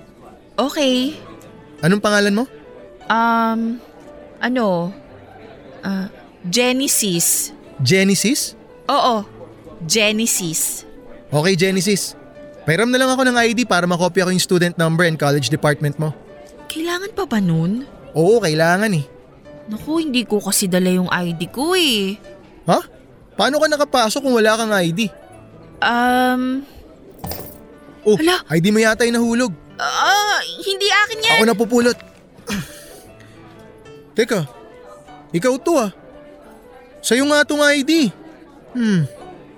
Okay. 0.56 1.16
Anong 1.84 2.04
pangalan 2.04 2.34
mo? 2.36 2.44
Um, 3.08 3.80
ano? 4.40 4.92
Uh, 5.84 6.08
Genesis. 6.48 7.52
Genesis? 7.84 8.56
Oo, 8.88 9.24
Genesis. 9.88 10.88
Okay, 11.32 11.56
Genesis. 11.56 12.16
Pairam 12.64 12.88
na 12.88 13.00
lang 13.00 13.12
ako 13.12 13.28
ng 13.28 13.36
ID 13.36 13.68
para 13.68 13.84
makopya 13.84 14.28
ko 14.28 14.32
yung 14.32 14.44
student 14.44 14.76
number 14.80 15.04
and 15.04 15.20
college 15.20 15.52
department 15.52 16.00
mo. 16.00 16.16
Kailangan 16.74 17.12
pa 17.14 17.30
ba 17.30 17.38
nun? 17.38 17.86
Oo, 18.18 18.42
kailangan 18.42 18.90
eh. 18.98 19.06
Naku, 19.70 20.02
hindi 20.02 20.26
ko 20.26 20.42
kasi 20.42 20.66
dala 20.66 20.90
yung 20.90 21.06
ID 21.06 21.54
ko 21.54 21.78
eh. 21.78 22.18
Ha? 22.66 22.82
Paano 23.38 23.62
ka 23.62 23.70
nakapasok 23.70 24.26
kung 24.26 24.34
wala 24.34 24.58
kang 24.58 24.74
ID? 24.74 25.06
Um... 25.78 26.66
Oh, 28.04 28.18
Hala? 28.18 28.42
ID 28.52 28.74
mo 28.74 28.82
yata 28.82 29.06
yung 29.06 29.22
nahulog. 29.22 29.54
Ah, 29.78 29.86
uh, 29.86 30.40
hindi 30.66 30.90
akin 30.90 31.18
yan. 31.24 31.34
Ako 31.40 31.44
napupulot. 31.46 31.98
Teka, 34.18 34.44
ikaw 35.30 35.54
to 35.62 35.78
ah. 35.78 35.94
Sa'yo 37.06 37.24
nga 37.30 37.46
tong 37.46 37.62
ID. 37.62 38.10
Hmm, 38.74 39.06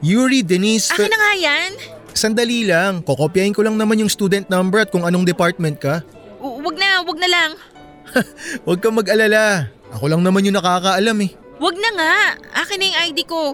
Yuri 0.04 0.44
Denise... 0.44 0.92
Akin 0.92 1.08
na 1.08 1.18
nga 1.18 1.34
yan. 1.40 1.72
Sandali 2.12 2.68
lang, 2.68 3.02
kokopyahin 3.04 3.56
ko 3.56 3.64
lang 3.64 3.80
naman 3.80 4.04
yung 4.04 4.12
student 4.12 4.46
number 4.52 4.84
at 4.84 4.92
kung 4.92 5.08
anong 5.08 5.24
department 5.24 5.80
ka. 5.80 6.04
Wag 6.66 6.76
na, 6.82 6.90
wag 7.06 7.18
na 7.22 7.30
lang. 7.30 7.52
wag 8.68 8.80
kang 8.82 8.98
mag-alala. 8.98 9.70
Ako 9.94 10.10
lang 10.10 10.26
naman 10.26 10.42
yung 10.50 10.58
nakakaalam 10.58 11.18
eh. 11.22 11.32
Wag 11.62 11.78
na 11.78 11.90
nga. 11.94 12.16
Akin 12.66 12.82
na 12.82 12.86
yung 12.90 13.00
ID 13.14 13.20
ko. 13.30 13.54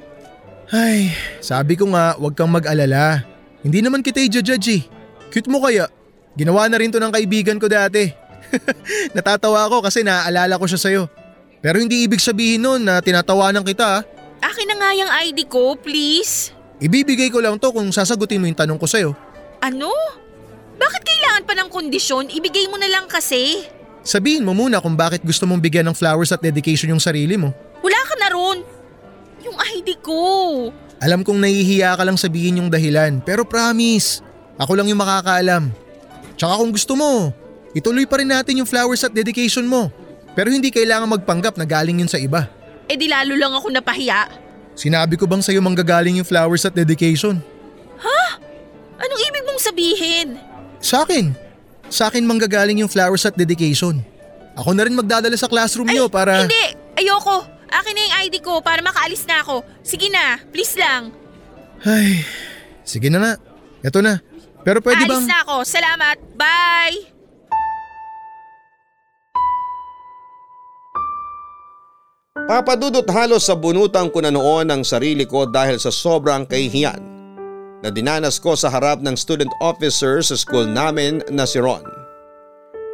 Ay, 0.72 1.12
sabi 1.44 1.76
ko 1.76 1.92
nga, 1.92 2.16
wag 2.16 2.40
kang 2.40 2.48
mag-alala. 2.48 3.28
Hindi 3.68 3.84
naman 3.84 4.00
kita 4.00 4.24
i-judge 4.24 4.72
eh. 4.72 4.84
Cute 5.28 5.52
mo 5.52 5.60
kaya. 5.60 5.92
Ginawa 6.40 6.72
na 6.72 6.80
rin 6.80 6.88
to 6.88 7.04
ng 7.04 7.12
kaibigan 7.12 7.60
ko 7.60 7.68
dati. 7.68 8.08
Natatawa 9.16 9.68
ako 9.68 9.84
kasi 9.84 10.08
naaalala 10.08 10.56
ko 10.56 10.64
siya 10.64 10.80
sa'yo. 10.80 11.04
Pero 11.60 11.84
hindi 11.84 12.08
ibig 12.08 12.24
sabihin 12.24 12.64
nun 12.64 12.88
na 12.88 13.04
tinatawanan 13.04 13.68
kita. 13.68 14.08
Akin 14.40 14.68
na 14.72 14.76
nga 14.80 14.90
yung 14.96 15.12
ID 15.12 15.52
ko, 15.52 15.76
please. 15.76 16.56
Ibibigay 16.80 17.28
ko 17.28 17.44
lang 17.44 17.60
to 17.60 17.76
kung 17.76 17.92
sasagutin 17.92 18.40
mo 18.40 18.48
yung 18.48 18.58
tanong 18.58 18.80
ko 18.80 18.88
sa'yo. 18.88 19.12
Ano? 19.62 19.92
Bakit 20.82 21.02
kailangan 21.06 21.44
pa 21.46 21.54
ng 21.54 21.70
kondisyon? 21.70 22.34
Ibigay 22.34 22.66
mo 22.74 22.82
na 22.82 22.90
lang 22.90 23.06
kasi. 23.06 23.70
Sabihin 24.02 24.42
mo 24.42 24.58
muna 24.58 24.82
kung 24.82 24.98
bakit 24.98 25.22
gusto 25.22 25.46
mong 25.46 25.62
bigyan 25.62 25.86
ng 25.86 25.96
flowers 25.98 26.34
at 26.34 26.42
dedication 26.42 26.90
yung 26.90 27.04
sarili 27.04 27.38
mo. 27.38 27.54
Wala 27.86 28.02
ka 28.02 28.16
na 28.18 28.28
ron. 28.34 28.58
Yung 29.46 29.58
ID 29.78 30.02
ko. 30.02 30.18
Alam 31.02 31.22
kong 31.22 31.38
nahihiya 31.38 31.94
ka 31.98 32.04
lang 32.06 32.18
sabihin 32.18 32.62
yung 32.62 32.70
dahilan 32.70 33.22
pero 33.22 33.46
promise, 33.46 34.22
ako 34.58 34.74
lang 34.74 34.90
yung 34.90 35.02
makakaalam. 35.02 35.70
Tsaka 36.38 36.54
kung 36.58 36.74
gusto 36.74 36.94
mo, 36.98 37.30
ituloy 37.78 38.10
pa 38.10 38.18
rin 38.22 38.30
natin 38.34 38.62
yung 38.62 38.70
flowers 38.70 39.06
at 39.06 39.14
dedication 39.14 39.66
mo. 39.66 39.94
Pero 40.34 40.50
hindi 40.50 40.74
kailangan 40.74 41.10
magpanggap 41.22 41.58
na 41.58 41.66
galing 41.66 42.02
yun 42.02 42.10
sa 42.10 42.18
iba. 42.18 42.50
Eh 42.90 42.98
di 42.98 43.06
lalo 43.06 43.38
lang 43.38 43.54
ako 43.54 43.70
napahiya. 43.70 44.30
Sinabi 44.74 45.20
ko 45.20 45.30
bang 45.30 45.44
sa'yo 45.44 45.62
manggagaling 45.62 46.18
yung 46.22 46.28
flowers 46.28 46.66
at 46.66 46.74
dedication? 46.74 47.38
Ha? 48.02 48.22
Anong 48.98 49.22
ibig 49.30 49.44
mong 49.46 49.62
sabihin? 49.62 50.28
Sa 50.82 51.06
akin. 51.06 51.32
Sa 51.88 52.10
akin 52.10 52.26
manggagaling 52.26 52.82
yung 52.82 52.90
flowers 52.90 53.24
at 53.30 53.38
dedication. 53.38 54.02
Ako 54.58 54.74
na 54.76 54.84
rin 54.84 54.98
magdadala 54.98 55.38
sa 55.38 55.48
classroom 55.48 55.88
Ay, 55.88 55.96
niyo 55.96 56.10
para… 56.10 56.44
Hindi! 56.44 56.76
Ayoko! 56.98 57.46
Akin 57.72 57.94
na 57.96 58.02
yung 58.04 58.16
ID 58.28 58.36
ko 58.44 58.60
para 58.60 58.84
makaalis 58.84 59.24
na 59.24 59.40
ako. 59.40 59.64
Sige 59.80 60.12
na, 60.12 60.42
please 60.52 60.76
lang. 60.76 61.16
Ay, 61.88 62.28
sige 62.84 63.08
na 63.08 63.24
nga. 63.24 63.34
Ito 63.80 64.04
na. 64.04 64.20
Pero 64.68 64.84
pwede 64.84 65.08
Aalis 65.08 65.24
bang… 65.24 65.30
na 65.32 65.38
ako. 65.48 65.56
Salamat. 65.64 66.18
Bye! 66.36 67.00
Papadudot 72.52 73.08
halos 73.08 73.48
sa 73.48 73.56
bunutan 73.56 74.12
ko 74.12 74.20
na 74.20 74.28
noon 74.28 74.68
ang 74.68 74.84
sarili 74.84 75.24
ko 75.24 75.48
dahil 75.48 75.80
sa 75.80 75.88
sobrang 75.88 76.44
kahihiyan 76.44 77.11
na 77.82 77.90
dinanas 77.90 78.38
ko 78.38 78.54
sa 78.54 78.70
harap 78.70 79.02
ng 79.02 79.18
student 79.18 79.50
officer 79.60 80.22
sa 80.22 80.38
school 80.38 80.66
namin 80.70 81.22
na 81.34 81.46
si 81.50 81.58
Ron. 81.58 81.84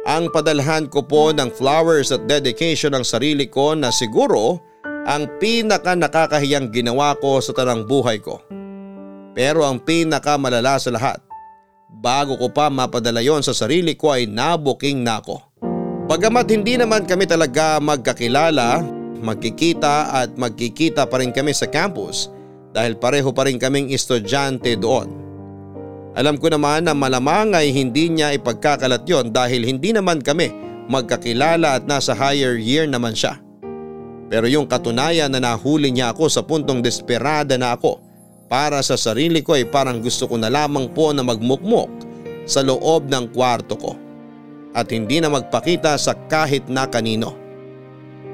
Ang 0.08 0.32
padalhan 0.32 0.88
ko 0.88 1.04
po 1.04 1.28
ng 1.36 1.52
flowers 1.52 2.08
at 2.08 2.24
dedication 2.24 2.96
ng 2.96 3.04
sarili 3.04 3.44
ko 3.44 3.76
na 3.76 3.92
siguro 3.92 4.56
ang 5.04 5.28
pinaka 5.36 5.92
nakakahiyang 5.92 6.72
ginawa 6.72 7.12
ko 7.20 7.44
sa 7.44 7.52
tanang 7.52 7.84
buhay 7.84 8.16
ko. 8.16 8.40
Pero 9.36 9.68
ang 9.68 9.76
pinaka 9.84 10.40
malala 10.40 10.80
sa 10.80 10.88
lahat, 10.88 11.20
bago 12.00 12.40
ko 12.40 12.48
pa 12.48 12.72
mapadala 12.72 13.20
yon 13.20 13.44
sa 13.44 13.52
sarili 13.52 13.92
ko 13.92 14.16
ay 14.16 14.24
nabuking 14.24 15.04
na 15.04 15.20
ako. 15.20 15.44
Bagamat 16.08 16.48
hindi 16.48 16.80
naman 16.80 17.04
kami 17.04 17.28
talaga 17.28 17.76
magkakilala, 17.76 18.80
magkikita 19.20 20.24
at 20.24 20.32
magkikita 20.40 21.04
pa 21.04 21.20
rin 21.20 21.36
kami 21.36 21.52
sa 21.52 21.68
campus 21.68 22.32
dahil 22.78 22.94
pareho 22.94 23.34
pa 23.34 23.50
rin 23.50 23.58
kaming 23.58 23.90
estudyante 23.90 24.78
doon. 24.78 25.10
Alam 26.14 26.38
ko 26.38 26.46
naman 26.46 26.86
na 26.86 26.94
malamang 26.94 27.50
ay 27.58 27.74
hindi 27.74 28.06
niya 28.06 28.30
ipagkakalat 28.38 29.02
yon 29.02 29.34
dahil 29.34 29.66
hindi 29.66 29.90
naman 29.90 30.22
kami 30.22 30.54
magkakilala 30.86 31.82
at 31.82 31.90
nasa 31.90 32.14
higher 32.14 32.54
year 32.54 32.86
naman 32.86 33.18
siya. 33.18 33.34
Pero 34.30 34.46
yung 34.46 34.70
katunayan 34.70 35.34
na 35.34 35.42
nahuli 35.42 35.90
niya 35.90 36.14
ako 36.14 36.30
sa 36.30 36.46
puntong 36.46 36.78
desperada 36.78 37.58
na 37.58 37.74
ako 37.74 37.98
para 38.46 38.78
sa 38.86 38.94
sarili 38.94 39.42
ko 39.42 39.58
ay 39.58 39.66
parang 39.66 39.98
gusto 39.98 40.30
ko 40.30 40.38
na 40.38 40.46
lamang 40.46 40.86
po 40.94 41.10
na 41.10 41.26
magmukmok 41.26 41.90
sa 42.46 42.62
loob 42.62 43.10
ng 43.10 43.34
kwarto 43.34 43.74
ko 43.74 43.92
at 44.78 44.86
hindi 44.94 45.18
na 45.18 45.34
magpakita 45.34 45.98
sa 45.98 46.14
kahit 46.14 46.70
na 46.70 46.86
kanino. 46.86 47.34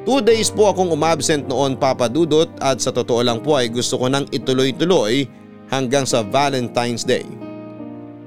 Two 0.05 0.21
days 0.21 0.53
po 0.53 0.69
akong 0.69 0.93
umabsent 0.93 1.49
noon 1.49 1.81
papadudot 1.81 2.53
at 2.61 2.77
sa 2.77 2.93
totoo 2.93 3.25
lang 3.25 3.41
po 3.41 3.57
ay 3.57 3.73
gusto 3.73 3.97
ko 3.97 4.13
nang 4.13 4.29
ituloy-tuloy 4.29 5.25
hanggang 5.73 6.05
sa 6.05 6.21
Valentine's 6.21 7.09
Day. 7.09 7.25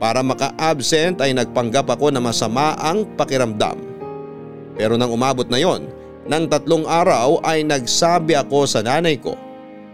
Para 0.01 0.25
maka-absent 0.25 1.21
ay 1.21 1.37
nagpanggap 1.37 1.85
ako 1.85 2.09
na 2.09 2.17
masama 2.17 2.73
ang 2.81 3.05
pakiramdam. 3.13 3.77
Pero 4.73 4.97
nang 4.97 5.13
umabot 5.13 5.45
na 5.45 5.61
yon, 5.61 5.85
ng 6.25 6.45
tatlong 6.49 6.81
araw 6.89 7.45
ay 7.45 7.61
nagsabi 7.61 8.33
ako 8.33 8.65
sa 8.65 8.81
nanay 8.81 9.21
ko 9.21 9.37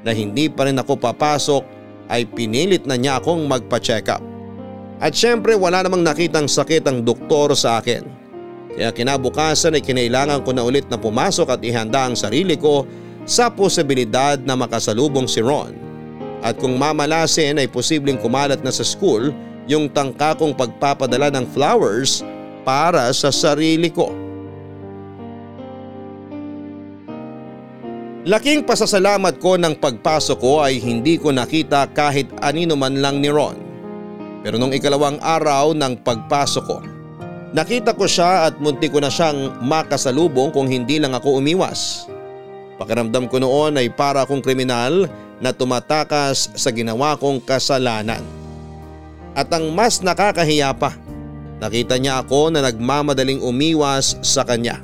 na 0.07 0.15
hindi 0.15 0.47
pa 0.47 0.71
rin 0.71 0.79
ako 0.79 0.95
papasok 0.95 1.63
ay 2.07 2.23
pinilit 2.31 2.87
na 2.87 2.95
niya 2.95 3.19
akong 3.19 3.43
magpa-check 3.43 4.07
up. 4.07 4.23
At 5.03 5.11
syempre 5.11 5.51
wala 5.59 5.83
namang 5.83 6.07
nakitang 6.07 6.47
sakit 6.47 6.87
ang 6.87 7.03
doktor 7.03 7.51
sa 7.59 7.83
akin. 7.83 8.22
Kaya 8.73 8.89
kinabukasan 8.89 9.77
ay 9.77 9.85
kinailangan 9.85 10.41
ko 10.41 10.49
na 10.49 10.65
ulit 10.65 10.89
na 10.89 10.97
pumasok 10.97 11.57
at 11.57 11.61
ihanda 11.61 12.09
ang 12.09 12.17
sarili 12.17 12.57
ko 12.57 12.89
sa 13.23 13.53
posibilidad 13.53 14.41
na 14.41 14.57
makasalubong 14.57 15.29
si 15.29 15.39
Ron. 15.45 15.77
At 16.43 16.59
kung 16.59 16.75
mamalasin 16.75 17.61
ay 17.61 17.71
posibleng 17.71 18.19
kumalat 18.19 18.65
na 18.65 18.73
sa 18.73 18.83
school 18.83 19.31
yung 19.69 19.87
tangka 19.87 20.35
kong 20.35 20.57
pagpapadala 20.57 21.31
ng 21.31 21.45
flowers 21.55 22.25
para 22.67 23.07
sa 23.15 23.31
sarili 23.31 23.87
ko. 23.87 24.11
Laking 28.23 28.63
pasasalamat 28.63 29.35
ko 29.43 29.59
ng 29.59 29.83
pagpasok 29.83 30.39
ko 30.39 30.63
ay 30.63 30.79
hindi 30.79 31.19
ko 31.19 31.35
nakita 31.35 31.91
kahit 31.91 32.31
anino 32.39 32.75
man 32.79 33.03
lang 33.03 33.19
ni 33.19 33.27
Ron. 33.27 33.59
Pero 34.43 34.55
nung 34.55 34.71
ikalawang 34.71 35.19
araw 35.19 35.75
ng 35.75 35.99
pagpasok 36.03 36.63
ko, 36.63 36.79
nakita 37.53 37.93
ko 37.93 38.09
siya 38.09 38.49
at 38.49 38.57
munti 38.57 38.89
ko 38.89 38.99
na 38.99 39.13
siyang 39.13 39.61
makasalubong 39.61 40.49
kung 40.49 40.65
hindi 40.65 40.97
lang 40.97 41.13
ako 41.13 41.39
umiwas. 41.39 42.09
Pakiramdam 42.81 43.29
ko 43.29 43.37
noon 43.37 43.77
ay 43.77 43.93
para 43.93 44.25
akong 44.25 44.41
kriminal 44.41 45.05
na 45.37 45.53
tumatakas 45.53 46.49
sa 46.57 46.73
ginawa 46.73 47.13
kong 47.15 47.39
kasalanan. 47.45 48.25
At 49.37 49.49
ang 49.53 49.69
mas 49.73 50.01
nakakahiya 50.01 50.73
pa, 50.73 50.97
nakita 51.61 52.01
niya 52.01 52.25
ako 52.25 52.53
na 52.53 52.65
nagmamadaling 52.65 53.41
umiwas 53.41 54.17
sa 54.25 54.41
kanya. 54.41 54.81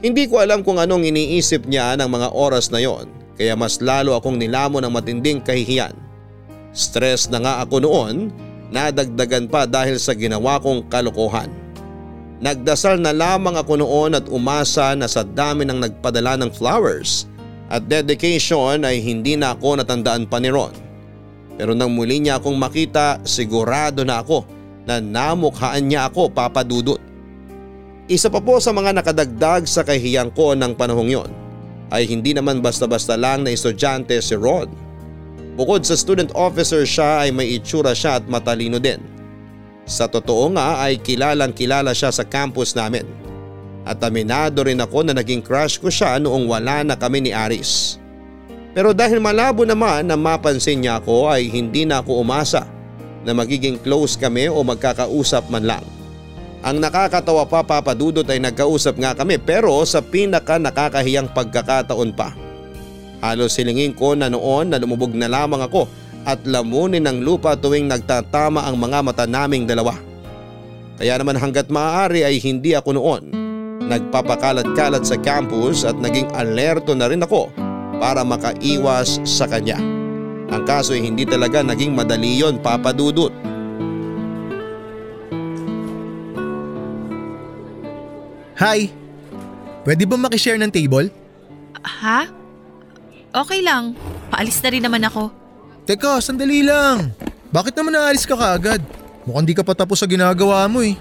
Hindi 0.00 0.26
ko 0.26 0.42
alam 0.42 0.66
kung 0.66 0.80
anong 0.80 1.06
iniisip 1.06 1.68
niya 1.68 1.94
ng 1.94 2.08
mga 2.08 2.28
oras 2.34 2.72
na 2.74 2.82
yon 2.82 3.06
kaya 3.40 3.56
mas 3.56 3.80
lalo 3.80 4.12
akong 4.16 4.36
nilamon 4.36 4.84
ng 4.84 4.92
matinding 4.92 5.40
kahihiyan. 5.40 5.96
Stress 6.76 7.32
na 7.32 7.40
nga 7.40 7.54
ako 7.64 7.80
noon, 7.80 8.28
nadagdagan 8.68 9.48
pa 9.48 9.64
dahil 9.64 9.96
sa 9.96 10.12
ginawa 10.12 10.60
kong 10.60 10.92
kalokohan. 10.92 11.59
Nagdasal 12.40 12.96
na 13.04 13.12
lamang 13.12 13.52
ako 13.60 13.84
noon 13.84 14.16
at 14.16 14.24
umasa 14.32 14.96
na 14.96 15.04
sa 15.04 15.20
dami 15.20 15.68
ng 15.68 15.76
nagpadala 15.76 16.40
ng 16.40 16.50
flowers 16.56 17.28
at 17.68 17.84
dedication 17.84 18.80
ay 18.80 18.96
hindi 19.04 19.36
na 19.36 19.52
ako 19.52 19.76
natandaan 19.76 20.24
pa 20.24 20.40
ni 20.40 20.48
Ron. 20.48 20.72
Pero 21.60 21.76
nang 21.76 21.92
muli 21.92 22.16
niya 22.16 22.40
akong 22.40 22.56
makita 22.56 23.20
sigurado 23.28 24.08
na 24.08 24.24
ako 24.24 24.48
na 24.88 25.04
namukhaan 25.04 25.84
niya 25.84 26.08
ako 26.08 26.32
papadudot. 26.32 26.96
Isa 28.08 28.32
pa 28.32 28.40
po 28.40 28.56
sa 28.56 28.72
mga 28.72 28.96
nakadagdag 28.96 29.68
sa 29.68 29.84
kahiyang 29.84 30.32
ko 30.32 30.56
ng 30.56 30.72
panahong 30.74 31.12
yon 31.12 31.30
ay 31.92 32.08
hindi 32.08 32.32
naman 32.32 32.64
basta-basta 32.64 33.20
lang 33.20 33.44
na 33.44 33.52
estudyante 33.52 34.16
si 34.24 34.32
Rod. 34.32 34.72
Bukod 35.60 35.84
sa 35.84 35.92
student 35.92 36.32
officer 36.32 36.88
siya 36.88 37.28
ay 37.28 37.36
may 37.36 37.52
itsura 37.60 37.92
siya 37.92 38.16
at 38.16 38.24
matalino 38.24 38.80
din. 38.80 39.19
Sa 39.90 40.06
totoo 40.06 40.46
nga 40.54 40.86
ay 40.86 41.02
kilalang 41.02 41.50
kilala 41.50 41.90
siya 41.90 42.14
sa 42.14 42.22
campus 42.22 42.78
namin. 42.78 43.02
At 43.82 43.98
aminado 44.06 44.62
rin 44.62 44.78
ako 44.78 45.02
na 45.02 45.18
naging 45.18 45.42
crush 45.42 45.82
ko 45.82 45.90
siya 45.90 46.22
noong 46.22 46.46
wala 46.46 46.86
na 46.86 46.94
kami 46.94 47.26
ni 47.26 47.34
Aris. 47.34 47.98
Pero 48.70 48.94
dahil 48.94 49.18
malabo 49.18 49.66
naman 49.66 50.06
na 50.06 50.14
mapansin 50.14 50.78
niya 50.78 51.02
ako 51.02 51.26
ay 51.26 51.50
hindi 51.50 51.82
na 51.82 51.98
ako 51.98 52.22
umasa 52.22 52.70
na 53.26 53.34
magiging 53.34 53.82
close 53.82 54.14
kami 54.14 54.46
o 54.46 54.62
magkakausap 54.62 55.50
man 55.50 55.66
lang. 55.66 55.82
Ang 56.62 56.78
nakakatawa 56.78 57.48
pa 57.50 57.66
papadudot 57.66 58.28
ay 58.30 58.38
nagkausap 58.38 58.94
nga 58.94 59.10
kami 59.18 59.42
pero 59.42 59.74
sa 59.82 59.98
pinaka 59.98 60.54
nakakahiyang 60.60 61.34
pagkakataon 61.34 62.14
pa. 62.14 62.30
Halos 63.18 63.58
silingin 63.58 63.90
ko 63.90 64.14
na 64.14 64.30
noon 64.30 64.70
na 64.70 64.78
lumubog 64.78 65.10
na 65.18 65.26
lamang 65.26 65.66
ako 65.66 65.90
at 66.28 66.40
lamunin 66.44 67.04
ng 67.08 67.24
lupa 67.24 67.56
tuwing 67.56 67.88
nagtatama 67.88 68.64
ang 68.64 68.76
mga 68.76 68.98
mata 69.00 69.24
naming 69.24 69.64
dalawa. 69.64 69.96
Kaya 71.00 71.16
naman 71.16 71.40
hanggat 71.40 71.72
maaari 71.72 72.28
ay 72.28 72.36
hindi 72.36 72.76
ako 72.76 72.90
noon. 72.92 73.22
Nagpapakalat-kalat 73.88 75.02
sa 75.02 75.16
campus 75.16 75.82
at 75.88 75.96
naging 75.96 76.28
alerto 76.36 76.92
na 76.92 77.08
rin 77.08 77.24
ako 77.24 77.48
para 77.96 78.20
makaiwas 78.20 79.18
sa 79.24 79.48
kanya. 79.48 79.80
Ang 80.50 80.62
kaso 80.68 80.92
ay 80.92 81.02
hindi 81.08 81.24
talaga 81.24 81.64
naging 81.64 81.96
madali 81.96 82.36
yon 82.36 82.60
papadudot. 82.60 83.32
Hi! 88.60 88.92
Pwede 89.88 90.04
ba 90.04 90.20
makishare 90.20 90.60
ng 90.60 90.68
table? 90.68 91.08
Ha? 91.80 92.28
Okay 93.32 93.64
lang. 93.64 93.96
Paalis 94.28 94.60
na 94.60 94.68
rin 94.68 94.84
naman 94.84 95.00
ako. 95.00 95.39
Teka, 95.90 96.22
sandali 96.22 96.62
lang. 96.62 97.10
Bakit 97.50 97.74
naman 97.74 97.98
naalis 97.98 98.22
ka 98.22 98.38
kaagad? 98.38 98.78
Mukhang 99.26 99.42
di 99.42 99.58
ka 99.58 99.66
pa 99.66 99.74
tapos 99.74 99.98
sa 99.98 100.06
ginagawa 100.06 100.62
mo 100.70 100.86
eh. 100.86 100.94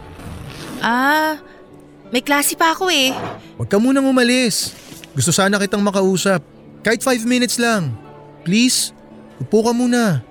Ah, 0.82 1.38
may 2.10 2.26
klase 2.26 2.58
pa 2.58 2.74
ako 2.74 2.90
eh. 2.90 3.14
Huwag 3.54 3.70
ka 3.70 3.78
munang 3.78 4.10
umalis. 4.10 4.74
Gusto 5.14 5.30
sana 5.30 5.62
kitang 5.62 5.86
makausap. 5.86 6.42
Kahit 6.82 7.06
5 7.06 7.22
minutes 7.22 7.62
lang. 7.62 7.94
Please, 8.42 8.90
upo 9.38 9.62
ka 9.62 9.78
muna. 9.78 10.26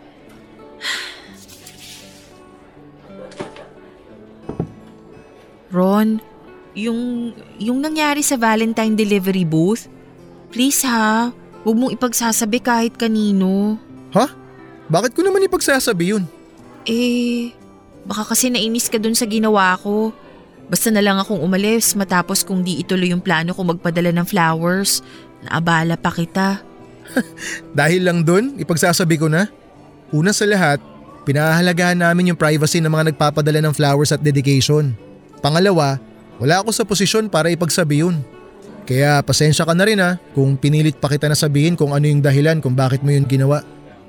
Ron, 5.70 6.18
yung, 6.74 7.30
yung 7.62 7.78
nangyari 7.78 8.26
sa 8.26 8.34
Valentine 8.34 8.98
delivery 8.98 9.46
booth, 9.46 9.86
please 10.50 10.82
ha, 10.82 11.30
huwag 11.62 11.78
mong 11.78 11.94
ipagsasabi 11.94 12.58
kahit 12.58 12.98
kanino. 12.98 13.78
Ha? 14.18 14.47
Bakit 14.88 15.12
ko 15.12 15.20
naman 15.20 15.44
ipagsasabi 15.44 16.16
yun? 16.16 16.24
Eh, 16.88 17.52
baka 18.08 18.32
kasi 18.32 18.48
nainis 18.48 18.88
ka 18.88 18.96
dun 18.96 19.12
sa 19.12 19.28
ginawa 19.28 19.76
ko. 19.76 20.16
Basta 20.68 20.88
na 20.88 21.04
lang 21.04 21.20
akong 21.20 21.40
umalis 21.40 21.92
matapos 21.96 22.44
kung 22.44 22.64
di 22.64 22.80
ituloy 22.80 23.12
yung 23.12 23.24
plano 23.24 23.52
ko 23.52 23.64
magpadala 23.64 24.12
ng 24.12 24.26
flowers. 24.28 25.04
Naabala 25.44 25.96
pa 25.96 26.12
kita. 26.12 26.60
Dahil 27.78 28.04
lang 28.04 28.24
dun, 28.24 28.56
ipagsasabi 28.56 29.16
ko 29.20 29.28
na. 29.28 29.48
Una 30.08 30.32
sa 30.32 30.48
lahat, 30.48 30.80
pinahahalagahan 31.28 32.00
namin 32.00 32.32
yung 32.32 32.40
privacy 32.40 32.80
ng 32.80 32.92
mga 32.92 33.12
nagpapadala 33.12 33.60
ng 33.64 33.76
flowers 33.76 34.12
at 34.12 34.24
dedication. 34.24 34.96
Pangalawa, 35.44 36.00
wala 36.40 36.64
ako 36.64 36.72
sa 36.72 36.84
posisyon 36.88 37.28
para 37.28 37.52
ipagsabi 37.52 38.04
yun. 38.04 38.20
Kaya 38.88 39.20
pasensya 39.20 39.68
ka 39.68 39.76
na 39.76 39.84
rin 39.84 40.00
ha 40.00 40.16
kung 40.32 40.56
pinilit 40.56 40.96
pa 40.96 41.12
kita 41.12 41.28
na 41.28 41.36
sabihin 41.36 41.76
kung 41.76 41.92
ano 41.92 42.08
yung 42.08 42.24
dahilan 42.24 42.56
kung 42.64 42.72
bakit 42.72 43.04
mo 43.04 43.12
yun 43.12 43.28
ginawa. 43.28 43.60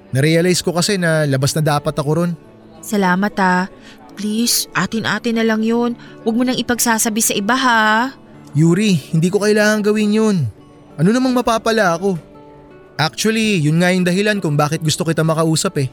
Narealize 0.10 0.66
ko 0.66 0.74
kasi 0.74 0.97
na 0.97 1.26
labas 1.30 1.53
na 1.53 1.62
dapat 1.62 1.93
ako 1.93 2.10
ron. 2.24 2.32
Salamat 2.82 3.34
ah. 3.38 3.70
Please, 4.20 4.68
atin-atin 4.76 5.39
na 5.39 5.47
lang 5.47 5.64
yun. 5.64 5.95
Huwag 6.28 6.36
mo 6.36 6.43
nang 6.43 6.60
ipagsasabi 6.60 7.22
sa 7.24 7.34
iba 7.38 7.55
ha. 7.55 8.12
Yuri, 8.51 8.99
hindi 9.16 9.32
ko 9.32 9.39
kailangan 9.39 9.86
gawin 9.86 10.12
yun. 10.12 10.38
Ano 10.99 11.16
namang 11.16 11.32
mapapala 11.32 11.95
ako? 11.95 12.20
Actually, 12.99 13.64
yun 13.64 13.80
nga 13.80 13.95
yung 13.95 14.03
dahilan 14.03 14.43
kung 14.43 14.60
bakit 14.60 14.84
gusto 14.84 15.07
kita 15.07 15.24
makausap 15.24 15.80
eh. 15.80 15.88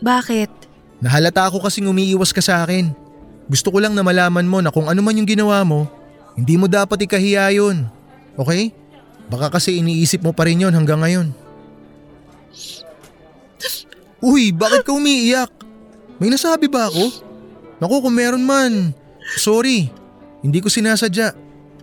Bakit? 0.00 0.48
Nahalata 1.04 1.44
ako 1.44 1.68
kasing 1.68 1.90
umiiwas 1.90 2.32
ka 2.32 2.40
sa 2.40 2.64
akin. 2.64 2.88
Gusto 3.52 3.68
ko 3.68 3.84
lang 3.84 3.92
na 3.92 4.00
malaman 4.00 4.48
mo 4.48 4.64
na 4.64 4.72
kung 4.72 4.88
ano 4.88 5.04
man 5.04 5.18
yung 5.18 5.28
ginawa 5.28 5.60
mo, 5.60 5.84
hindi 6.38 6.56
mo 6.56 6.64
dapat 6.70 7.04
ikahiya 7.04 7.52
yun. 7.52 7.84
Okay? 8.38 8.72
Baka 9.28 9.60
kasi 9.60 9.76
iniisip 9.76 10.24
mo 10.24 10.32
pa 10.32 10.48
rin 10.48 10.64
yun 10.64 10.72
hanggang 10.72 11.04
ngayon. 11.04 11.36
Uy, 14.18 14.50
bakit 14.50 14.82
ka 14.82 14.90
umiiyak? 14.90 15.50
May 16.18 16.34
nasabi 16.34 16.66
ba 16.66 16.90
ako? 16.90 17.10
Naku, 17.78 18.02
kung 18.02 18.16
meron 18.18 18.42
man. 18.42 18.90
Sorry, 19.38 19.86
hindi 20.42 20.58
ko 20.58 20.66
sinasadya. 20.66 21.34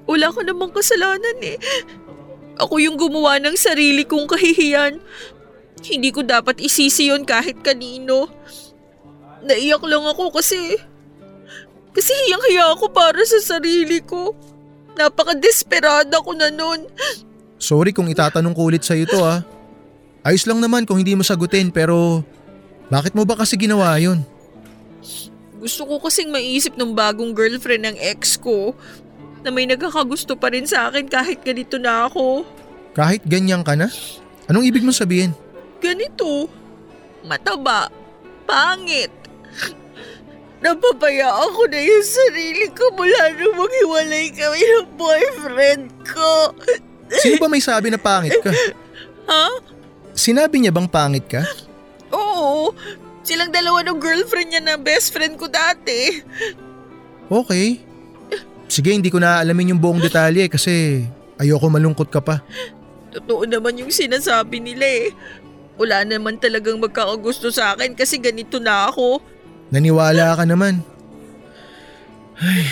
Wala 0.06 0.28
ka 0.30 0.44
namang 0.44 0.76
kasalanan 0.76 1.40
eh. 1.40 1.56
Ako 2.60 2.80
yung 2.80 3.00
gumawa 3.00 3.40
ng 3.40 3.56
sarili 3.56 4.04
kong 4.04 4.28
kahihiyan. 4.28 5.00
Hindi 5.86 6.10
ko 6.12 6.24
dapat 6.24 6.60
isisi 6.60 7.12
yun 7.12 7.24
kahit 7.24 7.64
kanino. 7.64 8.28
Naiyak 9.44 9.84
lang 9.88 10.04
ako 10.04 10.36
kasi... 10.36 10.76
Kasi 11.96 12.12
hiyang-hiya 12.28 12.76
ako 12.76 12.92
para 12.92 13.24
sa 13.24 13.40
sarili 13.56 14.04
ko. 14.04 14.36
Napaka-desperada 15.00 16.20
ko 16.20 16.36
na 16.36 16.52
nun. 16.52 16.84
Sorry 17.56 17.96
kung 17.96 18.12
itatanong 18.12 18.52
ko 18.52 18.68
ulit 18.68 18.84
sa'yo 18.84 19.08
to 19.08 19.24
ah. 19.24 19.40
Ayos 20.26 20.50
lang 20.50 20.58
naman 20.58 20.90
kung 20.90 20.98
hindi 20.98 21.14
mo 21.14 21.22
sagutin 21.22 21.70
pero 21.70 22.26
bakit 22.90 23.14
mo 23.14 23.30
ba 23.30 23.38
kasi 23.38 23.54
ginawa 23.62 23.94
yun? 24.02 24.26
Gusto 25.62 25.86
ko 25.86 26.02
kasing 26.02 26.34
maisip 26.34 26.74
ng 26.74 26.98
bagong 26.98 27.38
girlfriend 27.38 27.86
ng 27.86 27.98
ex 28.02 28.42
ko 28.42 28.74
na 29.46 29.54
may 29.54 29.70
nagkakagusto 29.70 30.34
pa 30.34 30.50
rin 30.50 30.66
sa 30.66 30.90
akin 30.90 31.06
kahit 31.06 31.46
ganito 31.46 31.78
na 31.78 32.10
ako. 32.10 32.42
Kahit 32.98 33.22
ganyan 33.30 33.62
ka 33.62 33.78
na? 33.78 33.86
Anong 34.50 34.66
ibig 34.66 34.82
mong 34.82 34.98
sabihin? 34.98 35.30
Ganito. 35.78 36.50
Mataba. 37.22 37.94
Pangit. 38.50 39.14
Napapaya 40.66 41.30
ako 41.46 41.70
na 41.70 41.78
yung 41.78 42.06
sarili 42.06 42.66
ko 42.74 42.90
mula 42.98 43.30
nung 43.38 43.62
maghiwalay 43.62 44.34
kami 44.34 44.62
ng 44.62 44.88
boyfriend 44.98 45.94
ko. 46.02 46.50
Sino 47.22 47.38
ba 47.38 47.46
may 47.46 47.62
sabi 47.62 47.94
na 47.94 48.02
pangit 48.02 48.34
ka? 48.42 48.50
Ha? 49.30 49.75
Sinabi 50.16 50.64
niya 50.64 50.72
bang 50.72 50.88
pangit 50.88 51.28
ka? 51.28 51.44
Oo. 52.16 52.72
Silang 53.26 53.52
dalawa 53.52 53.84
ng 53.84 54.00
girlfriend 54.00 54.50
niya 54.56 54.62
na 54.64 54.76
best 54.80 55.12
friend 55.12 55.36
ko 55.36 55.52
dati. 55.52 56.24
Okay. 57.28 57.84
Sige, 58.72 58.96
hindi 58.96 59.12
ko 59.12 59.20
na 59.20 59.44
alamin 59.44 59.76
yung 59.76 59.82
buong 59.82 60.02
detalye 60.02 60.48
kasi 60.48 61.06
ayoko 61.38 61.68
malungkot 61.68 62.10
ka 62.10 62.24
pa. 62.24 62.42
Totoo 63.12 63.44
naman 63.46 63.78
yung 63.78 63.92
sinasabi 63.92 64.64
nila 64.64 64.86
eh. 64.88 65.08
Wala 65.76 66.08
naman 66.08 66.40
talagang 66.40 66.80
magkakagusto 66.80 67.52
sa 67.52 67.76
akin 67.76 67.94
kasi 67.94 68.16
ganito 68.18 68.58
na 68.64 68.88
ako. 68.88 69.20
Naniwala 69.70 70.40
ka 70.40 70.48
naman. 70.48 70.80
Ay. 72.40 72.72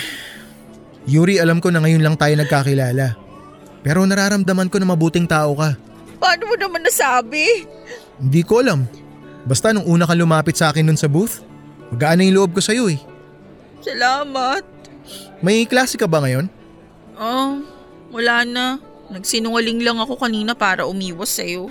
Yuri, 1.04 1.36
alam 1.36 1.60
ko 1.60 1.68
na 1.68 1.84
ngayon 1.84 2.00
lang 2.00 2.16
tayo 2.16 2.32
nagkakilala. 2.32 3.12
Pero 3.84 4.00
nararamdaman 4.08 4.72
ko 4.72 4.80
na 4.80 4.88
mabuting 4.88 5.28
tao 5.28 5.52
ka. 5.52 5.76
Paano 6.24 6.48
mo 6.48 6.56
naman 6.56 6.80
nasabi? 6.80 7.68
Hindi 8.16 8.40
ko 8.48 8.64
alam. 8.64 8.88
Basta 9.44 9.76
nung 9.76 9.84
una 9.84 10.08
ka 10.08 10.16
lumapit 10.16 10.56
sa 10.56 10.72
akin 10.72 10.88
nun 10.88 10.96
sa 10.96 11.04
booth, 11.04 11.44
magaan 11.92 12.16
na 12.16 12.24
yung 12.24 12.36
loob 12.40 12.56
ko 12.56 12.64
sa'yo 12.64 12.88
eh. 12.88 12.96
Salamat. 13.84 14.64
May 15.44 15.68
klase 15.68 16.00
ka 16.00 16.08
ba 16.08 16.24
ngayon? 16.24 16.48
Oh, 17.20 17.60
wala 18.08 18.48
na. 18.48 18.80
Nagsinungaling 19.12 19.84
lang 19.84 20.00
ako 20.00 20.16
kanina 20.16 20.56
para 20.56 20.88
umiwas 20.88 21.36
sa'yo. 21.36 21.68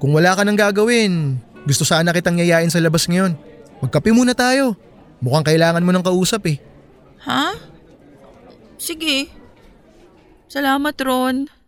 Kung 0.00 0.16
wala 0.16 0.32
ka 0.32 0.48
nang 0.48 0.56
gagawin, 0.56 1.36
gusto 1.68 1.84
sana 1.84 2.16
kitang 2.16 2.40
yayain 2.40 2.72
sa 2.72 2.80
labas 2.80 3.04
ngayon. 3.04 3.36
Magkape 3.84 4.16
muna 4.16 4.32
tayo. 4.32 4.80
Mukhang 5.20 5.44
kailangan 5.44 5.84
mo 5.84 5.92
ng 5.92 6.00
kausap 6.00 6.48
eh. 6.48 6.56
Ha? 7.28 7.52
Sige. 8.80 9.28
Salamat, 10.48 10.96
Ron. 11.04 11.59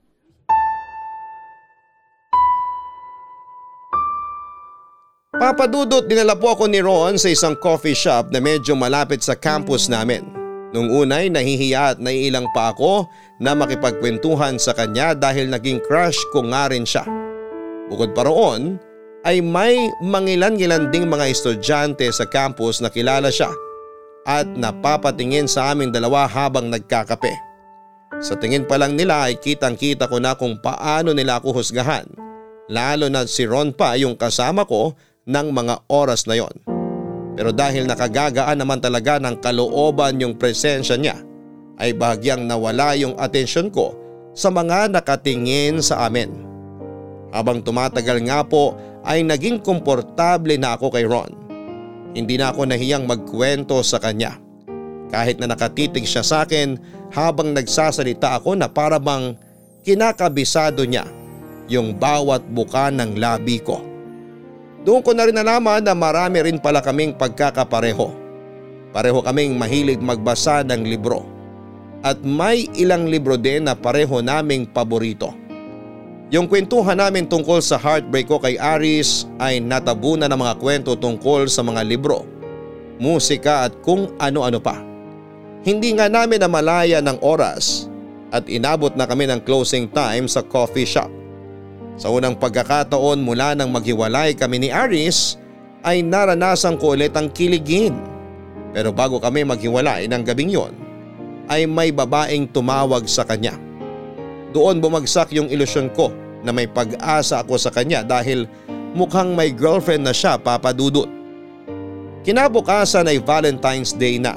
Papadudot 5.43 6.07
dinala 6.07 6.38
po 6.38 6.55
ako 6.55 6.70
ni 6.70 6.78
Ron 6.78 7.18
sa 7.18 7.26
isang 7.26 7.59
coffee 7.59 7.99
shop 7.99 8.30
na 8.30 8.38
medyo 8.38 8.78
malapit 8.78 9.26
sa 9.26 9.34
campus 9.34 9.90
namin. 9.90 10.22
Nung 10.70 10.86
unay 10.86 11.34
nahihiya 11.34 11.82
at 11.82 11.99
naiilang 11.99 12.47
pa 12.55 12.70
ako 12.70 13.11
na 13.43 13.51
makipagkwentuhan 13.51 14.55
sa 14.62 14.70
kanya 14.70 15.18
dahil 15.18 15.51
naging 15.51 15.82
crush 15.82 16.14
ko 16.30 16.47
nga 16.47 16.70
rin 16.70 16.86
siya. 16.86 17.03
Bukod 17.90 18.14
pa 18.14 18.22
roon 18.22 18.78
ay 19.26 19.43
may 19.43 19.90
mangilan-ngilan 20.07 20.95
ding 20.95 21.11
mga 21.11 21.34
estudyante 21.34 22.07
sa 22.14 22.22
campus 22.22 22.78
na 22.78 22.86
kilala 22.86 23.26
siya 23.26 23.51
at 24.22 24.47
napapatingin 24.47 25.51
sa 25.51 25.74
aming 25.74 25.90
dalawa 25.90 26.30
habang 26.30 26.70
nagkakape. 26.70 27.34
Sa 28.22 28.38
tingin 28.38 28.62
pa 28.62 28.78
lang 28.78 28.95
nila 28.95 29.26
ay 29.26 29.43
kitang 29.43 29.74
kita 29.74 30.07
ko 30.07 30.22
na 30.22 30.38
kung 30.38 30.62
paano 30.62 31.11
nila 31.11 31.43
ako 31.43 31.59
husgahan 31.59 32.07
lalo 32.70 33.11
na 33.11 33.26
si 33.28 33.45
Ron 33.45 33.74
pa 33.74 33.99
yung 33.99 34.14
kasama 34.14 34.64
ko 34.64 34.95
ng 35.27 35.47
mga 35.55 35.87
oras 35.89 36.27
na 36.27 36.39
yon. 36.39 36.55
Pero 37.33 37.51
dahil 37.55 37.89
nakagagaan 37.89 38.61
naman 38.61 38.83
talaga 38.83 39.16
ng 39.16 39.41
kalooban 39.41 40.20
yung 40.20 40.37
presensya 40.37 41.01
niya 41.01 41.16
ay 41.81 41.97
bahagyang 41.97 42.45
nawala 42.45 42.93
yung 42.99 43.16
atensyon 43.16 43.73
ko 43.73 43.97
sa 44.37 44.53
mga 44.53 44.93
nakatingin 44.93 45.81
sa 45.81 46.05
amin. 46.09 46.29
Habang 47.33 47.64
tumatagal 47.64 48.20
nga 48.29 48.45
po 48.45 48.77
ay 49.03 49.25
naging 49.25 49.64
komportable 49.64 50.61
na 50.61 50.77
ako 50.77 50.93
kay 50.93 51.09
Ron. 51.09 51.33
Hindi 52.12 52.37
na 52.37 52.53
ako 52.53 52.68
nahiyang 52.68 53.09
magkwento 53.09 53.81
sa 53.81 53.97
kanya. 53.97 54.37
Kahit 55.09 55.41
na 55.41 55.49
nakatitig 55.49 56.05
siya 56.05 56.20
sa 56.20 56.45
akin 56.45 56.77
habang 57.12 57.57
nagsasalita 57.57 58.37
ako 58.37 58.57
na 58.57 58.68
parabang 58.68 59.37
kinakabisado 59.85 60.85
niya 60.85 61.09
yung 61.73 61.97
bawat 61.97 62.45
buka 62.53 62.93
ng 62.93 63.16
labi 63.16 63.61
ko. 63.64 63.91
Doon 64.83 64.99
ko 64.99 65.14
na 65.14 65.30
rin 65.30 65.37
nalaman 65.39 65.78
na 65.78 65.95
marami 65.95 66.43
rin 66.43 66.59
pala 66.59 66.83
kaming 66.83 67.14
pagkakapareho. 67.14 68.11
Pareho 68.91 69.22
kaming 69.22 69.55
mahilig 69.55 70.03
magbasa 70.03 70.66
ng 70.66 70.83
libro. 70.83 71.22
At 72.03 72.18
may 72.26 72.66
ilang 72.74 73.07
libro 73.07 73.39
din 73.39 73.70
na 73.70 73.78
pareho 73.78 74.18
naming 74.18 74.66
paborito. 74.66 75.30
Yung 76.35 76.51
kwentuhan 76.51 76.99
namin 76.99 77.30
tungkol 77.30 77.62
sa 77.62 77.78
heartbreak 77.78 78.26
ko 78.26 78.43
kay 78.43 78.59
Aris 78.59 79.30
ay 79.39 79.62
natabunan 79.62 80.26
ng 80.26 80.41
mga 80.41 80.55
kwento 80.59 80.91
tungkol 80.99 81.47
sa 81.47 81.62
mga 81.62 81.85
libro, 81.87 82.24
musika 82.99 83.68
at 83.68 83.76
kung 83.85 84.11
ano-ano 84.16 84.59
pa. 84.59 84.80
Hindi 85.62 85.95
nga 85.95 86.11
namin 86.11 86.43
namalaya 86.43 86.99
ng 87.05 87.22
oras 87.22 87.87
at 88.35 88.49
inabot 88.49 88.97
na 88.99 89.07
kami 89.07 89.30
ng 89.30 89.45
closing 89.45 89.87
time 89.93 90.26
sa 90.26 90.43
coffee 90.43 90.89
shop. 90.89 91.22
Sa 92.03 92.11
unang 92.11 92.34
pagkakataon 92.34 93.22
mula 93.22 93.55
nang 93.55 93.70
maghiwalay 93.70 94.34
kami 94.34 94.59
ni 94.59 94.74
Aris 94.74 95.38
ay 95.86 96.03
naranasan 96.03 96.74
ko 96.74 96.98
ulit 96.98 97.14
ang 97.14 97.30
kiligin. 97.30 97.94
Pero 98.74 98.90
bago 98.90 99.22
kami 99.22 99.46
maghiwalay 99.46 100.11
ng 100.11 100.22
gabing 100.26 100.50
yon 100.50 100.74
ay 101.46 101.62
may 101.62 101.94
babaeng 101.94 102.50
tumawag 102.50 103.07
sa 103.07 103.22
kanya. 103.22 103.55
Doon 104.50 104.82
bumagsak 104.82 105.30
yung 105.30 105.46
ilusyon 105.46 105.94
ko 105.94 106.11
na 106.42 106.50
may 106.50 106.66
pag-asa 106.66 107.38
ako 107.38 107.55
sa 107.55 107.70
kanya 107.70 108.03
dahil 108.03 108.50
mukhang 108.98 109.38
may 109.38 109.55
girlfriend 109.55 110.03
na 110.03 110.11
siya 110.11 110.34
papadudot. 110.34 111.07
Kinabukasan 112.26 113.07
ay 113.07 113.22
Valentine's 113.22 113.94
Day 113.94 114.18
na. 114.18 114.34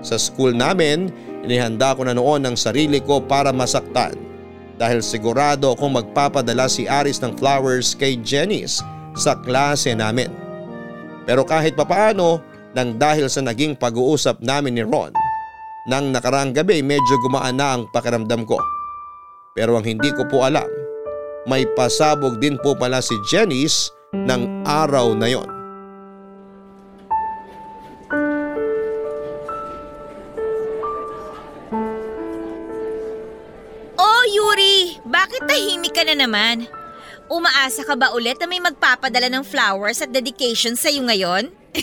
Sa 0.00 0.16
school 0.16 0.56
namin, 0.56 1.12
inihanda 1.44 1.92
ko 1.92 2.08
na 2.08 2.16
noon 2.16 2.40
ang 2.48 2.56
sarili 2.56 3.04
ko 3.04 3.20
para 3.20 3.52
masaktan 3.52 4.16
dahil 4.82 4.98
sigurado 4.98 5.70
akong 5.70 5.94
magpapadala 5.94 6.66
si 6.66 6.90
Aris 6.90 7.22
ng 7.22 7.38
flowers 7.38 7.94
kay 7.94 8.18
Jenice 8.18 8.82
sa 9.14 9.38
klase 9.38 9.94
namin. 9.94 10.26
Pero 11.22 11.46
kahit 11.46 11.78
papaano, 11.78 12.42
nang 12.74 12.98
dahil 12.98 13.30
sa 13.30 13.38
naging 13.46 13.78
pag-uusap 13.78 14.42
namin 14.42 14.74
ni 14.74 14.82
Ron, 14.82 15.14
nang 15.86 16.10
nakaraang 16.10 16.50
gabi 16.50 16.82
medyo 16.82 17.14
gumaan 17.22 17.62
na 17.62 17.78
ang 17.78 17.86
pakiramdam 17.94 18.42
ko. 18.42 18.58
Pero 19.54 19.78
ang 19.78 19.86
hindi 19.86 20.10
ko 20.10 20.26
po 20.26 20.42
alam, 20.42 20.66
may 21.46 21.62
pasabog 21.78 22.42
din 22.42 22.58
po 22.58 22.74
pala 22.74 22.98
si 22.98 23.14
Jenice 23.30 23.94
ng 24.18 24.66
araw 24.66 25.14
na 25.14 25.30
yon. 25.30 25.61
Ka 36.02 36.10
na 36.10 36.18
naman? 36.18 36.66
Umaasa 37.30 37.86
ka 37.86 37.94
ba 37.94 38.10
ulit 38.10 38.42
na 38.42 38.50
may 38.50 38.58
magpapadala 38.58 39.30
ng 39.30 39.46
flowers 39.46 40.02
at 40.02 40.10
dedication 40.10 40.74
sa'yo 40.74 41.06
ngayon? 41.06 41.54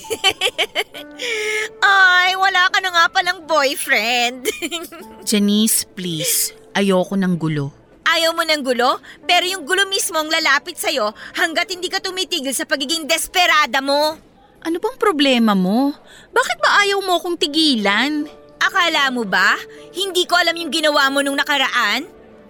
Ay, 1.80 2.36
wala 2.36 2.68
ka 2.68 2.84
na 2.84 2.92
nga 2.92 3.06
palang 3.08 3.48
boyfriend. 3.48 4.44
Janice, 5.30 5.88
please. 5.96 6.52
Ayoko 6.76 7.16
ng 7.16 7.40
gulo. 7.40 7.72
Ayaw 8.04 8.36
mo 8.36 8.44
ng 8.44 8.60
gulo, 8.60 9.00
pero 9.24 9.48
yung 9.48 9.64
gulo 9.64 9.88
mismo 9.88 10.20
ang 10.20 10.28
lalapit 10.28 10.76
sa'yo 10.76 11.16
hanggat 11.40 11.72
hindi 11.72 11.88
ka 11.88 12.04
tumitigil 12.04 12.52
sa 12.52 12.68
pagiging 12.68 13.08
desperada 13.08 13.80
mo. 13.80 14.20
Ano 14.60 14.76
bang 14.84 14.98
problema 15.00 15.56
mo? 15.56 15.96
Bakit 16.36 16.58
ba 16.60 16.84
ayaw 16.84 17.00
mo 17.00 17.16
akong 17.16 17.40
tigilan? 17.40 18.28
Akala 18.60 19.08
mo 19.16 19.24
ba? 19.24 19.56
Hindi 19.96 20.28
ko 20.28 20.36
alam 20.36 20.58
yung 20.60 20.74
ginawa 20.74 21.08
mo 21.08 21.24
nung 21.24 21.40
nakaraan? 21.40 22.04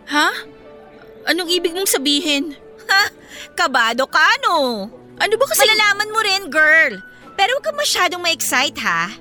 Ha? 0.10 0.58
Anong 1.30 1.50
ibig 1.54 1.78
mong 1.78 1.86
sabihin? 1.86 2.58
Ha? 2.90 3.04
Kabado 3.54 4.10
ka, 4.10 4.26
no? 4.50 4.90
Ano 5.22 5.34
ba 5.38 5.46
kasi... 5.46 5.62
Malalaman 5.62 6.10
mo 6.10 6.20
rin, 6.26 6.44
girl. 6.50 6.98
Pero 7.38 7.54
huwag 7.54 7.66
ka 7.70 7.74
masyadong 7.78 8.18
ma-excite, 8.26 8.82
ha? 8.82 9.14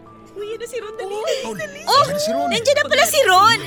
Oh, 1.84 2.04
nandiyan 2.48 2.76
na 2.78 2.84
pala 2.86 3.04
si 3.10 3.18
Ron. 3.26 3.58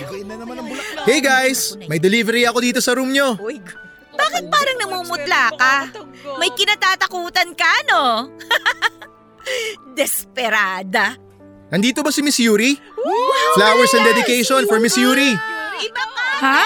Hey 1.03 1.19
guys, 1.19 1.75
may 1.91 1.99
delivery 1.99 2.47
ako 2.47 2.63
dito 2.63 2.79
sa 2.79 2.95
room 2.95 3.11
nyo. 3.11 3.35
Bakit 4.15 4.43
parang 4.47 4.77
namumutla 4.79 5.51
ka? 5.59 5.75
May 6.39 6.49
kinatatakutan 6.55 7.51
ka, 7.59 7.71
no? 7.91 8.31
Desperada. 9.99 11.19
Nandito 11.67 11.99
ba 12.03 12.11
si 12.11 12.23
Miss 12.23 12.39
Yuri? 12.39 12.79
Flowers 13.55 13.91
and 13.95 14.07
dedication 14.07 14.63
for 14.67 14.79
Miss 14.79 14.95
Yuri. 14.95 15.35
Iba 15.83 16.03
ka! 16.07 16.27
Ha? 16.39 16.61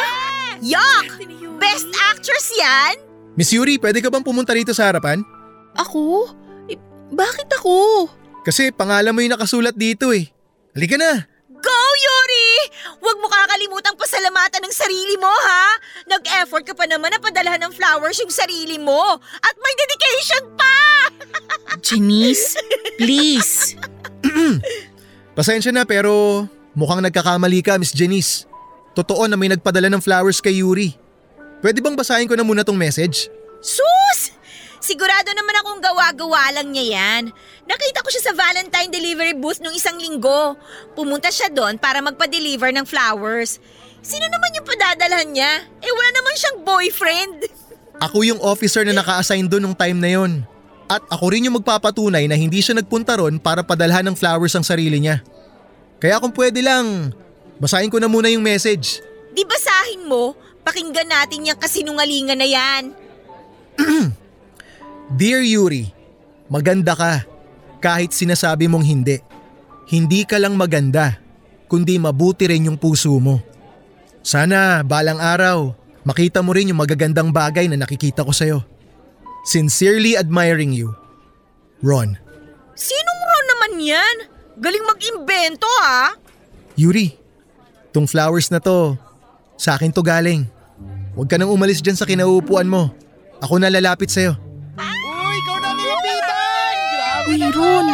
Yuck! 0.61 1.24
Best 1.65 1.89
actress 2.13 2.53
yan? 2.53 3.01
Miss 3.33 3.49
Yuri, 3.49 3.81
pwede 3.81 3.97
ka 3.97 4.13
bang 4.13 4.21
pumunta 4.21 4.53
rito 4.53 4.69
sa 4.69 4.85
harapan? 4.85 5.25
Ako? 5.73 6.29
Eh, 6.69 6.77
bakit 7.09 7.49
ako? 7.57 8.05
Kasi 8.45 8.69
pangalan 8.69 9.09
mo 9.09 9.25
yung 9.25 9.33
nakasulat 9.33 9.73
dito 9.73 10.13
eh. 10.13 10.29
Halika 10.77 10.93
na. 10.93 11.25
Go, 11.49 11.79
Yuri! 11.97 12.69
Huwag 13.01 13.17
mo 13.17 13.25
kakalimutang 13.25 13.97
pasalamatan 13.97 14.61
ng 14.61 14.73
sarili 14.77 15.17
mo, 15.17 15.27
ha? 15.27 15.65
Nag-effort 16.05 16.69
ka 16.69 16.77
pa 16.77 16.85
naman 16.85 17.09
na 17.09 17.17
padalhan 17.17 17.57
ng 17.57 17.73
flowers 17.73 18.21
yung 18.21 18.29
sarili 18.29 18.77
mo. 18.77 19.17
At 19.41 19.55
may 19.57 19.73
dedication 19.73 20.43
pa! 20.53 20.77
Janice, 21.85 22.61
please. 23.01 23.73
Pasensya 25.37 25.73
na 25.73 25.81
pero 25.81 26.45
mukhang 26.77 27.01
nagkakamali 27.01 27.65
ka, 27.65 27.81
Miss 27.81 27.89
Janice. 27.91 28.45
Totoo 28.93 29.25
na 29.25 29.33
may 29.33 29.49
nagpadala 29.49 29.89
ng 29.89 30.05
flowers 30.05 30.39
kay 30.39 30.61
Yuri. 30.61 31.04
Pwede 31.65 31.81
bang 31.81 31.97
basahin 31.97 32.29
ko 32.29 32.37
na 32.37 32.45
muna 32.45 32.61
tong 32.61 32.77
message? 32.77 33.25
Sus! 33.57 34.29
Sigurado 34.77 35.33
naman 35.33 35.57
akong 35.57 35.81
gawa-gawa 35.81 36.53
lang 36.61 36.69
niya 36.69 36.85
yan. 36.93 37.33
Nakita 37.65 38.05
ko 38.05 38.09
siya 38.13 38.29
sa 38.29 38.37
Valentine 38.37 38.93
delivery 38.93 39.33
booth 39.33 39.57
nung 39.65 39.73
isang 39.73 39.97
linggo. 39.97 40.53
Pumunta 40.93 41.33
siya 41.33 41.49
doon 41.49 41.81
para 41.81 42.05
magpa-deliver 42.05 42.69
ng 42.69 42.85
flowers. 42.85 43.57
Sino 44.05 44.29
naman 44.29 44.53
yung 44.53 44.67
padadalhan 44.69 45.29
niya? 45.33 45.65
Eh 45.81 45.89
wala 45.89 46.09
naman 46.13 46.33
siyang 46.37 46.57
boyfriend. 46.61 47.49
Ako 48.05 48.21
yung 48.21 48.37
officer 48.45 48.85
na 48.85 48.93
naka-assign 48.93 49.49
doon 49.49 49.65
nung 49.65 49.77
time 49.77 49.97
na 49.97 50.13
yon. 50.13 50.45
At 50.85 51.01
ako 51.09 51.33
rin 51.33 51.49
yung 51.49 51.57
magpapatunay 51.57 52.29
na 52.29 52.37
hindi 52.37 52.61
siya 52.61 52.77
nagpunta 52.77 53.17
ron 53.17 53.41
para 53.41 53.65
padalhan 53.65 54.05
ng 54.05 54.13
flowers 54.13 54.53
ang 54.53 54.61
sarili 54.61 55.01
niya. 55.01 55.25
Kaya 55.97 56.21
kung 56.21 56.29
pwede 56.29 56.61
lang, 56.61 57.09
basahin 57.57 57.89
ko 57.89 57.97
na 57.97 58.05
muna 58.05 58.29
yung 58.29 58.45
message. 58.45 59.01
Di 59.33 59.41
basahin 59.41 60.05
mo, 60.05 60.37
pakinggan 60.65 61.05
natin 61.05 61.45
yung 61.45 61.61
kasinungalingan 61.61 62.41
na 62.41 62.47
yan. 62.49 62.83
Dear 65.21 65.45
Yuri, 65.45 65.93
maganda 66.49 66.97
ka 66.97 67.21
kahit 67.77 68.09
sinasabi 68.17 68.65
mong 68.65 68.81
hindi. 68.81 69.21
Hindi 69.85 70.25
ka 70.25 70.41
lang 70.41 70.57
maganda, 70.57 71.21
kundi 71.69 72.01
mabuti 72.01 72.49
rin 72.49 72.65
yung 72.65 72.81
puso 72.81 73.13
mo. 73.21 73.37
Sana 74.25 74.81
balang 74.81 75.21
araw, 75.21 75.77
makita 76.01 76.41
mo 76.41 76.57
rin 76.57 76.73
yung 76.73 76.81
magagandang 76.81 77.29
bagay 77.29 77.69
na 77.69 77.77
nakikita 77.77 78.25
ko 78.25 78.33
sa'yo. 78.33 78.65
Sincerely 79.45 80.17
admiring 80.17 80.73
you, 80.73 80.97
Ron. 81.85 82.17
Sinong 82.73 83.21
Ron 83.21 83.45
naman 83.53 83.73
yan? 83.85 84.15
Galing 84.57 84.85
mag-imbento 84.89 85.69
ha? 85.85 86.17
Yuri, 86.73 87.13
tong 87.93 88.09
flowers 88.09 88.49
na 88.49 88.57
to, 88.57 88.97
sa 89.53 89.77
akin 89.77 89.93
to 89.93 90.01
galing. 90.01 90.54
Huwag 91.15 91.31
ka 91.31 91.39
nang 91.39 91.51
umalis 91.51 91.79
dyan 91.79 91.95
sa 91.95 92.03
kinauupuan 92.03 92.67
mo. 92.67 92.91
Ako 93.39 93.55
na 93.59 93.71
lalapit 93.71 94.11
sa'yo. 94.11 94.35
Uy, 97.25 97.41
Ron. 97.41 97.87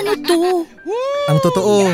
Ano 0.00 0.12
to? 0.24 0.40
Ang 1.28 1.38
totoo, 1.42 1.90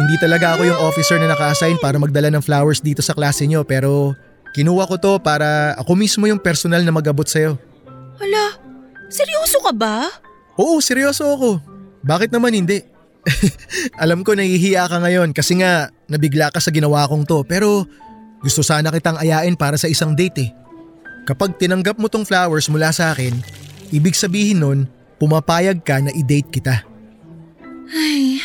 hindi 0.00 0.16
talaga 0.16 0.56
ako 0.56 0.62
yung 0.64 0.80
officer 0.88 1.20
na 1.20 1.28
naka-assign 1.28 1.76
para 1.82 2.00
magdala 2.00 2.32
ng 2.32 2.40
flowers 2.40 2.80
dito 2.80 3.04
sa 3.04 3.12
klase 3.12 3.44
nyo 3.44 3.60
pero 3.60 4.16
kinuha 4.56 4.88
ko 4.88 4.96
to 4.96 5.12
para 5.20 5.76
ako 5.76 5.92
mismo 5.96 6.24
yung 6.24 6.40
personal 6.40 6.80
na 6.80 6.92
magabot 6.92 7.28
sa'yo. 7.28 7.60
Hala, 8.16 8.56
seryoso 9.12 9.60
ka 9.60 9.72
ba? 9.76 10.08
Oo, 10.56 10.80
seryoso 10.80 11.28
ako. 11.28 11.60
Bakit 12.04 12.32
naman 12.32 12.56
hindi? 12.56 12.80
Alam 14.02 14.24
ko 14.26 14.34
nahihiya 14.34 14.88
ka 14.88 14.98
ngayon 15.00 15.30
kasi 15.36 15.60
nga 15.60 15.92
nabigla 16.10 16.50
ka 16.50 16.58
sa 16.58 16.74
ginawa 16.74 17.06
kong 17.06 17.24
to 17.28 17.44
pero 17.46 17.86
gusto 18.42 18.60
sana 18.60 18.90
kitang 18.90 19.16
ayain 19.22 19.54
para 19.54 19.78
sa 19.78 19.86
isang 19.86 20.12
date 20.18 20.38
eh. 20.42 20.50
Kapag 21.22 21.54
tinanggap 21.54 22.02
mo 22.02 22.10
tong 22.10 22.26
flowers 22.26 22.66
mula 22.66 22.90
sa 22.90 23.14
akin, 23.14 23.30
ibig 23.94 24.18
sabihin 24.18 24.58
nun, 24.58 24.78
pumapayag 25.22 25.78
ka 25.86 26.02
na 26.02 26.10
i-date 26.10 26.50
kita. 26.50 26.82
Ay, 27.94 28.42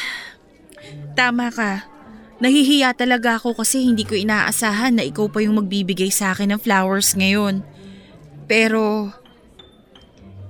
tama 1.18 1.50
ka. 1.50 1.90
Nahihiya 2.38 2.94
talaga 2.94 3.42
ako 3.42 3.58
kasi 3.58 3.82
hindi 3.82 4.06
ko 4.06 4.14
inaasahan 4.14 5.02
na 5.02 5.04
ikaw 5.04 5.26
pa 5.26 5.42
yung 5.42 5.58
magbibigay 5.58 6.14
sa 6.14 6.38
akin 6.38 6.54
ng 6.54 6.62
flowers 6.62 7.18
ngayon. 7.18 7.66
Pero, 8.46 9.10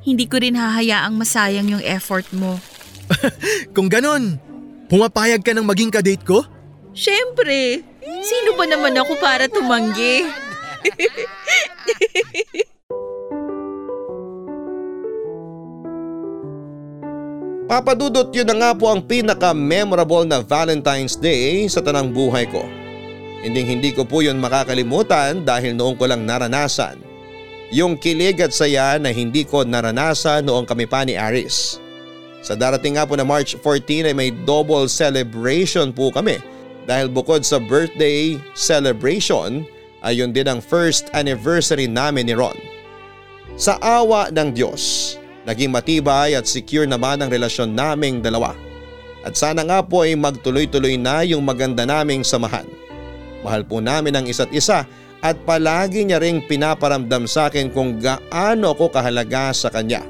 hindi 0.03 0.27
ko 0.27 0.43
rin 0.43 0.59
hahayaang 0.59 1.15
masayang 1.15 1.71
yung 1.71 1.83
effort 1.87 2.27
mo. 2.35 2.59
Kung 3.75 3.87
ganon, 3.87 4.35
pumapayag 4.91 5.39
ka 5.39 5.55
ng 5.55 5.63
maging 5.63 5.95
kadate 5.95 6.27
ko? 6.27 6.43
Siyempre, 6.91 7.87
sino 8.24 8.55
ba 8.55 8.66
naman 8.68 8.95
ako 8.95 9.14
para 9.20 9.47
tumanggi? 9.51 10.24
Papadudot 17.68 18.32
yun 18.32 18.47
na 18.47 18.55
nga 18.55 18.72
po 18.72 18.88
ang 18.88 19.03
pinaka-memorable 19.03 20.24
na 20.24 20.39
Valentine's 20.39 21.20
Day 21.20 21.68
sa 21.68 21.84
tanang 21.84 22.16
buhay 22.16 22.47
ko. 22.47 22.64
Hindi 23.43 23.68
hindi 23.68 23.91
ko 23.91 24.08
po 24.08 24.24
yun 24.24 24.39
makakalimutan 24.39 25.43
dahil 25.43 25.76
noong 25.76 25.99
ko 25.99 26.08
lang 26.08 26.24
naranasan. 26.24 26.95
Yung 27.76 27.99
kilig 27.99 28.39
at 28.39 28.55
saya 28.55 28.95
na 28.95 29.12
hindi 29.12 29.43
ko 29.43 29.68
naranasan 29.68 30.47
noong 30.47 30.64
kami 30.64 30.88
pa 30.88 31.03
ni 31.03 31.20
Aris. 31.20 31.84
Sa 32.39 32.55
darating 32.55 32.95
nga 32.95 33.03
po 33.03 33.20
na 33.20 33.28
March 33.28 33.60
14 33.60 34.08
ay 34.08 34.16
may 34.16 34.32
double 34.32 34.88
celebration 34.88 35.91
po 35.91 36.08
kami 36.08 36.39
dahil 36.88 37.11
bukod 37.11 37.43
sa 37.43 37.59
birthday 37.59 38.39
celebration 38.55 39.67
ay 40.07 40.23
yun 40.23 40.31
din 40.31 40.47
ang 40.47 40.63
first 40.63 41.11
anniversary 41.11 41.85
namin 41.85 42.31
ni 42.31 42.33
Ron. 42.33 42.55
Sa 43.59 43.75
awa 43.83 44.31
ng 44.31 44.55
Diyos, 44.55 45.13
naging 45.43 45.75
matibay 45.75 46.33
at 46.33 46.47
secure 46.47 46.88
naman 46.88 47.19
ang 47.19 47.27
relasyon 47.27 47.75
naming 47.75 48.23
dalawa. 48.23 48.55
At 49.27 49.35
sana 49.35 49.67
nga 49.67 49.83
po 49.83 50.07
ay 50.07 50.15
magtuloy-tuloy 50.15 50.95
na 50.95 51.27
yung 51.27 51.43
maganda 51.43 51.83
naming 51.83 52.23
samahan. 52.23 52.63
Mahal 53.43 53.67
po 53.67 53.83
namin 53.83 54.15
ang 54.15 54.25
isa't 54.25 54.53
isa 54.55 54.88
at 55.19 55.35
palagi 55.43 56.07
niya 56.07 56.23
ring 56.23 56.39
pinaparamdam 56.47 57.27
sa 57.27 57.51
akin 57.51 57.67
kung 57.73 57.99
gaano 57.99 58.71
ako 58.71 58.95
kahalaga 58.95 59.51
sa 59.51 59.67
kanya. 59.67 60.05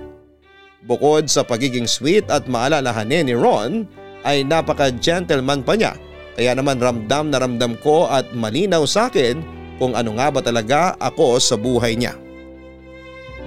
Bukod 0.86 1.26
sa 1.26 1.42
pagiging 1.42 1.90
sweet 1.90 2.30
at 2.30 2.46
maalalahanin 2.46 3.26
ni 3.26 3.34
Ron 3.34 3.90
ay 4.28 4.46
napaka-gentleman 4.46 5.66
pa 5.66 5.74
niya 5.74 5.96
kaya 6.38 6.54
naman 6.54 6.78
ramdam 6.78 7.34
na 7.34 7.42
ramdam 7.42 7.74
ko 7.82 8.06
at 8.06 8.30
malinaw 8.38 8.86
sa 8.86 9.10
akin 9.10 9.42
kung 9.82 9.98
ano 9.98 10.22
nga 10.22 10.30
ba 10.30 10.38
talaga 10.46 10.94
ako 11.02 11.42
sa 11.42 11.58
buhay 11.58 11.98
niya. 11.98 12.14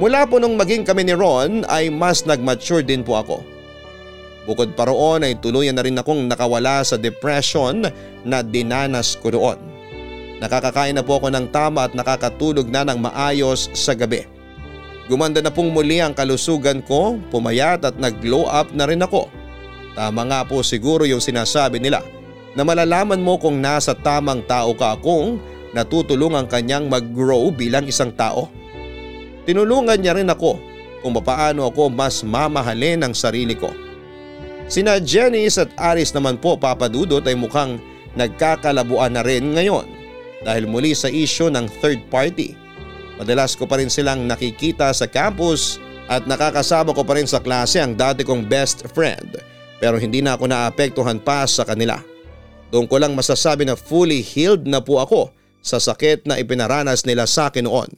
Mula 0.03 0.27
po 0.27 0.43
nung 0.43 0.59
maging 0.59 0.83
kami 0.83 1.07
ni 1.07 1.15
Ron 1.15 1.63
ay 1.71 1.87
mas 1.87 2.27
nag-mature 2.27 2.83
din 2.83 3.07
po 3.07 3.23
ako. 3.23 3.47
Bukod 4.43 4.75
pa 4.75 4.91
roon 4.91 5.23
ay 5.23 5.39
tuluyan 5.39 5.79
na 5.79 5.87
rin 5.87 5.95
akong 5.95 6.27
nakawala 6.27 6.83
sa 6.83 6.99
depression 6.99 7.87
na 8.27 8.43
dinanas 8.43 9.15
ko 9.15 9.39
roon. 9.39 9.61
Nakakakain 10.43 10.99
na 10.99 11.07
po 11.07 11.23
ako 11.23 11.31
ng 11.31 11.47
tama 11.55 11.87
at 11.87 11.95
nakakatulog 11.95 12.67
na 12.67 12.83
ng 12.91 12.99
maayos 12.99 13.71
sa 13.77 13.95
gabi. 13.95 14.27
Gumanda 15.07 15.39
na 15.39 15.53
pong 15.55 15.71
muli 15.71 16.03
ang 16.03 16.17
kalusugan 16.17 16.83
ko, 16.83 17.21
pumayat 17.31 17.87
at 17.87 17.95
nag-glow 18.01 18.51
up 18.51 18.73
na 18.75 18.89
rin 18.89 19.05
ako. 19.05 19.31
Tama 19.95 20.27
nga 20.27 20.43
po 20.43 20.65
siguro 20.65 21.07
yung 21.07 21.23
sinasabi 21.23 21.79
nila 21.79 22.01
na 22.55 22.67
malalaman 22.67 23.23
mo 23.23 23.39
kung 23.39 23.63
nasa 23.63 23.95
tamang 23.95 24.43
tao 24.47 24.75
ka 24.75 24.99
kung 24.99 25.39
natutulungan 25.71 26.51
kanyang 26.51 26.91
mag-grow 26.91 27.51
bilang 27.55 27.87
isang 27.87 28.11
tao. 28.11 28.51
Tinulungan 29.47 29.99
niya 29.99 30.19
rin 30.19 30.31
ako 30.31 30.59
kung 31.01 31.15
paano 31.23 31.67
ako 31.71 31.89
mas 31.89 32.21
mamahalin 32.27 33.07
ang 33.07 33.15
sarili 33.15 33.57
ko. 33.57 33.71
Sina 34.71 35.03
Janice 35.03 35.67
at 35.67 35.71
Aris 35.75 36.15
naman 36.15 36.39
po 36.39 36.55
papadudot 36.55 37.23
ay 37.27 37.35
mukhang 37.35 37.83
nagkakalabuan 38.15 39.15
na 39.15 39.23
rin 39.27 39.55
ngayon 39.55 39.87
dahil 40.47 40.71
muli 40.71 40.95
sa 40.95 41.11
isyo 41.11 41.51
ng 41.51 41.67
third 41.83 42.03
party. 42.11 42.55
Madalas 43.19 43.59
ko 43.59 43.67
pa 43.67 43.83
rin 43.83 43.91
silang 43.93 44.25
nakikita 44.25 44.95
sa 44.95 45.05
campus 45.11 45.83
at 46.07 46.25
nakakasama 46.27 46.95
ko 46.95 47.03
pa 47.03 47.19
rin 47.19 47.27
sa 47.27 47.43
klase 47.43 47.83
ang 47.83 47.95
dati 47.99 48.23
kong 48.23 48.47
best 48.47 48.87
friend 48.95 49.39
pero 49.81 49.97
hindi 49.97 50.21
na 50.21 50.37
ako 50.37 50.45
naapektuhan 50.47 51.19
pa 51.19 51.49
sa 51.49 51.65
kanila. 51.65 52.10
Doon 52.71 52.87
ko 52.87 53.03
lang 53.03 53.19
masasabi 53.19 53.67
na 53.67 53.75
fully 53.75 54.23
healed 54.23 54.67
na 54.67 54.79
po 54.79 55.03
ako 55.03 55.35
sa 55.61 55.83
sakit 55.83 56.25
na 56.25 56.39
ipinaranas 56.39 57.03
nila 57.03 57.27
sa 57.27 57.51
akin 57.51 57.67
noon. 57.67 57.91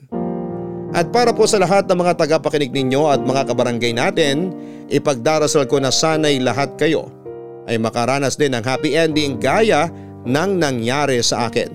At 0.93 1.09
para 1.09 1.33
po 1.33 1.49
sa 1.49 1.57
lahat 1.57 1.89
ng 1.89 2.05
mga 2.05 2.21
tagapakinig 2.21 2.73
ninyo 2.73 3.09
at 3.09 3.21
mga 3.25 3.49
kabarangay 3.49 3.97
natin, 3.97 4.53
ipagdarasal 4.93 5.65
ko 5.65 5.81
na 5.81 5.89
sana'y 5.89 6.41
lahat 6.41 6.77
kayo 6.77 7.09
ay 7.65 7.81
makaranas 7.81 8.37
din 8.37 8.53
ng 8.53 8.65
happy 8.65 8.93
ending 8.97 9.41
gaya 9.41 9.89
ng 10.29 10.51
nangyari 10.61 11.21
sa 11.25 11.49
akin. 11.49 11.73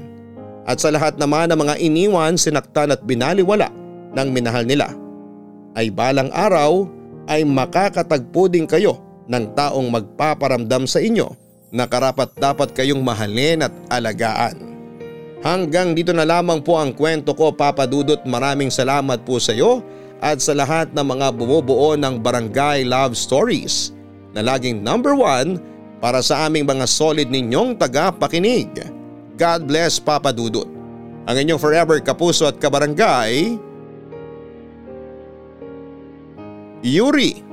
At 0.68 0.84
sa 0.84 0.94
lahat 0.94 1.18
naman 1.18 1.50
ng 1.50 1.60
mga 1.64 1.76
iniwan, 1.80 2.36
sinaktan 2.36 2.94
at 2.94 3.02
binaliwala 3.08 3.72
ng 4.14 4.28
minahal 4.30 4.68
nila 4.68 4.92
ay 5.74 5.94
balang 5.94 6.30
araw 6.34 6.86
ay 7.30 7.46
makakatagpo 7.46 8.50
din 8.52 8.68
kayo 8.70 9.02
ng 9.30 9.54
taong 9.54 9.88
magpaparamdam 9.94 10.86
sa 10.86 11.00
inyo 11.02 11.47
na 11.72 11.86
karapat 11.86 12.32
dapat 12.38 12.72
kayong 12.72 13.04
mahalin 13.04 13.68
at 13.68 13.74
alagaan. 13.92 14.56
Hanggang 15.46 15.94
dito 15.94 16.12
na 16.12 16.26
lamang 16.26 16.60
po 16.66 16.76
ang 16.82 16.92
kwento 16.92 17.32
ko 17.38 17.54
Papa 17.54 17.86
Dudut 17.86 18.24
maraming 18.26 18.74
salamat 18.74 19.22
po 19.22 19.38
sa 19.38 19.54
iyo 19.54 19.86
at 20.18 20.42
sa 20.42 20.58
lahat 20.58 20.90
ng 20.98 21.06
mga 21.06 21.28
bumubuo 21.38 21.94
ng 21.94 22.18
Barangay 22.18 22.82
Love 22.82 23.14
Stories 23.14 23.94
na 24.34 24.42
laging 24.42 24.82
number 24.82 25.14
one 25.14 25.62
para 26.02 26.22
sa 26.26 26.50
aming 26.50 26.66
mga 26.66 26.86
solid 26.90 27.30
ninyong 27.30 27.78
tagapakinig. 27.78 28.70
God 29.38 29.70
bless 29.70 30.02
Papa 30.02 30.34
Dudut. 30.34 30.66
Ang 31.28 31.36
inyong 31.44 31.62
forever 31.62 32.00
kapuso 32.02 32.50
at 32.50 32.58
kabarangay, 32.58 33.60
Yuri. 36.82 37.47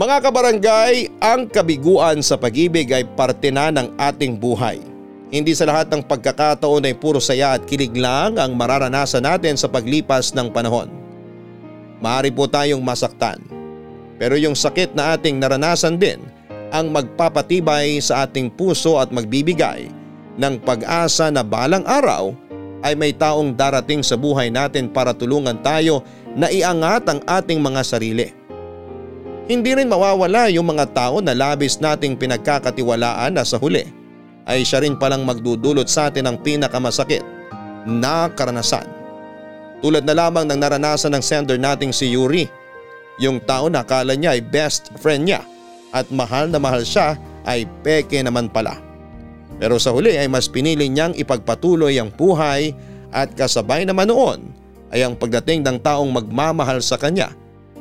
Mga 0.00 0.16
kabarangay, 0.24 1.12
ang 1.20 1.44
kabiguan 1.44 2.24
sa 2.24 2.40
pag-ibig 2.40 2.88
ay 2.88 3.04
parte 3.04 3.52
na 3.52 3.68
ng 3.68 4.00
ating 4.00 4.32
buhay. 4.32 4.80
Hindi 5.28 5.52
sa 5.52 5.68
lahat 5.68 5.92
ng 5.92 6.08
pagkakataon 6.08 6.88
ay 6.88 6.96
puro 6.96 7.20
saya 7.20 7.52
at 7.52 7.68
kilig 7.68 7.92
lang 7.92 8.40
ang 8.40 8.56
mararanasan 8.56 9.28
natin 9.28 9.60
sa 9.60 9.68
paglipas 9.68 10.32
ng 10.32 10.48
panahon. 10.56 10.88
Maaari 12.00 12.32
po 12.32 12.48
tayong 12.48 12.80
masaktan. 12.80 13.44
Pero 14.16 14.40
yung 14.40 14.56
sakit 14.56 14.96
na 14.96 15.20
ating 15.20 15.36
naranasan 15.36 16.00
din 16.00 16.24
ang 16.72 16.88
magpapatibay 16.88 18.00
sa 18.00 18.24
ating 18.24 18.48
puso 18.56 18.96
at 18.96 19.12
magbibigay 19.12 19.92
ng 20.40 20.64
pag-asa 20.64 21.28
na 21.28 21.44
balang 21.44 21.84
araw 21.84 22.32
ay 22.80 22.96
may 22.96 23.12
taong 23.12 23.52
darating 23.52 24.00
sa 24.00 24.16
buhay 24.16 24.48
natin 24.48 24.88
para 24.88 25.12
tulungan 25.12 25.60
tayo 25.60 26.00
na 26.32 26.48
iangat 26.48 27.04
ang 27.04 27.20
ating 27.28 27.60
mga 27.60 27.84
sarili. 27.84 28.39
Hindi 29.50 29.74
rin 29.74 29.90
mawawala 29.90 30.46
yung 30.54 30.70
mga 30.70 30.94
tao 30.94 31.18
na 31.18 31.34
labis 31.34 31.82
nating 31.82 32.14
pinagkakatiwalaan 32.14 33.34
na 33.34 33.42
sa 33.42 33.58
huli 33.58 33.82
ay 34.46 34.62
siya 34.62 34.78
rin 34.78 34.94
palang 34.94 35.26
magdudulot 35.26 35.90
sa 35.90 36.06
atin 36.06 36.30
ng 36.30 36.36
pinakamasakit 36.38 37.26
na 37.82 38.30
karanasan. 38.30 38.86
Tulad 39.82 40.06
na 40.06 40.14
lamang 40.14 40.46
ng 40.46 40.54
naranasan 40.54 41.18
ng 41.18 41.24
sender 41.26 41.58
nating 41.58 41.90
si 41.90 42.14
Yuri. 42.14 42.46
Yung 43.18 43.42
tao 43.42 43.66
na 43.66 43.82
akala 43.82 44.14
niya 44.14 44.38
ay 44.38 44.42
best 44.46 44.94
friend 45.02 45.26
niya 45.26 45.42
at 45.90 46.06
mahal 46.14 46.46
na 46.46 46.62
mahal 46.62 46.86
siya 46.86 47.18
ay 47.42 47.66
peke 47.82 48.22
naman 48.22 48.46
pala. 48.46 48.78
Pero 49.58 49.82
sa 49.82 49.90
huli 49.90 50.14
ay 50.14 50.30
mas 50.30 50.46
pinili 50.46 50.86
niyang 50.86 51.18
ipagpatuloy 51.18 51.98
ang 51.98 52.14
buhay 52.14 52.70
at 53.10 53.34
kasabay 53.34 53.82
naman 53.82 54.14
noon 54.14 54.46
ay 54.94 55.02
ang 55.02 55.18
pagdating 55.18 55.66
ng 55.66 55.82
taong 55.82 56.06
magmamahal 56.14 56.78
sa 56.78 56.94
kanya 56.94 57.34